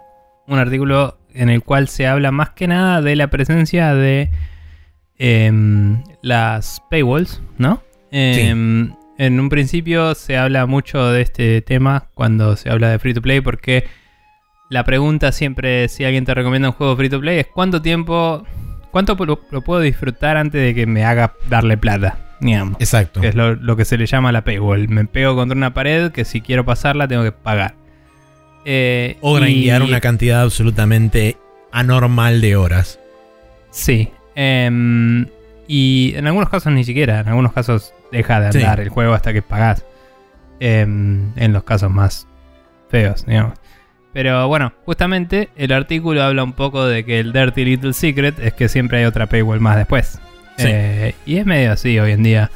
[0.48, 4.30] un artículo en el cual se habla más que nada de la presencia de
[5.18, 7.84] em, las paywalls, ¿no?
[8.10, 13.14] Em, En un principio se habla mucho de este tema cuando se habla de free
[13.14, 13.84] to play porque
[14.70, 18.46] la pregunta siempre si alguien te recomienda un juego free to play es cuánto tiempo,
[18.94, 22.78] cuánto lo, lo puedo disfrutar antes de que me haga darle plata, digamos.
[22.80, 23.20] Exacto.
[23.20, 24.88] Que es lo, lo que se le llama la paywall.
[24.88, 27.76] Me pego contra una pared que si quiero pasarla tengo que pagar.
[28.66, 31.36] Eh, O grindear una cantidad absolutamente
[31.74, 33.00] anormal de horas.
[33.72, 34.10] Sí.
[34.36, 35.26] em,
[35.68, 37.20] y en algunos casos ni siquiera.
[37.20, 38.60] En algunos casos deja de Sí.
[38.60, 39.84] andar el juego hasta que pagás.
[40.60, 42.28] Em, en los casos más
[42.90, 43.58] feos, digamos.
[44.14, 48.54] Pero bueno, justamente el artículo habla un poco de que el Dirty Little Secret es
[48.54, 50.20] que siempre hay otra paywall más después.
[50.58, 50.68] Sí.
[50.70, 52.52] Eh, y es medio así hoy en día.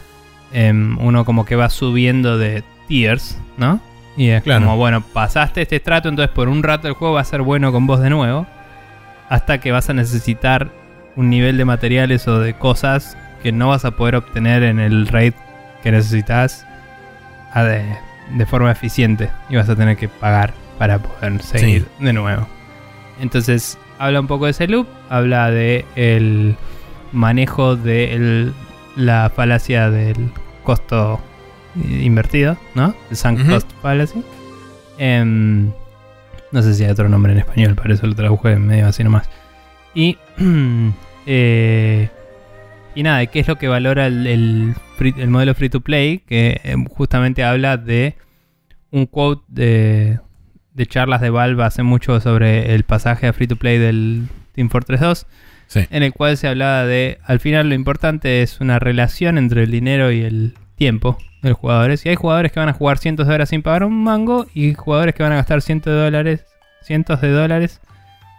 [0.54, 3.82] Em, uno como que va subiendo de tiers, ¿no?
[4.16, 4.66] Y es Claro.
[4.66, 7.72] como, bueno, pasaste este estrato, entonces por un rato el juego va a ser bueno
[7.72, 8.46] con vos de nuevo.
[9.30, 10.70] Hasta que vas a necesitar
[11.16, 15.08] un nivel de materiales o de cosas que no vas a poder obtener en el
[15.08, 15.34] raid
[15.84, 16.66] que necesitas
[17.52, 17.84] a de,
[18.36, 19.30] de forma eficiente.
[19.50, 22.48] Y vas a tener que pagar para poder seguir de nuevo.
[23.20, 26.56] Entonces, habla un poco de ese loop, habla de el
[27.12, 28.54] manejo de el-
[28.96, 30.32] la falacia del
[30.64, 31.20] costo
[31.76, 32.96] invertido, ¿no?
[33.10, 34.24] El sunk cost fallacy.
[34.98, 35.72] Em,
[36.52, 39.30] no sé si hay otro nombre en español, por eso lo traduje medio así nomás.
[39.94, 40.18] Y,
[41.26, 42.10] eh,
[42.96, 46.20] y nada, ¿qué es lo que valora el, el free- el modelo free to play?
[46.20, 48.16] Que em, justamente habla de
[48.92, 50.20] un quote de,
[50.78, 54.70] de charlas de Valve hace mucho sobre el pasaje a free to play del Team
[54.70, 55.26] Fortress 2
[55.68, 55.82] Sí.
[55.92, 59.72] en el cual se hablaba de, al final lo importante es una relación entre el
[59.72, 62.06] dinero y el tiempo de los jugadores.
[62.06, 64.74] Y hay jugadores que van a jugar cientos de horas sin pagar un mango y
[64.76, 66.46] jugadores que van a gastar cientos de dólares,
[66.84, 67.82] cientos de dólares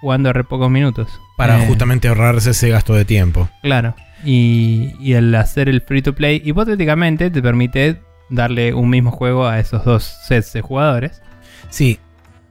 [0.00, 1.08] jugando re pocos minutos.
[1.36, 3.50] Para Eh, justamente ahorrarse ese gasto de tiempo.
[3.62, 3.94] Claro.
[4.24, 8.00] Y, y el hacer el free to play, hipotéticamente, te permite
[8.30, 11.20] darle un mismo juego a esos dos sets de jugadores.
[11.68, 11.98] Sí,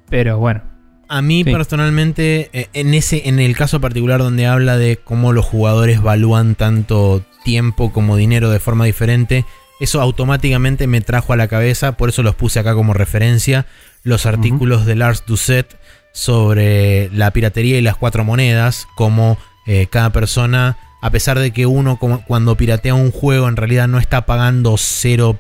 [0.10, 0.62] Pero bueno,
[1.10, 1.52] A mí Sí.
[1.54, 6.56] personalmente, eh, en ese, en el caso particular donde habla de cómo los jugadores valúan
[6.56, 9.46] tanto tiempo como dinero de forma diferente,
[9.80, 13.68] eso automáticamente me trajo a la cabeza, por eso los puse acá como referencia,
[14.04, 15.78] los artículos de Lars Doucet
[16.12, 21.66] sobre la piratería y las cuatro monedas, como eh, cada persona, a pesar de que
[21.68, 25.40] uno como- cuando piratea un juego en realidad no está pagando cero,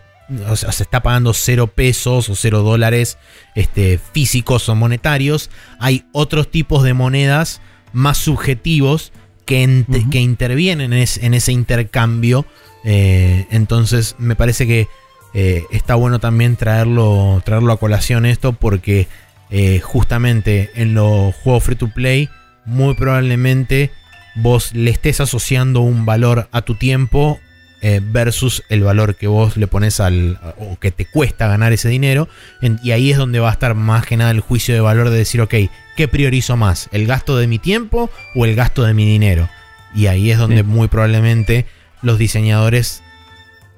[0.49, 3.17] o sea, se está pagando cero pesos o cero dólares
[3.55, 5.49] este, físicos o monetarios,
[5.79, 7.61] hay otros tipos de monedas
[7.93, 9.11] más subjetivos
[9.45, 12.45] que, que intervienen en, es- en ese intercambio.
[12.83, 14.87] Eh, entonces me parece que
[15.33, 19.07] eh, está bueno también traerlo, traerlo a colación esto porque
[19.49, 22.29] eh, justamente en los juegos free to play
[22.65, 23.91] muy probablemente
[24.35, 27.39] vos le estés asociando un valor a tu tiempo
[27.81, 31.89] eh, versus el valor que vos le pones al o que te cuesta ganar ese
[31.89, 32.27] dinero
[32.61, 35.09] en- y ahí es donde va a estar más que nada el juicio de valor
[35.11, 35.53] de decir ok
[35.95, 36.89] ¿qué priorizo más?
[36.91, 39.47] ¿el gasto de mi tiempo o el gasto de mi dinero?
[39.95, 40.63] y ahí es donde Sí.
[40.63, 41.65] muy probablemente
[42.01, 43.03] los diseñadores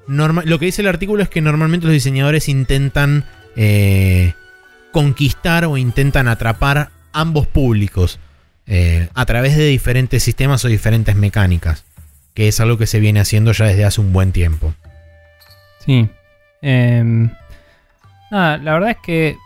[0.08, 3.24] norma- lo que dice el artículo es que normalmente los diseñadores intentan
[3.56, 4.32] eh,
[4.92, 8.18] conquistar o intentan atrapar ambos públicos
[8.66, 11.84] eh, a través de diferentes sistemas o diferentes mecánicas,
[12.40, 14.72] que es algo que se viene haciendo ya desde hace un buen tiempo.
[15.84, 16.08] sí.
[16.62, 17.30] Em,
[18.30, 19.36] nada, la verdad es que,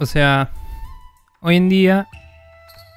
[0.00, 0.50] o sea,
[1.42, 2.08] hoy en día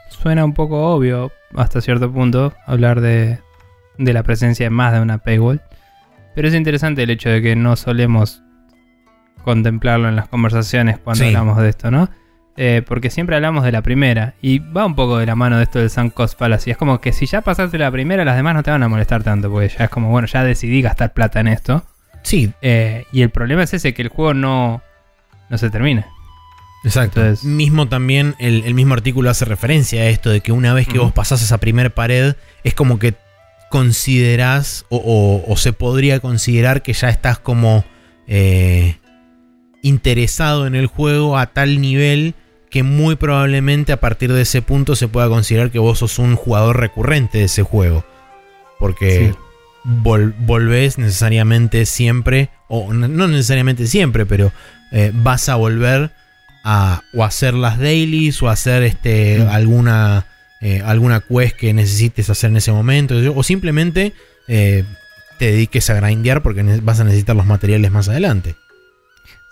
[0.10, 3.38] suena un poco obvio hasta cierto punto hablar de,
[4.00, 5.62] de la presencia de más de una paywall.
[6.34, 8.42] Pero es interesante el hecho de que no solemos
[9.44, 11.28] contemplarlo en las conversaciones cuando Sí.
[11.28, 12.10] hablamos de esto, ¿no?
[12.58, 14.34] Eh, porque siempre hablamos de la primera.
[14.42, 16.72] Y va un poco de la mano de esto del sunk cost fallacy.
[16.72, 19.24] Es como que si ya pasaste la primera, las demás no te van a molestar
[19.24, 19.52] tanto.
[19.52, 21.86] Porque ya es como, bueno, ya decidí gastar plata en esto.
[22.24, 24.82] Sí, Eh, y el problema es ese, que el juego no,
[25.50, 26.08] no se termina.
[26.84, 27.20] exacto.
[27.22, 30.88] Entonces- mismo también el, el mismo artículo hace referencia a esto de que una vez
[30.88, 33.16] que vos pasás esa primer pared, es como que
[33.70, 37.84] considerás o, o- o se podría considerar que ya estás como
[38.28, 38.98] eh,
[39.82, 42.34] interesado en el juego a tal nivel
[42.76, 46.36] que muy probablemente a partir de ese punto se pueda considerar que vos sos un
[46.36, 48.04] jugador recurrente de ese juego.
[48.80, 49.38] Porque Sí.
[50.04, 54.52] vol- volvés necesariamente siempre, o no necesariamente siempre, pero
[54.92, 56.12] eh, vas a volver
[56.66, 59.48] a o hacer las dailies o hacer este, Mm.
[59.48, 60.26] alguna,
[60.60, 64.12] eh, alguna quest que necesites hacer en ese momento, o simplemente
[64.50, 64.84] eh,
[65.40, 68.56] te dediques a grindear porque vas a necesitar los materiales más adelante.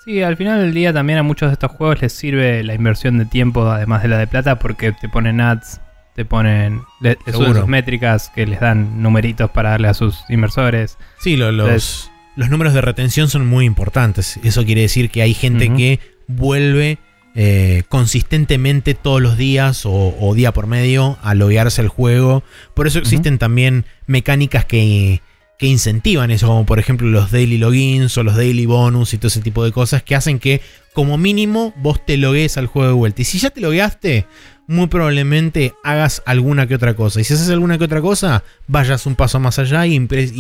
[0.05, 3.17] Sí, al final del día también a muchos de estos juegos les sirve la inversión
[3.17, 5.79] de tiempo, además de la de plata, porque te ponen ads,
[6.15, 6.81] te ponen.
[6.99, 7.59] Le, le suben Seguro.
[7.61, 10.97] sus métricas que les dan numeritos para darle a sus inversores.
[11.19, 14.39] Sí, lo- los, Entonces- los números de retención son muy importantes.
[14.43, 16.97] Eso quiere decir que hay gente que vuelve
[17.35, 22.43] eh, consistentemente todos los días o, o día por medio a loguearse al juego.
[22.75, 25.21] Por eso existen también mecánicas que,
[25.57, 29.27] que incentivan eso, como por ejemplo los daily logins o los daily bonus y todo
[29.27, 30.61] ese tipo de cosas que hacen que
[30.93, 33.21] como mínimo vos te logues al juego de vuelta.
[33.21, 34.25] Y si ya te logueaste,
[34.67, 37.19] muy probablemente hagas alguna que otra cosa.
[37.19, 39.97] Y si haces alguna que otra cosa, vayas un paso más allá y,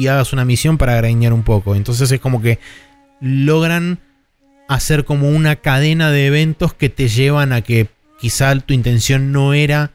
[0.07, 1.75] hagas una misión para arañar un poco.
[1.75, 2.59] Entonces es como que
[3.19, 3.99] logran
[4.67, 7.87] hacer como una cadena de eventos que te llevan a que
[8.19, 9.91] quizá tu intención no era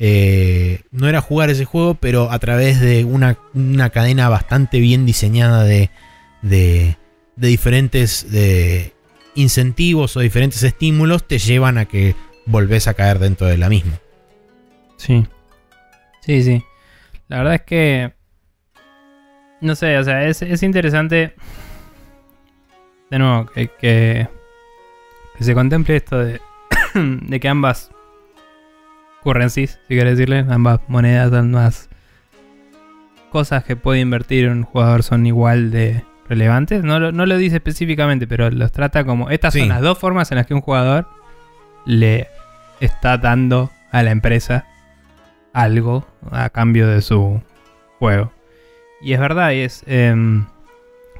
[0.00, 5.04] eh, no era jugar ese juego, pero a través de una, una cadena bastante bien
[5.06, 5.90] diseñada de,
[6.42, 6.96] de,
[7.34, 8.92] diferentes de
[9.34, 12.14] incentivos o diferentes estímulos, te llevan a que
[12.46, 13.98] volvés a caer dentro de la misma.
[14.96, 15.26] Sí.
[16.20, 16.62] Sí, sí.
[17.28, 18.12] La verdad es que.
[19.60, 21.34] No sé, o sea, es, es interesante.
[23.10, 24.28] De nuevo, que, que,
[25.36, 26.40] que se contemple esto de,
[26.94, 27.90] de que ambas
[29.22, 31.88] currencies, si querés decirle, ambas monedas, ambas
[33.30, 36.82] cosas que puede invertir un jugador son igual de relevantes.
[36.82, 39.30] No, lo- no lo dice específicamente, pero los trata como.
[39.30, 39.60] Estas Sí.
[39.60, 41.06] son las dos formas en las que un jugador
[41.86, 42.28] le
[42.80, 44.66] está dando a la empresa
[45.52, 47.40] algo a cambio de su
[47.98, 48.32] juego.
[49.00, 49.82] Y es verdad, y es.
[49.86, 50.44] em,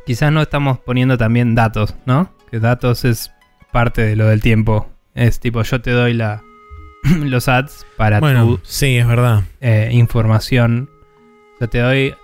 [0.07, 2.31] quizás no estamos poniendo también datos, ¿no?
[2.51, 3.33] Que datos es
[3.73, 4.89] parte de lo del tiempo.
[5.15, 6.43] Es tipo, yo te doy la
[7.25, 9.43] los ads para Bueno, tu sí, es verdad.
[9.61, 10.89] eh, información.
[11.55, 12.15] O sea, te doy.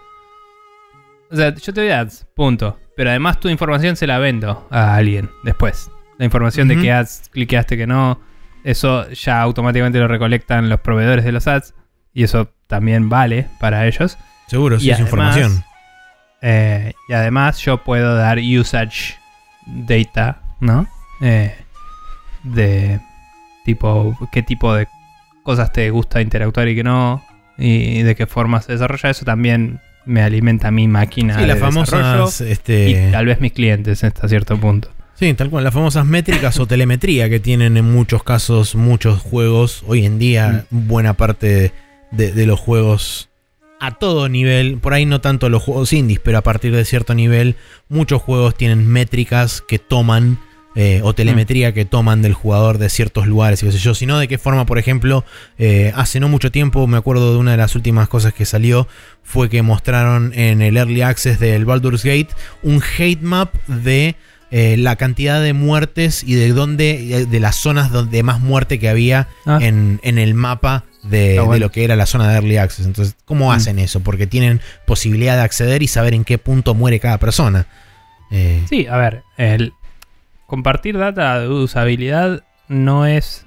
[1.31, 2.79] O sea, yo te doy ads, punto.
[2.97, 5.91] Pero además tu información se la vendo a alguien después.
[6.19, 8.21] La información de que ads cliqueaste que no.
[8.63, 11.75] eso ya automáticamente lo recolectan los proveedores de los ads
[12.15, 14.17] y eso también vale para ellos.
[14.47, 15.65] Seguro, sí, Y es además- información.
[16.41, 19.17] Eh, y además yo puedo dar usage
[19.67, 20.87] data, ¿no?
[21.21, 21.55] Eh,
[22.45, 23.01] de
[23.65, 24.87] tipo, qué tipo de
[25.43, 27.25] cosas te gusta interactuar y qué no,
[27.59, 29.11] y de qué forma se desarrolla.
[29.11, 32.41] Eso también me alimenta mi máquina Sí, de las famosas.
[32.41, 34.89] y Este, tal vez mis clientes hasta cierto punto.
[35.15, 35.65] sí, tal cual.
[35.65, 39.83] Las famosas métricas o telemetría que tienen en muchos casos muchos juegos.
[39.87, 41.73] Hoy en día, buena parte
[42.11, 43.29] de, de los juegos
[43.81, 44.79] a todo nivel.
[44.79, 47.57] Por ahí no tanto los juegos indies, pero a partir de cierto nivel,
[47.89, 50.39] muchos juegos tienen métricas que toman.
[50.77, 54.19] Eh, o telemetría que toman del jugador de ciertos lugares y qué sé yo, sino
[54.19, 55.25] de qué forma, por ejemplo,
[55.59, 58.89] eh, hace no mucho tiempo, me acuerdo de una de las últimas cosas que salió,
[59.23, 62.29] fue que mostraron en el Early Access del Baldur's Gate
[62.63, 64.17] un hate map de
[64.51, 68.89] eh, la cantidad de muertes y de dónde, de las zonas donde más muerte que
[68.89, 69.59] había Ah.
[69.61, 71.53] en, en el mapa de, Está bueno.
[71.55, 72.87] de lo que era la zona de Early Access.
[72.87, 73.53] Entonces, ¿cómo Mm.
[73.53, 74.01] hacen eso?
[74.01, 77.67] Porque tienen posibilidad de acceder y saber en qué punto muere cada persona.
[78.31, 79.73] Eh, Sí, a ver, el
[80.55, 83.45] compartir data de usabilidad no es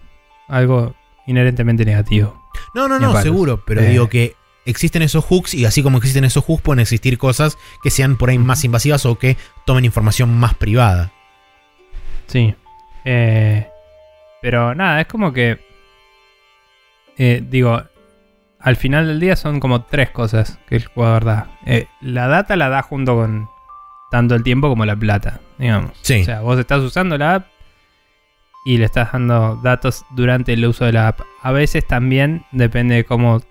[0.49, 0.93] algo
[1.25, 2.41] inherentemente negativo.
[2.75, 3.23] No, no, no, palos.
[3.23, 3.89] seguro, pero Eh.
[3.89, 4.35] digo que
[4.65, 8.29] existen esos hooks y así como existen esos hooks pueden existir cosas que sean por
[8.29, 11.11] ahí más invasivas o que tomen información más privada.
[12.27, 12.53] Sí.
[13.05, 13.67] Eh,
[14.41, 15.59] pero nada, es como que.
[17.17, 17.81] eh, digo,
[18.59, 21.59] al final del día son como tres cosas que el jugador da.
[22.01, 23.47] La data la da junto con
[24.09, 25.91] tanto el tiempo como la plata, digamos.
[26.01, 26.21] Sí.
[26.21, 27.47] O sea, vos estás usando la app
[28.65, 31.21] y le estás dando datos durante el uso de la app.
[31.41, 33.41] A veces también, depende de cómo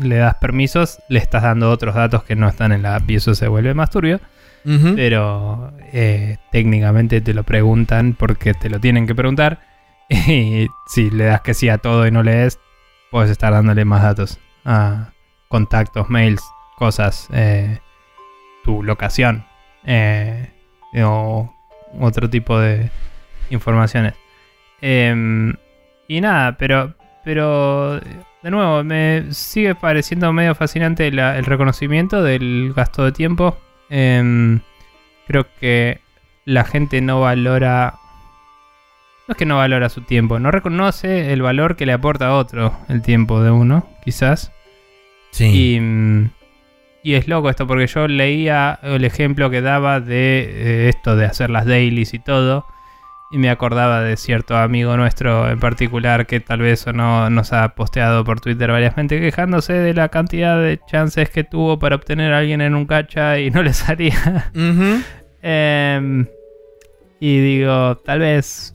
[0.00, 3.16] le das permisos, le estás dando otros datos que no están en la app y
[3.16, 4.20] eso se vuelve más turbio.
[4.64, 4.94] Ujú.
[4.96, 9.60] Pero eh, técnicamente te lo preguntan porque te lo tienen que preguntar.
[10.10, 12.58] Y si le das que sí a todo y no lees,
[13.10, 14.38] puedes estar dándole más datos.
[14.64, 15.12] a
[15.48, 16.42] contactos, mails,
[16.76, 17.78] cosas, eh,
[18.64, 19.44] tu locación
[19.84, 20.48] eh,
[21.04, 21.52] o
[22.00, 22.90] otro tipo de
[23.50, 24.14] informaciones.
[24.80, 25.54] Em,
[26.06, 26.94] y nada, pero,
[27.24, 33.58] pero de nuevo, me sigue pareciendo medio fascinante la- el reconocimiento del gasto de tiempo.
[33.90, 34.60] Em,
[35.26, 36.00] creo que
[36.44, 37.94] la gente no valora.
[39.26, 42.34] No es que no valora su tiempo, no reconoce el valor que le aporta a
[42.34, 44.52] otro el tiempo de uno, quizás.
[45.32, 45.74] Sí.
[45.74, 46.30] Y, mm,
[47.02, 51.26] y es loco esto, porque yo leía el ejemplo que daba de eh, esto de
[51.26, 52.66] hacer las dailies y todo.
[53.30, 57.52] Y me acordaba de cierto amigo nuestro en particular que tal vez o no nos
[57.52, 61.96] ha posteado por Twitter varias gente quejándose de la cantidad de chances que tuvo para
[61.96, 64.50] obtener a alguien en un cacha y no le salía.
[65.40, 66.26] Em,
[67.20, 68.74] y digo, tal vez,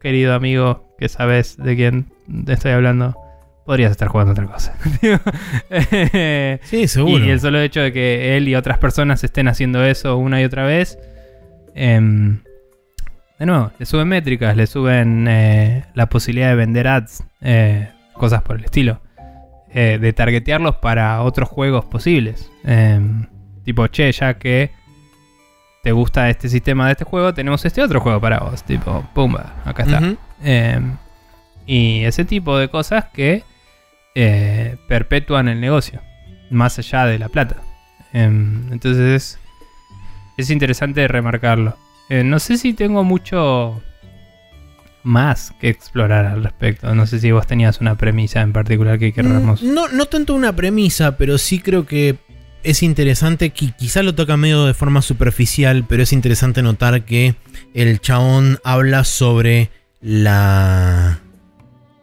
[0.00, 2.12] querido amigo, que sabes de quién
[2.48, 3.16] estoy hablando,
[3.70, 4.74] podrías estar jugando otra cosa.
[5.70, 7.24] Eh, Sí, seguro.
[7.24, 10.44] y el solo hecho de que él y otras personas estén haciendo eso una y
[10.44, 10.98] otra vez,
[11.76, 12.40] em,
[13.38, 18.42] de nuevo, le suben métricas, le suben eh, la posibilidad de vender ads, eh, cosas
[18.42, 19.00] por el estilo.
[19.72, 22.50] eh, de targetearlos para otros juegos posibles.
[22.64, 23.26] Em,
[23.64, 24.72] tipo, che, ya que
[25.84, 28.64] te gusta este sistema de este juego, tenemos este otro juego para vos.
[28.64, 30.02] Tipo, pumba, acá está.
[30.42, 30.96] Em,
[31.66, 33.44] y ese tipo de cosas que
[34.14, 36.00] eh, perpetúan el negocio,
[36.50, 37.56] más allá de la plata.
[38.12, 39.38] Em, entonces es,
[40.36, 41.76] es interesante remarcarlo.
[42.08, 43.80] Eh, no sé si tengo mucho
[45.02, 46.94] más que explorar al respecto.
[46.94, 49.62] No sé si vos tenías una premisa en particular que querramos.
[49.62, 52.16] Mm, No, no tanto una premisa, pero sí creo que
[52.62, 57.34] es interesante, que quizá lo toca medio de forma superficial, pero es interesante notar que
[57.72, 59.70] el chabón habla sobre
[60.02, 61.20] la...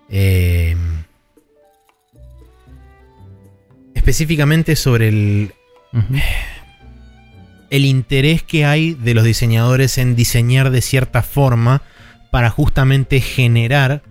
[0.10, 0.76] eh,
[4.08, 5.52] específicamente sobre el,
[7.70, 11.82] el interés que hay de los diseñadores en diseñar de cierta forma
[12.32, 14.04] para justamente generar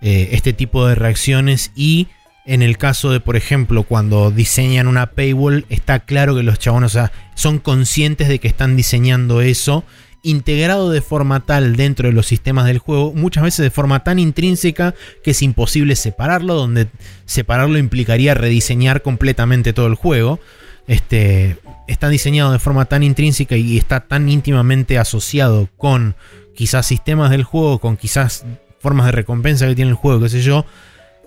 [0.00, 2.08] eh, este tipo de reacciones y
[2.46, 6.92] en el caso de, por ejemplo, cuando diseñan una paywall, está claro que los chabones
[6.92, 9.84] o sea, son conscientes de que están diseñando eso
[10.24, 14.18] integrado de forma tal dentro de los sistemas del juego, muchas veces de forma tan
[14.18, 16.88] intrínseca que es imposible separarlo, donde
[17.26, 20.40] separarlo implicaría rediseñar completamente todo el juego.
[20.86, 26.16] Este, está diseñado de forma tan intrínseca y está tan íntimamente asociado con
[26.56, 28.44] quizás sistemas del juego, con quizás
[28.80, 30.64] formas de recompensa que tiene el juego, qué sé yo,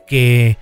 [0.08, 0.58] que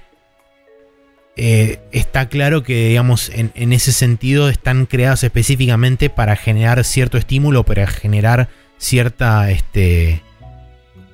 [1.38, 7.64] eh, está claro que, digamos, en, ese sentido están creadas específicamente para generar cierto estímulo,
[7.64, 8.48] para generar
[8.78, 10.22] cierta, este,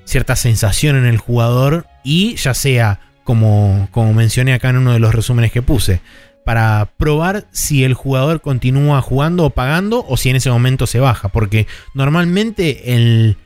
[0.06, 5.00] cierta sensación en el jugador y ya sea, como, como mencioné acá en uno de
[5.00, 6.02] los resúmenes que puse,
[6.46, 11.00] para probar si el jugador continúa jugando o pagando o si en ese momento se
[11.00, 11.30] baja.
[11.30, 13.38] Porque normalmente el...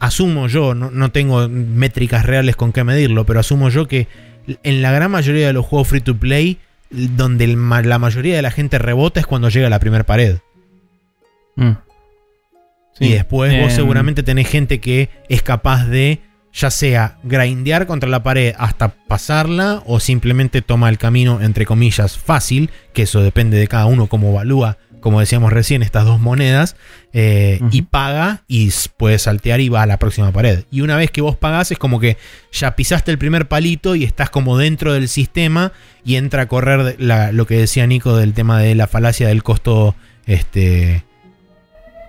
[0.00, 4.06] Asumo yo, no, no tengo métricas reales con qué medirlo, pero asumo yo que
[4.62, 6.58] en la gran mayoría de los juegos free to play,
[6.90, 10.38] donde el la mayoría de la gente rebota es cuando llega a la primera pared.
[11.56, 11.72] Mm.
[12.98, 13.06] Sí.
[13.06, 16.20] Y después vos Em, seguramente tenés gente que es capaz de,
[16.52, 22.16] ya sea grindear contra la pared hasta pasarla, o simplemente toma el camino, entre comillas,
[22.16, 26.76] fácil, que eso depende de cada uno cómo evalúa, como decíamos recién, estas dos monedas,
[27.16, 30.64] eh, y paga y puede saltear y va a la próxima pared.
[30.72, 32.16] Y una vez que vos pagás es como que
[32.52, 35.70] ya pisaste el primer palito y estás como dentro del sistema
[36.04, 39.42] y entra a correr la- lo que decía Nico del tema de la falacia del
[39.44, 39.94] costo,
[40.26, 41.04] este...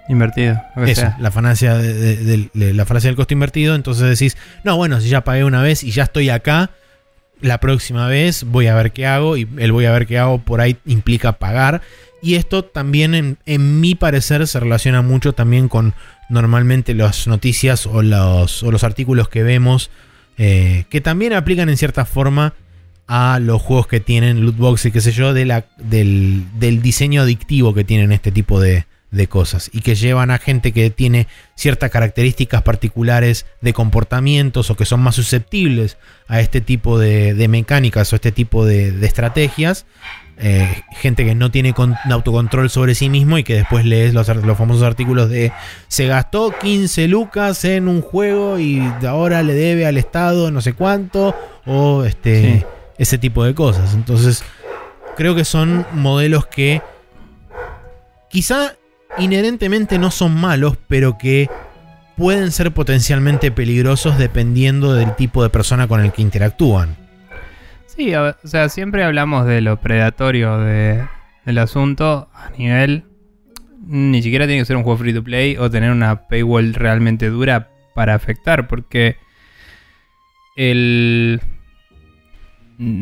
[0.08, 0.62] Invertido.
[0.76, 1.18] lo que Eso, sea.
[1.20, 3.74] la falacia, de- de- de- de- la falacia del costo invertido.
[3.76, 6.70] Entonces decís, no, bueno, si ya pagué una vez y ya estoy acá,
[7.42, 9.36] la próxima vez voy a ver qué hago.
[9.36, 11.82] Y el voy a ver qué hago por ahí implica pagar.
[12.22, 15.94] Y esto también, en, mi parecer, se relaciona mucho también con
[16.30, 19.92] normalmente las noticias o los, o los artículos que vemos,
[20.38, 22.54] eh, que también aplican en cierta forma
[23.08, 27.84] a los juegos que tienen lootbox y qué sé yo, del, del diseño adictivo que
[27.84, 28.86] tienen este tipo de,
[29.16, 34.76] de cosas y que llevan a gente que tiene ciertas características particulares de comportamientos o
[34.76, 35.98] que son más susceptibles
[36.28, 39.86] a este tipo de, de mecánicas o este tipo de, de estrategias.
[40.38, 44.28] Eh, gente que no tiene con- autocontrol sobre sí mismo y que después lees los,
[44.58, 45.52] famosos artículos de
[45.88, 50.74] se gastó 15 lucas en un juego y ahora le debe al Estado no sé
[50.74, 51.34] cuánto
[51.66, 52.66] o este Sí.
[52.98, 53.94] ese tipo de cosas.
[53.94, 54.44] Entonces,
[55.16, 56.82] creo que son modelos que
[58.30, 58.74] quizá
[59.18, 61.50] inherentemente no son malos, pero que
[62.18, 66.96] pueden ser potencialmente peligrosos dependiendo del tipo de persona con el que interactúan.
[67.96, 71.06] Sí, o sea, siempre hablamos de lo predatorio de-
[71.46, 73.04] del asunto a nivel.
[73.88, 77.30] Ni siquiera tiene que ser un juego free to play o tener una paywall realmente
[77.30, 79.16] dura para afectar, porque
[80.56, 81.40] el.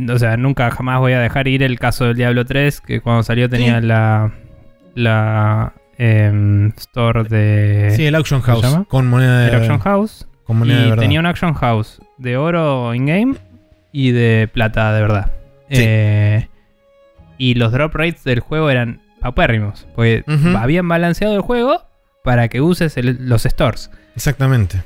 [0.09, 3.23] O sea, nunca jamás voy a dejar ir el caso del Diablo 3, que cuando
[3.23, 3.87] salió tenía Sí.
[3.87, 4.31] la.
[4.95, 5.73] La.
[5.97, 7.93] em, store de.
[7.95, 10.27] Sí, el Auction ¿cómo se House con moneda de, el Auction House.
[10.43, 13.35] con moneda de Y tenía un Action House de oro in-game
[13.93, 15.31] y de plata de verdad.
[15.69, 15.81] Sí.
[15.85, 16.49] Eh,
[17.37, 19.87] y los drop rates del juego eran paupérrimos.
[19.95, 20.25] Porque
[20.57, 21.81] habían balanceado el juego
[22.25, 23.89] para que uses el- los stores.
[24.15, 24.83] Exactamente.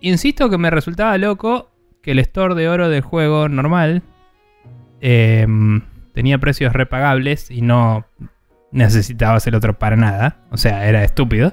[0.00, 1.70] Insisto que me resultaba loco
[2.02, 4.02] que el store de oro del juego normal
[5.00, 5.46] eh,
[6.14, 8.04] tenía precios repagables y no
[8.70, 10.36] necesitabas el otro para nada.
[10.50, 11.52] O sea, era estúpido.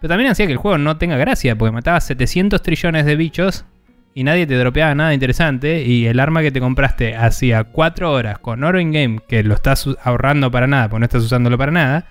[0.00, 3.66] Pero también hacía que el juego no tenga gracia, porque matabas 700 trillones de bichos
[4.14, 5.82] y nadie te dropeaba nada interesante.
[5.84, 9.88] Y el arma que te compraste hacía 4 horas con oro in-game, que lo estás
[10.02, 12.06] ahorrando para nada, porque no estás usándolo para nada,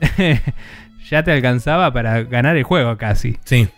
[1.10, 3.38] ya te alcanzaba para ganar el juego casi.
[3.44, 3.68] Sí.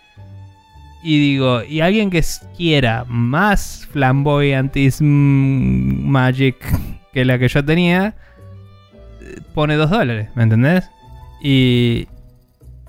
[1.03, 2.23] Y digo, y alguien que
[2.57, 6.57] quiera más flamboyantis mm, magic
[7.13, 8.15] que la que yo tenía,
[9.55, 10.91] pone 2 dólares, ¿me entendés?
[11.41, 12.09] Y,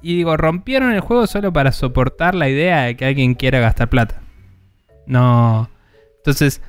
[0.02, 3.90] y digo, rompieron el juego solo para soportar la idea de que alguien quiera gastar
[3.90, 4.22] plata.
[5.08, 5.70] No.
[6.18, 6.62] Entonces,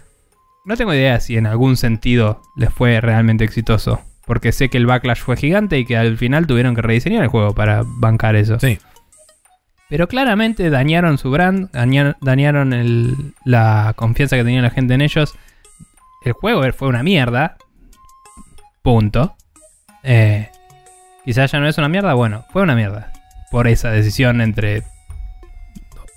[0.65, 4.01] no tengo idea si en algún sentido les fue realmente exitoso.
[4.27, 7.29] Porque sé que el backlash fue gigante y que al final tuvieron que rediseñar el
[7.29, 8.59] juego para bancar eso.
[8.61, 8.79] Sí.
[9.89, 15.01] Pero claramente dañaron su brand, dañaron, dañaron el- la confianza que tenía la gente en
[15.01, 15.35] ellos.
[16.25, 17.57] El juego fue una mierda.
[18.83, 19.35] Punto.
[20.03, 20.51] Eh,
[21.25, 23.13] quizás ya no es una mierda, bueno, fue una mierda.
[23.51, 24.83] Por esa decisión entre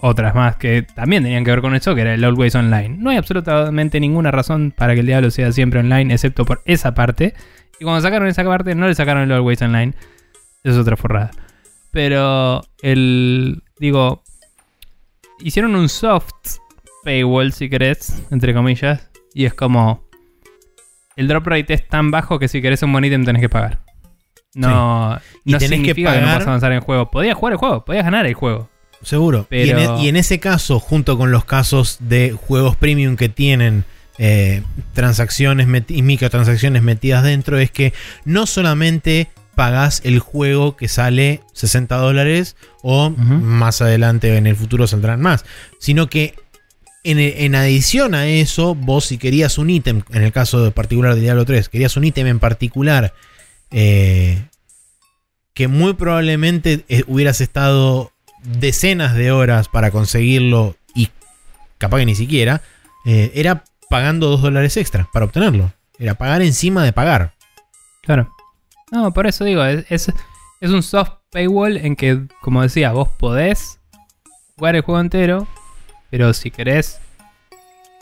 [0.01, 2.89] otras más que también tenían que ver con eso, que era el Always Online.
[2.97, 6.93] No hay absolutamente ninguna razón para que el diablo sea siempre online, excepto por esa
[6.93, 7.33] parte.
[7.79, 9.93] Y cuando sacaron esa parte, no le sacaron el Always Online.
[10.63, 11.31] Eso es otra forrada.
[11.91, 13.63] Pero el.
[13.79, 14.23] Digo.
[15.39, 16.31] Hicieron un soft
[17.03, 19.09] paywall, si querés, entre comillas.
[19.33, 20.07] Y es como.
[21.15, 23.79] El drop rate es tan bajo que si querés un buen ítem tenés que pagar.
[24.53, 27.09] No, Y no tenés que significa que, no pagar- puedas avanzar en el juego.
[27.11, 28.69] Podías jugar el juego, podías ganar el juego.
[29.03, 29.47] Seguro.
[29.51, 33.15] Y, en, Pero- e- y en ese caso, junto con los casos de juegos premium
[33.15, 33.85] que tienen
[34.17, 34.61] eh,
[34.93, 37.93] transacciones y microtransacciones metidas dentro, es que
[38.25, 44.87] no solamente pagás el juego que sale 60 dólares o más adelante en el futuro
[44.87, 45.43] saldrán más,
[45.79, 46.35] sino que
[47.03, 51.15] en, en adición a eso, vos si querías un ítem, en el caso de particular
[51.15, 53.13] de Diablo 3, querías un ítem en particular
[53.71, 54.43] eh,
[55.53, 58.11] que muy probablemente eh, hubieras estado
[58.43, 60.75] decenas de horas para conseguirlo
[61.81, 62.61] capaz que ni siquiera,
[63.05, 65.73] eh, era pagando 2 dólares extra para obtenerlo.
[65.97, 67.33] Era pagar encima de pagar.
[68.03, 68.31] Claro.
[68.91, 70.13] No, por eso digo, es, es,
[70.61, 73.79] es un soft paywall en que, como decía, vos podés
[74.57, 75.47] jugar el juego entero,
[76.11, 76.99] pero si querés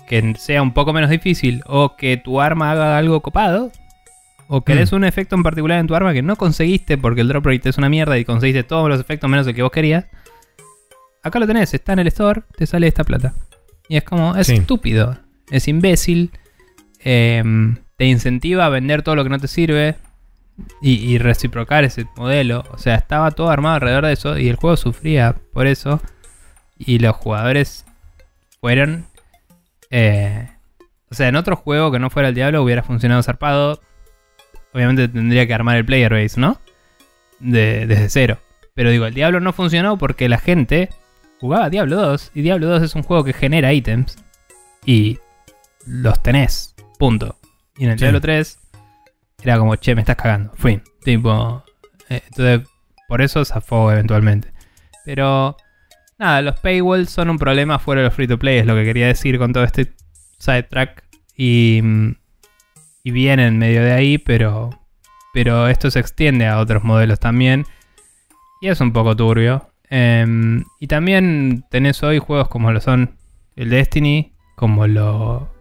[0.09, 3.71] que sea un poco menos difícil o que tu arma haga algo copado,
[4.49, 4.95] o querés Mm.
[4.95, 7.77] un efecto en particular en tu arma que no conseguiste porque el drop rate es
[7.77, 10.05] una mierda y conseguiste todos los efectos menos el que vos querías,
[11.23, 13.33] acá lo tenés, está en el store, te sale esta plata.
[13.87, 14.55] Y es como, es Sí.
[14.55, 15.17] estúpido,
[15.49, 16.31] es imbécil,
[16.99, 19.95] em, te incentiva a vender todo lo que no te sirve
[20.81, 22.63] y, y reciprocar ese modelo.
[22.71, 26.01] O sea, estaba todo armado alrededor de eso y el juego sufría por eso.
[26.77, 27.85] Y los jugadores
[28.61, 29.05] fueron...
[29.89, 30.49] eh,
[31.11, 33.81] o sea, en otro juego que no fuera el Diablo hubiera funcionado zarpado.
[34.73, 36.61] Obviamente tendría que armar el player base, ¿no?
[37.39, 38.37] De- desde cero.
[38.75, 40.89] Pero digo, el Diablo no funcionó porque la gente
[41.39, 44.17] jugaba Diablo 2 y Diablo 2 es un juego que genera ítems
[44.85, 45.19] y
[45.85, 47.37] los tenés, punto.
[47.77, 48.05] Y en el Sí.
[48.05, 48.59] Diablo 3
[49.43, 50.81] era como, che, me estás cagando, fin.
[51.03, 51.63] Tipo,
[52.09, 52.67] eh, entonces
[53.07, 54.51] por eso zafó eventualmente.
[55.05, 55.57] Pero
[56.17, 58.83] nada, los paywalls son un problema fuera de los free to play, es lo que
[58.83, 59.93] quería decir con todo este
[60.37, 61.03] sidetrack.
[61.35, 62.15] Y, mm,
[63.03, 64.69] y vienen medio de ahí, pero,
[65.33, 67.65] pero esto se extiende a otros modelos también.
[68.61, 69.68] Y es un poco turbio.
[69.89, 73.15] Em, y también tenés hoy juegos como lo son
[73.55, 75.53] el Destiny, como lo...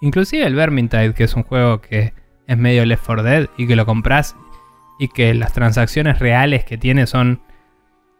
[0.00, 2.12] Inclusive el Vermintide, que es un juego que
[2.46, 4.36] es medio Left 4 Dead y que lo compras
[4.98, 7.40] y que las transacciones reales que tiene son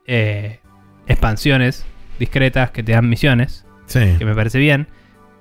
[0.06, 0.60] eh,
[1.06, 1.84] expansiones
[2.18, 4.14] discretas que te dan misiones, Sí.
[4.18, 4.88] que me parece bien,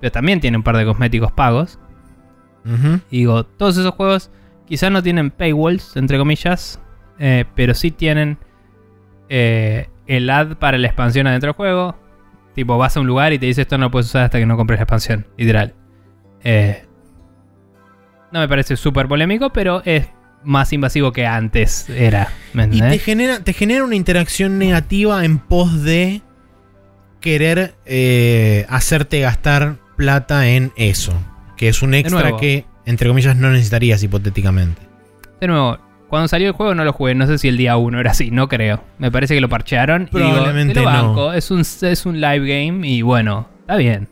[0.00, 1.78] pero también tiene un par de cosméticos pagos.
[3.10, 4.30] Y digo, todos esos juegos
[4.66, 6.80] quizás no tienen paywalls, entre comillas,
[7.18, 8.38] eh, pero sí tienen
[9.28, 11.96] eh, el ad para la expansión adentro del juego.
[12.54, 14.46] Tipo, vas a un lugar y te dice esto no lo puedes usar hasta que
[14.46, 15.74] no compres la expansión, literal.
[16.44, 16.84] Eh,
[18.30, 20.08] no me parece súper polémico, pero es
[20.44, 22.28] más invasivo que antes era.
[22.52, 26.22] ¿me Y te genera, te genera una interacción negativa en pos de
[27.20, 31.12] querer eh, hacerte gastar plata en eso.
[31.56, 34.82] Que es un extra que, entre comillas, no necesitarías hipotéticamente.
[35.40, 35.78] De nuevo,
[36.08, 38.30] cuando salió el juego no lo jugué, no sé si el día 1 era así,
[38.30, 38.84] no creo.
[38.98, 41.08] Me parece que lo parchearon y digo, Probablemente te lo no.
[41.08, 44.08] banco, es un, es un live game y bueno, está bien.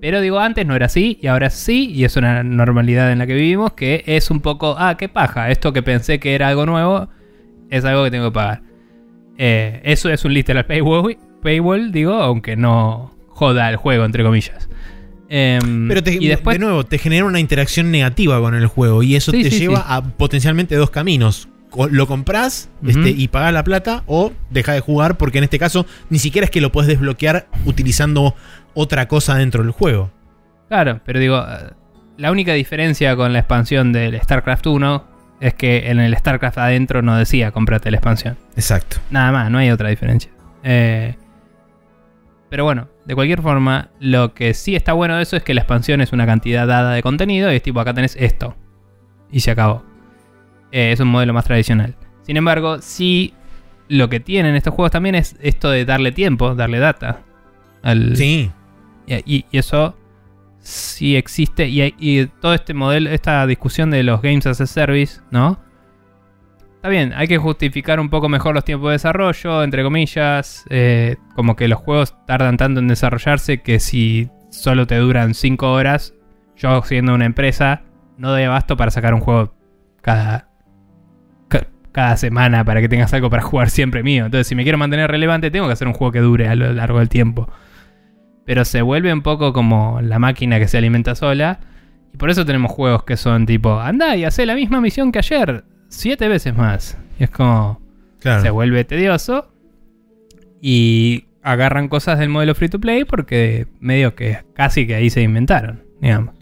[0.00, 3.26] Pero digo, antes no era así y ahora sí, y es una normalidad en la
[3.26, 6.66] que vivimos, que es un poco, ah, qué paja, esto que pensé que era algo
[6.66, 7.08] nuevo,
[7.68, 8.62] es algo que tengo que pagar.
[9.36, 14.68] Eh, eso es un literal paywall, paywall, digo, aunque no joda el juego, entre comillas.
[15.28, 19.02] Em, Pero te- y después, de nuevo, te genera una interacción negativa con el juego
[19.02, 19.82] y eso Sí, te sí, lleva sí.
[19.86, 21.48] a potencialmente dos caminos.
[21.90, 25.84] Lo compras este, y pagas la plata o deja de jugar porque en este caso
[26.08, 28.34] ni siquiera es que lo puedes desbloquear utilizando
[28.72, 30.10] otra cosa dentro del juego.
[30.68, 31.72] Claro, pero digo, eh,
[32.16, 35.04] la única diferencia con la expansión del StarCraft 1
[35.40, 38.38] es que en el StarCraft adentro no decía cómprate la expansión.
[38.56, 38.96] Exacto.
[39.10, 40.30] Nada más, no hay otra diferencia.
[40.64, 41.16] Eh,
[42.48, 45.62] pero bueno, de cualquier forma, lo que sí está bueno de eso es que la
[45.62, 48.54] expansión es una cantidad dada de contenido y es tipo, acá tenés esto.
[49.32, 49.82] Y se acabó.
[50.72, 51.96] Eh, es un modelo más tradicional.
[52.20, 53.32] Sin embargo, sí
[53.88, 57.22] lo que tienen estos juegos también es esto de darle tiempo, darle data.
[57.82, 58.50] Al, Sí.
[59.06, 59.96] y, eso
[60.58, 61.66] sí existe.
[61.66, 65.58] Y, y todo este modelo, esta discusión de los Games as a Service, ¿no?
[66.78, 70.64] Está bien, hay que justificar un poco mejor los tiempos de desarrollo, entre comillas.
[70.70, 75.72] eh, como que los juegos tardan tanto en desarrollarse que si solo te duran 5
[75.72, 76.14] horas,
[76.56, 77.82] yo siendo una empresa,
[78.16, 79.54] no doy abasto para sacar un juego
[80.02, 80.48] cada,
[81.48, 84.26] ca- cada semana para que tengas algo para jugar siempre mío.
[84.26, 86.72] Entonces, si me quiero mantener relevante, tengo que hacer un juego que dure a lo
[86.72, 87.48] largo del tiempo
[88.44, 91.60] pero se vuelve un poco como la máquina que se alimenta sola.
[92.14, 95.18] Y por eso tenemos juegos que son tipo, anda y hace la misma misión que
[95.18, 96.96] ayer, siete veces más.
[97.18, 97.80] Y es como,
[98.20, 98.42] Claro.
[98.42, 99.50] se vuelve tedioso.
[100.60, 105.22] Y agarran cosas del modelo free to play porque medio que casi que ahí se
[105.22, 106.34] inventaron, digamos.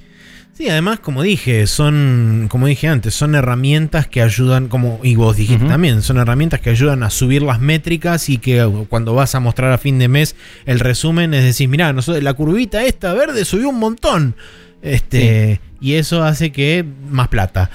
[0.54, 5.36] Sí, además, como dije, son, como dije antes, son herramientas que ayudan, como y vos
[5.36, 9.34] dijiste también, son herramientas que ayudan a subir las métricas y que uh, cuando vas
[9.34, 13.12] a mostrar a fin de mes el resumen es decir, mirá, nosotros, la curvita esta
[13.12, 14.34] verde subió un montón.
[14.80, 17.70] Este, y eso hace que más plata,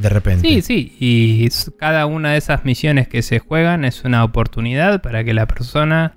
[0.00, 0.48] de repente.
[0.48, 1.48] Sí, sí, y
[1.78, 6.16] cada una de esas misiones que se juegan es una oportunidad para que la persona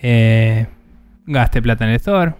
[0.00, 0.66] eh,
[1.26, 2.34] gaste plata en el store.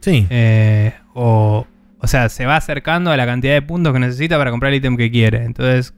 [0.00, 0.26] Sí.
[0.30, 1.66] Eh, o,
[1.98, 4.78] o sea, se va acercando a la cantidad de puntos que necesita para comprar el
[4.78, 5.44] ítem que quiere.
[5.44, 5.94] Entonces,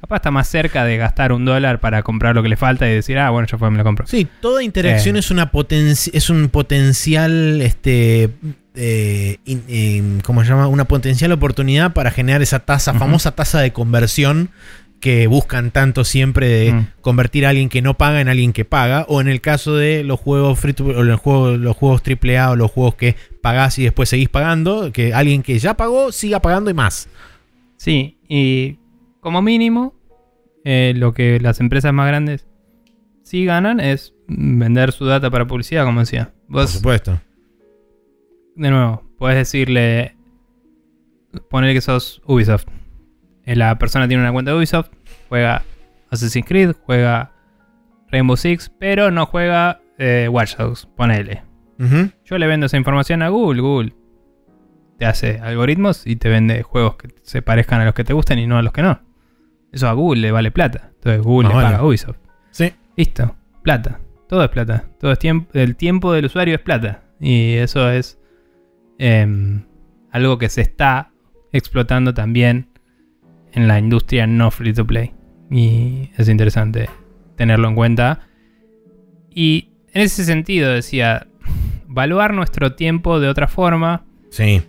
[0.00, 2.94] capaz está más cerca de gastar un dólar para comprar lo que le falta y
[2.94, 4.06] decir, ah, bueno, ya fue, me lo compro.
[4.06, 5.20] Sí, toda interacción Eh.
[5.20, 8.30] es, una potenci- es un potencial, este,
[8.82, 10.66] eh, in- eh, ¿cómo se llama?
[10.66, 14.50] Una potencial oportunidad para generar esa tasa, famosa tasa de conversión
[15.00, 16.86] que buscan tanto siempre de Mm.
[17.00, 20.02] convertir a alguien que no paga en alguien que paga, o en el caso de
[20.04, 23.78] los juegos free to- o los juegos, los juegos AAA o los juegos que pagás
[23.78, 27.08] y después seguís pagando, que alguien que ya pagó siga pagando y más.
[27.76, 28.78] Sí, y
[29.20, 29.94] como mínimo,
[30.64, 32.46] eh, lo que las empresas más grandes
[33.22, 36.32] sí ganan es vender su data para publicidad, como decía.
[36.46, 37.18] Por Vos, supuesto.
[38.56, 40.16] De nuevo, puedes decirle,
[41.48, 42.66] poner que sos Ubisoft.
[43.44, 44.90] Eh, La persona tiene una cuenta de Ubisoft,
[45.28, 45.62] juega
[46.10, 47.32] Assassin's Creed, juega
[48.10, 51.42] Rainbow Six, pero no juega eh, Watch Dogs, ponele.
[52.26, 53.94] Yo le vendo esa información a Google, Google
[54.98, 58.38] te hace algoritmos y te vende juegos que se parezcan a los que te gustan
[58.38, 59.00] y no a los que no.
[59.72, 60.90] Eso a Google le vale plata.
[60.96, 61.68] Entonces Google le vale.
[61.68, 62.18] paga a Ubisoft.
[62.50, 62.74] Sí.
[62.96, 63.98] Listo, plata.
[64.28, 64.84] Todo es plata.
[65.00, 65.48] Todo es tiempo.
[65.54, 67.02] El tiempo del usuario es plata.
[67.18, 68.19] Y eso es
[69.00, 69.62] em,
[70.12, 71.10] algo que se está
[71.52, 72.68] explotando también
[73.52, 75.12] en la industria no free to play.
[75.50, 76.90] Y es interesante
[77.34, 78.20] tenerlo en cuenta.
[79.34, 81.26] Y en ese sentido decía,
[81.88, 84.04] evaluar nuestro tiempo de otra forma.
[84.28, 84.62] Sí.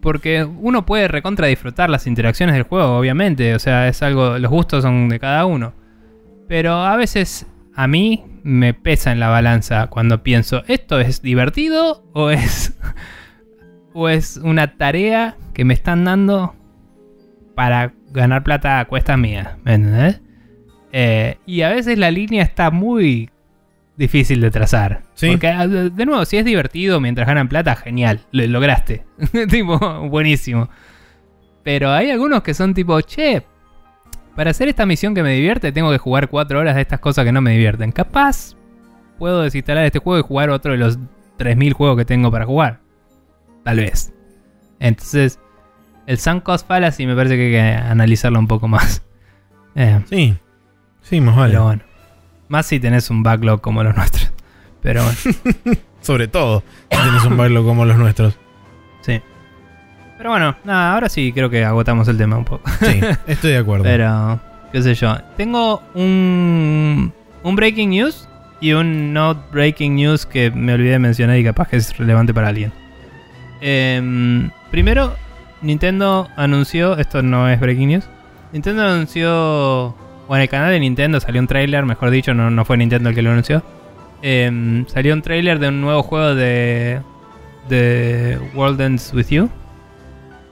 [0.00, 3.54] Porque uno puede recontra disfrutar las interacciones del juego, obviamente.
[3.54, 4.38] O sea, es algo.
[4.38, 5.74] Los gustos son de cada uno.
[6.48, 12.02] Pero a veces a mí me pesa en la balanza cuando pienso, ¿esto es divertido?
[12.14, 12.74] ¿O es.
[13.92, 16.56] o es una tarea que me están dando
[17.54, 19.48] para ganar plata a cuestas mías?
[19.64, 20.22] ¿Me entendés?
[20.92, 23.28] Eh, y a veces la línea está muy
[23.98, 25.02] difícil de trazar.
[25.12, 25.28] Sí.
[25.28, 29.04] Porque, ah, de de nuevo, si es divertido mientras ganan plata, genial, lo lograste.
[29.50, 30.70] tipo, buenísimo.
[31.64, 33.42] Pero hay algunos que son tipo, che,
[34.38, 37.24] para hacer esta misión que me divierte, tengo que jugar 4 horas de estas cosas
[37.24, 37.90] que no me divierten.
[37.90, 38.54] Capaz
[39.18, 40.96] puedo desinstalar este juego y jugar otro de los
[41.38, 42.78] 3000 juegos que tengo para jugar.
[43.64, 44.14] Tal vez.
[44.78, 45.40] Entonces,
[46.06, 49.02] el Sunk Cost Fallacy me parece que hay que analizarlo un poco más.
[49.74, 50.36] Eh, Sí.
[51.02, 51.54] Sí, más vale.
[51.54, 51.82] Pero bueno.
[52.46, 54.32] Más si tenés un backlog como los nuestros.
[54.82, 56.62] Pero bueno, Sobre todo
[56.92, 58.38] si tienes un bailo como los nuestros.
[59.00, 59.20] sí.
[60.18, 62.68] Pero bueno, nada, ahora sí creo que agotamos el tema un poco.
[62.80, 63.84] Sí, estoy de acuerdo.
[63.84, 64.40] Pero,
[64.72, 65.16] qué sé yo.
[65.36, 67.12] Tengo un,
[67.44, 68.28] un breaking news
[68.60, 72.34] y un not breaking news que me olvidé de mencionar y capaz que es relevante
[72.34, 72.72] para alguien.
[73.60, 75.14] Em, primero,
[75.62, 78.08] Nintendo anunció, esto no es breaking news,
[78.52, 79.94] Nintendo anunció,
[80.26, 83.10] bueno, en el canal de Nintendo salió un trailer, mejor dicho, no, no fue Nintendo
[83.10, 83.62] el que lo anunció.
[84.20, 87.00] Em, salió un trailer de un nuevo juego de,
[87.68, 89.48] de World Ends With You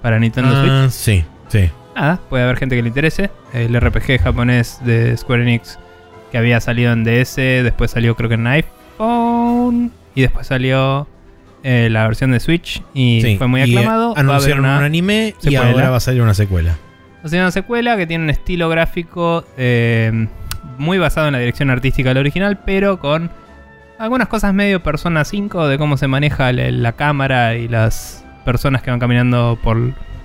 [0.07, 0.71] para Nintendo Switch.
[0.71, 1.69] Ah, sí, sí.
[1.97, 3.29] Nada, puede haber gente que le interese.
[3.53, 5.81] El RPG japonés de Square Enix
[6.31, 11.09] que había salido en DS, después salió creo que en iPhone y después salió
[11.65, 13.37] eh, la versión de Switch y sí.
[13.37, 14.15] fue muy Y, eh, aclamado.
[14.15, 15.73] Va a haber anunciaron una, un anime y secuela.
[15.73, 16.71] ahora va a salir una secuela.
[16.71, 20.29] va a ser una secuela que tiene un estilo gráfico eh,
[20.79, 23.29] muy basado en la dirección artística del original, pero con
[23.99, 28.81] algunas cosas medio Persona 5 de cómo se maneja la, la cámara y las personas
[28.81, 29.77] que van caminando por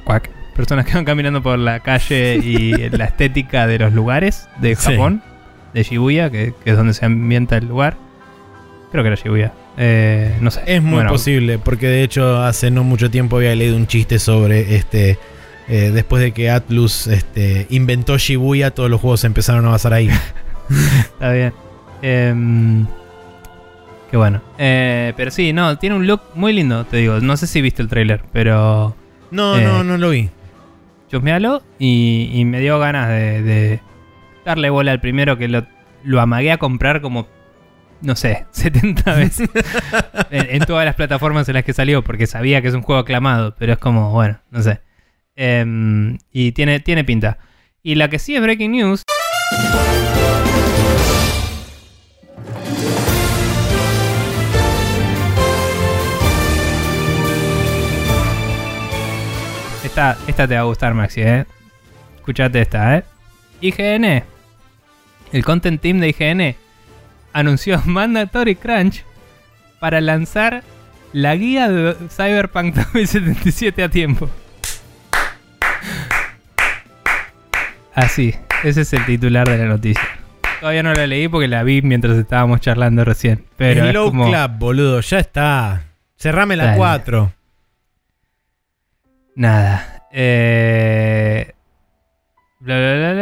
[0.06, 4.76] cuac, personas que van caminando por la calle y la estética de los lugares de
[4.78, 4.92] Sí.
[4.94, 5.22] Japón,
[5.74, 7.98] de Shibuya, que, que es donde se ambienta el lugar.
[8.92, 9.52] Creo que era Shibuya.
[9.78, 10.62] Eh, no sé.
[10.66, 14.20] Es muy Bueno, posible, porque de hecho hace no mucho tiempo había leído un chiste
[14.20, 15.18] sobre este.
[15.70, 19.94] eh, después de que Atlus este, inventó Shibuya, todos los juegos se empezaron a basar
[19.94, 20.10] ahí.
[20.70, 21.54] Está bien.
[22.02, 22.86] Em,
[24.12, 24.42] qué bueno.
[24.58, 27.20] Eh, pero sí, no, tiene un look muy lindo, te digo.
[27.22, 28.96] No sé si viste el trailer, pero
[29.32, 29.64] No, Eh.
[29.64, 30.30] no, no lo vi.
[31.10, 33.80] chusmealo y, y me dio ganas de, de
[34.46, 35.66] darle bola al primero que lo,
[36.04, 37.28] lo amagué a comprar como,
[38.02, 39.50] no sé, 70 veces
[40.32, 43.02] en, en todas las plataformas en las que salió, porque sabía que es un juego
[43.02, 44.82] aclamado, pero es como, bueno, no sé.
[45.36, 47.38] Em, y tiene, tiene pinta.
[47.84, 49.04] Y la que sí es Breaking News.
[59.92, 61.46] Esta, esta te va a gustar, Maxi, ¿eh?
[62.16, 63.04] Escuchate esta, ¿eh?
[63.60, 64.24] IGN,
[65.34, 66.56] el content team de IGN,
[67.34, 69.04] anunció Mandatory Crunch
[69.82, 70.64] para lanzar
[71.12, 74.30] la guía de Cyberpunk 2077 a tiempo.
[77.94, 80.08] Así, ese es el titular de la noticia.
[80.62, 83.44] Todavía no la leí porque la vi mientras estábamos charlando recién.
[83.58, 85.82] Pero es Hello como, Club, boludo, ya está.
[86.16, 86.78] Cerrame la Dale.
[86.78, 87.34] 4.
[89.42, 90.06] Nada.
[90.12, 91.52] Eh,
[92.60, 93.14] Bla, bla, bla,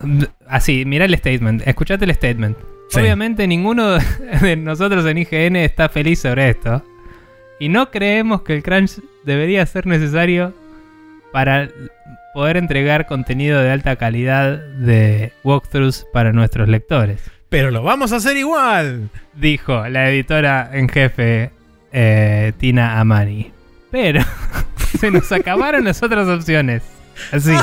[0.00, 0.26] bla.
[0.48, 1.62] Así, mira el statement.
[1.64, 2.58] Escuchate el statement.
[2.90, 2.98] Sí.
[2.98, 3.98] Obviamente ninguno
[4.42, 6.84] de nosotros en IGN está feliz sobre esto.
[7.60, 10.52] Y no creemos que el crunch debería ser necesario
[11.32, 11.68] para
[12.34, 17.30] poder entregar contenido de alta calidad de walkthroughs para nuestros lectores.
[17.48, 19.08] Pero lo vamos a hacer igual.
[19.34, 21.52] Dijo la editora en jefe
[21.92, 23.55] eh, Tina Amani.
[23.90, 24.22] Pero
[24.98, 26.82] se nos acabaron las otras opciones.
[27.32, 27.52] Así.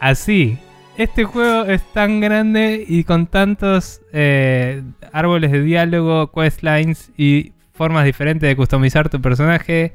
[0.00, 0.58] Así.
[0.96, 4.82] Este juego es tan grande y con tantos eh,
[5.12, 9.94] árboles de diálogo, questlines y formas diferentes de customizar tu personaje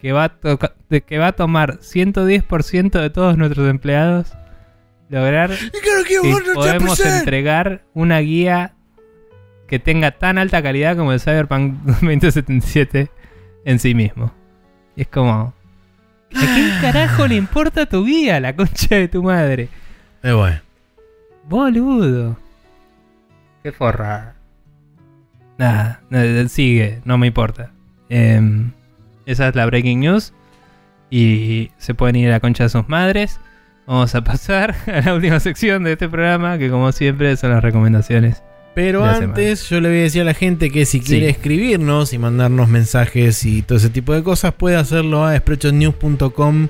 [0.00, 4.32] que va a, que va a tomar 110% de todos nuestros empleados
[5.08, 6.20] lograr que
[6.54, 8.74] podemos entregar una guía
[9.66, 13.10] que tenga tan alta calidad como el Cyberpunk 2077
[13.68, 14.32] en sí mismo.
[14.96, 15.52] Y es como...
[16.34, 19.68] ¿A quién carajo le importa tu guía, la concha de tu madre?
[20.22, 20.58] Eh, bueno.
[21.48, 22.36] Boludo.
[23.62, 24.34] Qué forra.
[25.58, 27.70] Nada, nada, sigue, no me importa.
[28.08, 28.72] Em,
[29.26, 30.32] esa es la breaking news.
[31.10, 33.38] Y se pueden ir a la concha de sus madres.
[33.86, 37.62] Vamos a pasar a la última sección de este programa, que como siempre son las
[37.62, 38.42] recomendaciones.
[38.82, 41.30] Pero la antes yo le voy a decir a la gente que si quiere Sí.
[41.32, 46.68] escribirnos y mandarnos mensajes y todo ese tipo de cosas, puede hacerlo a spreadshotnews.com.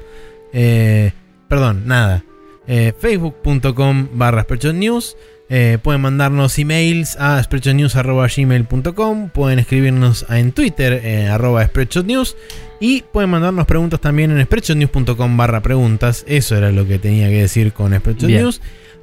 [0.52, 1.12] eh,
[1.48, 2.24] perdón, nada.
[2.66, 5.16] eh, Facebook.com barra spreadshotnews.
[5.50, 9.30] Eh, pueden mandarnos emails a spreadshotnews.gmail.com.
[9.30, 12.36] Pueden escribirnos en Twitter, eh, arroba spreadshotnews.
[12.80, 16.24] Y pueden mandarnos preguntas también en spreadshotnews.com barra preguntas.
[16.28, 18.42] Eso era lo que tenía que decir con Spreadshot Bien.
[18.42, 18.60] News.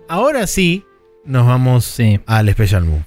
[0.07, 0.85] Ahora sí,
[1.25, 2.19] nos vamos Sí.
[2.25, 3.03] al Special Move.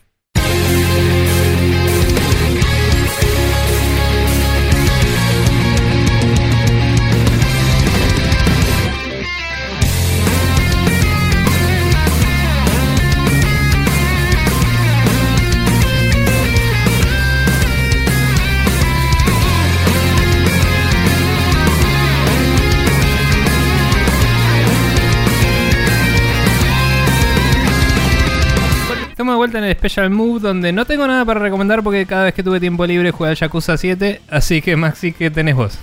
[29.49, 32.43] Vuelta en el Special Move donde no tengo nada para recomendar porque cada vez que
[32.43, 34.21] tuve tiempo libre jugué al Yakuza 7.
[34.29, 35.79] Así que Maxi, ¿qué tenés vos?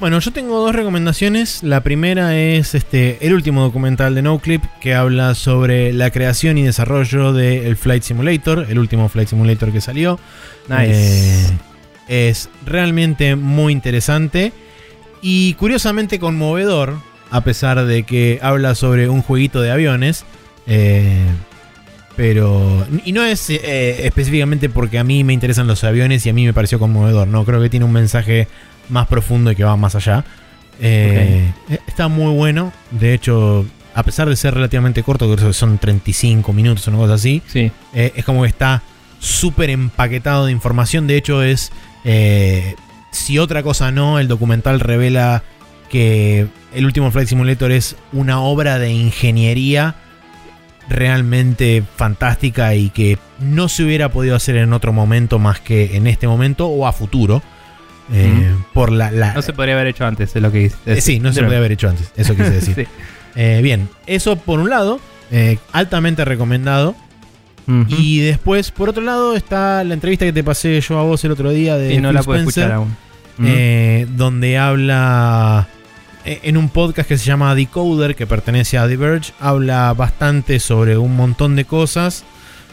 [0.00, 1.62] Bueno, yo tengo dos recomendaciones.
[1.62, 6.62] La primera es este el último documental de NoClip que habla sobre la creación y
[6.62, 10.18] desarrollo del Flight Simulator, el último Flight Simulator que salió.
[10.68, 11.46] Eh,
[12.08, 14.52] es realmente muy interesante
[15.22, 16.94] y curiosamente conmovedor,
[17.30, 20.24] a pesar de que habla sobre un jueguito de aviones.
[20.66, 21.26] eh,
[22.18, 22.84] pero.
[23.04, 26.44] Y no es eh, específicamente porque a mí me interesan los aviones y a mí
[26.44, 27.28] me pareció conmovedor.
[27.28, 28.48] No, creo que tiene un mensaje
[28.88, 30.24] más profundo y que va más allá.
[30.80, 31.48] Eh,
[31.86, 32.72] Está muy bueno.
[32.90, 33.64] De hecho,
[33.94, 37.40] a pesar de ser relativamente corto, creo que son 35 minutos o una cosa así.
[37.46, 37.70] Sí.
[37.94, 38.82] Eh, es como que está
[39.20, 41.06] súper empaquetado de información.
[41.06, 41.70] De hecho, es.
[43.12, 45.44] si otra cosa no, el documental revela
[45.88, 49.94] que el último Flight Simulator es una obra de ingeniería
[50.88, 56.06] realmente fantástica y que no se hubiera podido hacer en otro momento más que en
[56.06, 57.42] este momento o a futuro.
[58.12, 59.10] Eh, Por la.
[59.10, 60.76] la- No se podría haber hecho antes, es lo que dice.
[60.86, 62.10] eh, sí, no se podía haber hecho antes.
[62.16, 62.74] Eso quise decir.
[62.74, 62.84] Sí.
[63.36, 64.98] Eh, bien, eso por un lado,
[65.30, 66.96] eh, altamente recomendado.
[67.86, 71.32] Y después, por otro lado, está la entrevista que te pasé yo a vos el
[71.32, 74.16] otro día de Y no Phil la puedo Spencer, escuchar aún.
[74.16, 75.68] Donde habla
[76.28, 80.98] en un podcast que se llama Decoder, que pertenece a The Verge, habla bastante sobre
[80.98, 82.24] un montón de cosas,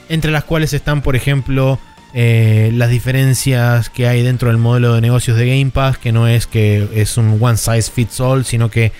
[0.09, 1.79] entre las cuales están, por ejemplo,
[2.13, 6.27] eh, las diferencias que hay dentro del modelo de negocios de Game Pass, que no
[6.27, 8.91] es que es un one size fits all, sino que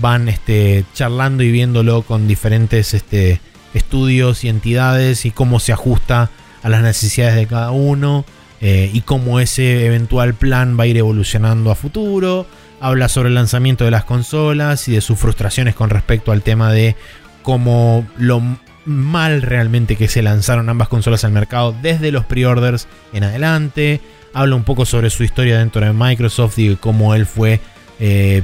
[0.00, 3.40] van este, charlando y viéndolo con diferentes este,
[3.74, 6.30] estudios y entidades y cómo se ajusta
[6.62, 8.24] a las necesidades de cada uno
[8.60, 12.46] eh, y cómo ese eventual plan va a ir evolucionando a futuro.
[12.84, 16.70] Habla sobre el lanzamiento de las consolas y de sus frustraciones con respecto al tema
[16.70, 16.96] de
[17.40, 18.42] cómo lo
[18.84, 24.02] mal realmente que se lanzaron ambas consolas al mercado desde los pre-orders en adelante.
[24.34, 27.58] Habla un poco sobre su historia dentro de Microsoft y cómo él fue
[28.00, 28.42] eh,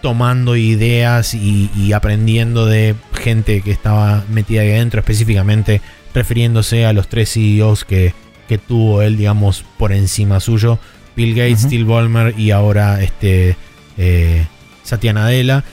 [0.00, 5.80] tomando ideas y, y aprendiendo de gente que estaba metida ahí adentro, específicamente
[6.12, 8.12] refiriéndose a los tres CEOs que,
[8.48, 10.80] que tuvo él, digamos, por encima suyo.
[11.16, 11.68] Bill Gates, Ujú.
[11.68, 13.56] Steve Ballmer y ahora este
[13.98, 14.46] eh,
[14.82, 15.64] Satya Nadella.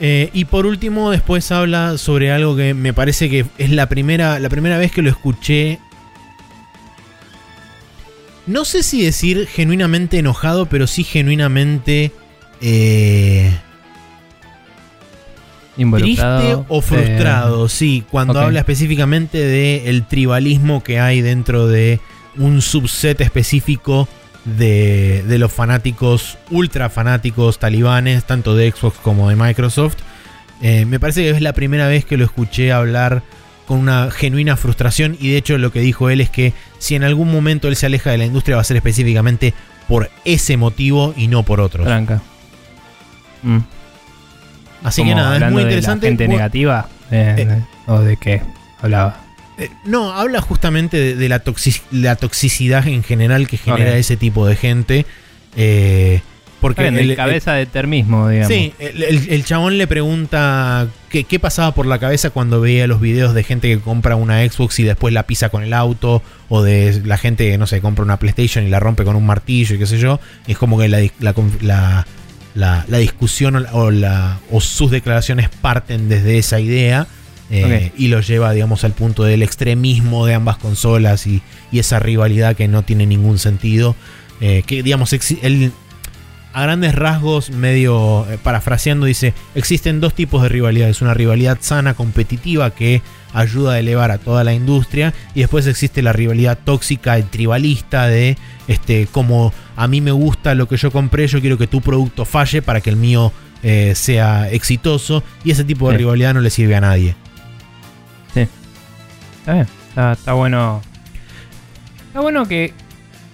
[0.00, 4.38] Eh, y por último, después habla sobre algo que me parece que es la primera,
[4.40, 5.78] la primera vez que lo escuché.
[8.46, 12.10] No sé si decir genuinamente enojado, pero sí genuinamente
[12.60, 13.52] eh.
[15.74, 21.98] Triste o Eh, frustrado, sí, cuando habla específicamente del tribalismo que hay dentro de
[22.36, 24.06] un subset específico
[24.44, 29.96] de, de los fanáticos, ultra fanáticos talibanes, tanto de Xbox como de Microsoft.
[30.60, 33.22] Eh, me parece que es la primera vez que lo escuché hablar
[33.66, 37.04] con una genuina frustración y de hecho lo que dijo él es que si en
[37.04, 39.54] algún momento él se aleja de la industria va a ser específicamente
[39.88, 41.86] por ese motivo y no por otros.
[41.86, 42.20] Tranca.
[43.42, 43.58] Mm.
[44.84, 46.06] Así Como que nada, es muy de la interesante.
[46.08, 46.88] gente Bu- negativa.
[47.10, 47.62] eh, Eh.
[47.86, 48.42] ¿O de qué
[48.80, 49.20] hablaba?
[49.64, 54.16] Eh, no, habla justamente de, de la, toxic- la toxicidad en general que genera ese
[54.16, 55.06] tipo de gente.
[55.56, 56.20] eh,
[56.60, 58.54] porque bien, el- el cabeza de termismo, digamos.
[58.54, 62.86] Sí, el, el- el chabón le pregunta qué, qué pasaba por la cabeza cuando veía
[62.86, 66.22] los videos de gente que compra una Xbox y después la pisa con el auto,
[66.48, 69.26] o de la gente que, no sé, compra una PlayStation y la rompe con un
[69.26, 70.20] martillo y qué sé yo.
[70.46, 71.00] Es como que la,
[72.98, 77.08] discusión o sus declaraciones parten desde esa idea.
[77.52, 77.92] Eh.
[77.98, 82.56] Y lo lleva, digamos, al punto del extremismo de ambas consolas y, y esa rivalidad
[82.56, 83.94] que no tiene ningún sentido.
[84.40, 85.12] eh, que, digamos,
[85.42, 85.70] él
[86.54, 91.00] a grandes rasgos, medio eh, parafraseando, dice, existen dos tipos de rivalidades.
[91.00, 93.00] Una rivalidad sana, competitiva, que
[93.32, 95.14] ayuda a elevar a toda la industria.
[95.34, 98.36] Y después existe la rivalidad tóxica y tribalista de,
[98.68, 102.24] este, como a mí me gusta lo que yo compré, yo quiero que tu producto
[102.26, 105.22] falle para que el mío eh, sea exitoso.
[105.44, 105.98] Y ese tipo de Sí.
[106.00, 107.14] rivalidad no le sirve a nadie.
[109.42, 109.66] Está bien.
[109.88, 110.80] Está, está bueno.
[112.08, 112.72] Está bueno que.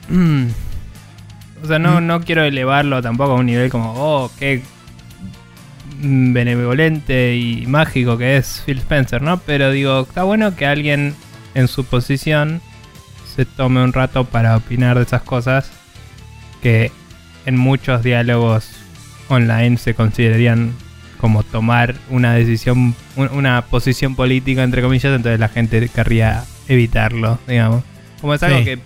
[0.09, 0.45] mm,
[1.63, 2.07] o sea, no, Mm.
[2.07, 4.63] no quiero elevarlo tampoco a un nivel como, oh, qué
[6.01, 9.39] benevolente y mágico que es Phil Spencer, ¿no?
[9.41, 11.15] Pero digo, está bueno que alguien
[11.55, 12.61] en su posición
[13.35, 15.71] se tome un rato para opinar de esas cosas
[16.63, 16.93] que
[17.47, 18.71] en muchos diálogos
[19.29, 20.73] online se considerarían
[21.19, 27.39] como tomar una decisión, un- una posición política, entre comillas, entonces la gente querría evitarlo,
[27.47, 27.83] digamos.
[28.21, 28.65] Como es algo Sí.
[28.65, 28.79] que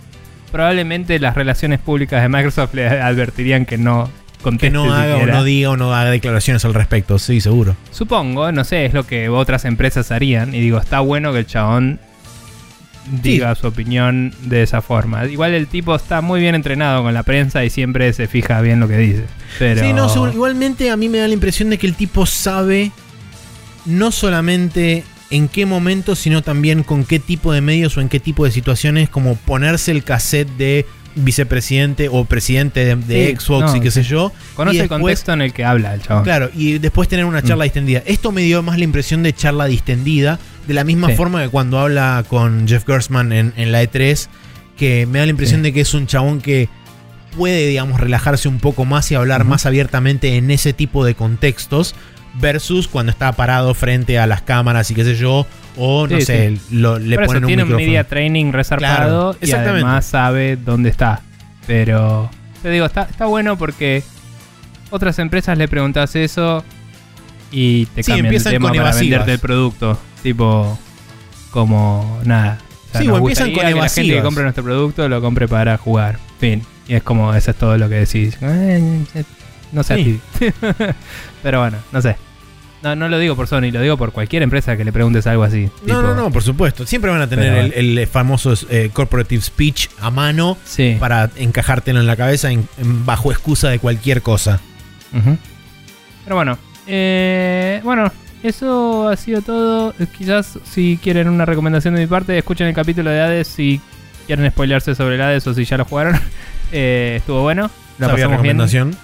[0.51, 5.27] probablemente las relaciones públicas de Microsoft le advertirían que no Que conteste no haga o
[5.27, 7.77] no diga o no haga declaraciones al respecto, sí, seguro.
[7.91, 10.55] Supongo, no sé, es lo que otras empresas harían.
[10.55, 12.01] Y digo, está bueno que el chabón
[13.23, 15.25] diga su opinión de esa forma.
[15.27, 18.81] Igual el tipo está muy bien entrenado con la prensa y siempre se fija bien
[18.81, 19.25] lo que dice.
[19.59, 19.83] Pero...
[19.83, 20.33] Sí, no, seguro.
[20.33, 22.93] igualmente a mí me da la impresión de que el tipo sabe
[23.87, 28.21] no solamente en qué momento, sino también con qué tipo de medios o en qué
[28.21, 33.73] tipo de situaciones, como ponerse el cassette de vicepresidente o presidente de, de Sí, Xbox
[33.73, 34.33] no, y qué sé yo.
[34.55, 36.25] Conoce el contexto en el que habla el chabón.
[36.25, 37.67] Claro, y después tener una charla Mm.
[37.67, 38.03] distendida.
[38.07, 41.15] Esto me dio más la impresión de charla distendida, de la misma Sí.
[41.17, 44.29] forma que cuando habla con Jeff Gersman en, en la E3,
[44.77, 45.65] que me da la impresión Sí.
[45.65, 46.69] de que es un chabón que
[47.37, 51.95] puede, digamos, relajarse un poco más y hablar más abiertamente en ese tipo de contextos,
[52.41, 56.25] versus cuando está parado frente a las cámaras y qué sé yo, o no Sí,
[56.27, 60.07] sé, lo- le Por eso ponen un tiene un media training resarpado Claro, y además
[60.07, 61.21] sabe dónde está.
[61.67, 62.31] Pero
[62.63, 64.03] te digo, está, está bueno porque
[64.91, 66.65] otras empresas le preguntas eso
[67.51, 69.99] y te Sí, cambian el tema para venderte el producto.
[70.23, 70.79] Tipo,
[71.51, 72.59] como nada.
[72.99, 75.77] Sí, nos o empiezan con que la gente que compre nuestro producto lo compre para
[75.79, 76.19] jugar.
[76.39, 76.63] Fin.
[76.89, 78.37] Y es como, eso es todo lo que decís.
[78.43, 79.25] Eh, eh,
[79.73, 80.21] No sé Sí.
[80.35, 80.47] a ti.
[81.43, 82.17] Pero bueno, no sé.
[82.83, 85.45] No, no lo digo por Sony, lo digo por cualquier empresa que le preguntes algo
[85.45, 85.67] así.
[85.67, 86.85] No, Tipo, no, no, por supuesto.
[86.85, 90.97] Siempre van a tener Pero el, el famoso eh, corporative speech a mano Sí.
[90.99, 94.61] para encajártelo en la cabeza en- en- bajo excusa de cualquier cosa.
[95.13, 98.11] Pero bueno, eh, bueno,
[98.43, 99.95] eso ha sido todo.
[100.17, 103.81] Quizás si quieren una recomendación de mi parte, escuchen el capítulo de Hades si
[104.27, 106.19] quieren spoilearse sobre el Hades o si ya lo jugaron.
[106.75, 108.57] Eh, estuvo bueno, la Sabia pasamos bien.
[108.57, 108.97] recomendación.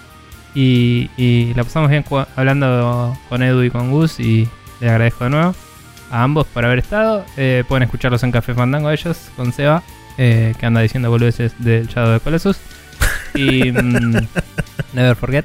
[0.55, 2.03] Y, y la pasamos bien
[2.35, 4.49] hablando con Edu y con Gus y
[4.81, 5.55] les agradezco de nuevo
[6.11, 7.27] a ambos por haber estado.
[7.37, 9.83] Eh, pueden escucharlos en Café Fandango ellos con Seba,
[10.17, 12.59] eh, que anda diciendo boludeces del Shadow de Colossus.
[13.35, 14.17] Y mm,
[14.95, 15.45] Never Forget.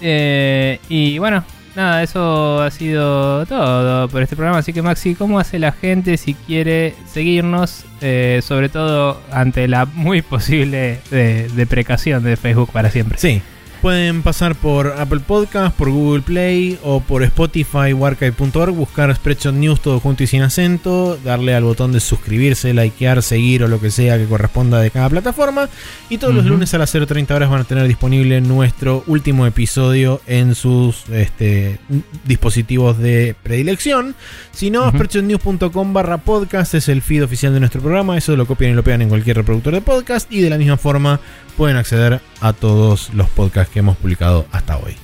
[0.00, 1.44] Eh, y bueno,
[1.76, 4.58] nada, eso ha sido todo por este programa.
[4.58, 7.84] Así que Maxi, ¿cómo hace la gente si quiere seguirnos?
[8.00, 13.18] Eh, sobre todo ante la muy posible deprecación de Facebook para siempre.
[13.18, 13.42] Sí.
[13.86, 19.54] Pueden pasar por Apple Podcast, por Google Play o por Spotify o archive.org, buscar Spreadshot
[19.54, 23.80] News todo junto y sin acento, darle al botón de suscribirse, likear, seguir o lo
[23.80, 25.68] que sea que corresponda de cada plataforma.
[26.10, 30.20] Y todos los lunes a las 0.30 horas van a tener disponible nuestro último episodio
[30.26, 31.78] en sus este,
[32.24, 34.16] dispositivos de predilección.
[34.50, 34.96] Si no, Ujú.
[34.96, 38.18] spreadshotnews.com barra podcast es el feed oficial de nuestro programa.
[38.18, 40.32] Eso lo copian y lo pegan en cualquier reproductor de podcast.
[40.32, 41.20] Y de la misma forma
[41.56, 44.96] pueden acceder a todos los podcasts que hemos publicado hasta hoy.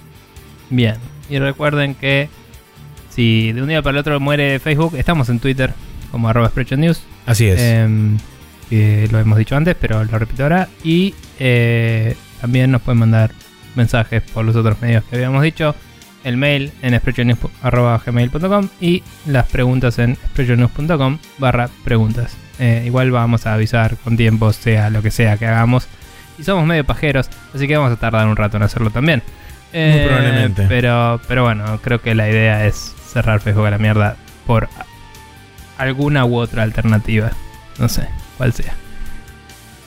[0.71, 0.95] Bien.
[1.29, 2.31] Y recuerden que
[3.11, 5.75] si de un día para el otro muere Facebook, estamos en Twitter
[6.11, 7.03] como arroba News.
[7.27, 7.61] Así es.
[8.71, 10.71] Que lo hemos dicho antes, pero lo repito ahora.
[10.83, 13.33] Y eh, también nos pueden mandar
[13.75, 15.75] mensajes por los otros medios que habíamos dicho.
[16.25, 22.39] El mail en spreadshotnews.gmail.com y las preguntas en spreadshotnews.com barra preguntas.
[22.59, 25.89] Eh, igual vamos a avisar con tiempo, sea lo que sea que hagamos.
[26.39, 29.23] Y somos medio pajeros, así que vamos a tardar un rato en hacerlo también.
[29.73, 30.67] Eh, probablemente.
[30.69, 34.69] Pero, pero bueno, creo que la idea es cerrar Facebook a la mierda por
[35.79, 37.31] alguna u otra alternativa.
[37.79, 38.75] No sé, cuál sea.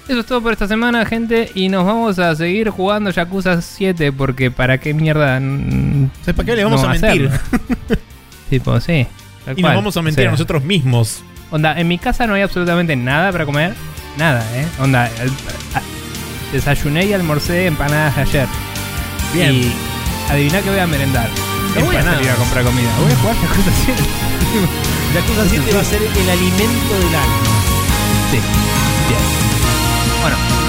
[0.07, 1.49] Eso es todo por esta semana, gente.
[1.55, 5.39] Y nos vamos a seguir jugando Yakuza 7 porque para qué mierda...
[6.25, 7.31] ¿Para qué le vamos no a mentir?
[8.49, 9.07] tipo, sí.
[9.47, 9.73] Y cual.
[9.73, 11.23] nos vamos a mentir O sea, a nosotros mismos.
[11.49, 13.73] Onda, en mi casa no hay absolutamente nada para comer.
[14.17, 14.67] Nada, ¿eh?
[14.79, 15.09] Onda,
[16.51, 18.47] desayuné y almorcé empanadas ayer.
[19.33, 19.53] Bien.
[19.53, 19.73] Y
[20.29, 21.29] adivina que voy a merendar.
[21.77, 22.89] No voy a salir a comprar comida.
[23.01, 24.03] Voy a jugar Yakuza 7.
[25.15, 27.43] Yakuza 7 va a ser el alimento del alma.
[28.31, 28.39] Sí.
[29.07, 30.21] Bien.
[30.21, 30.64] Bueno.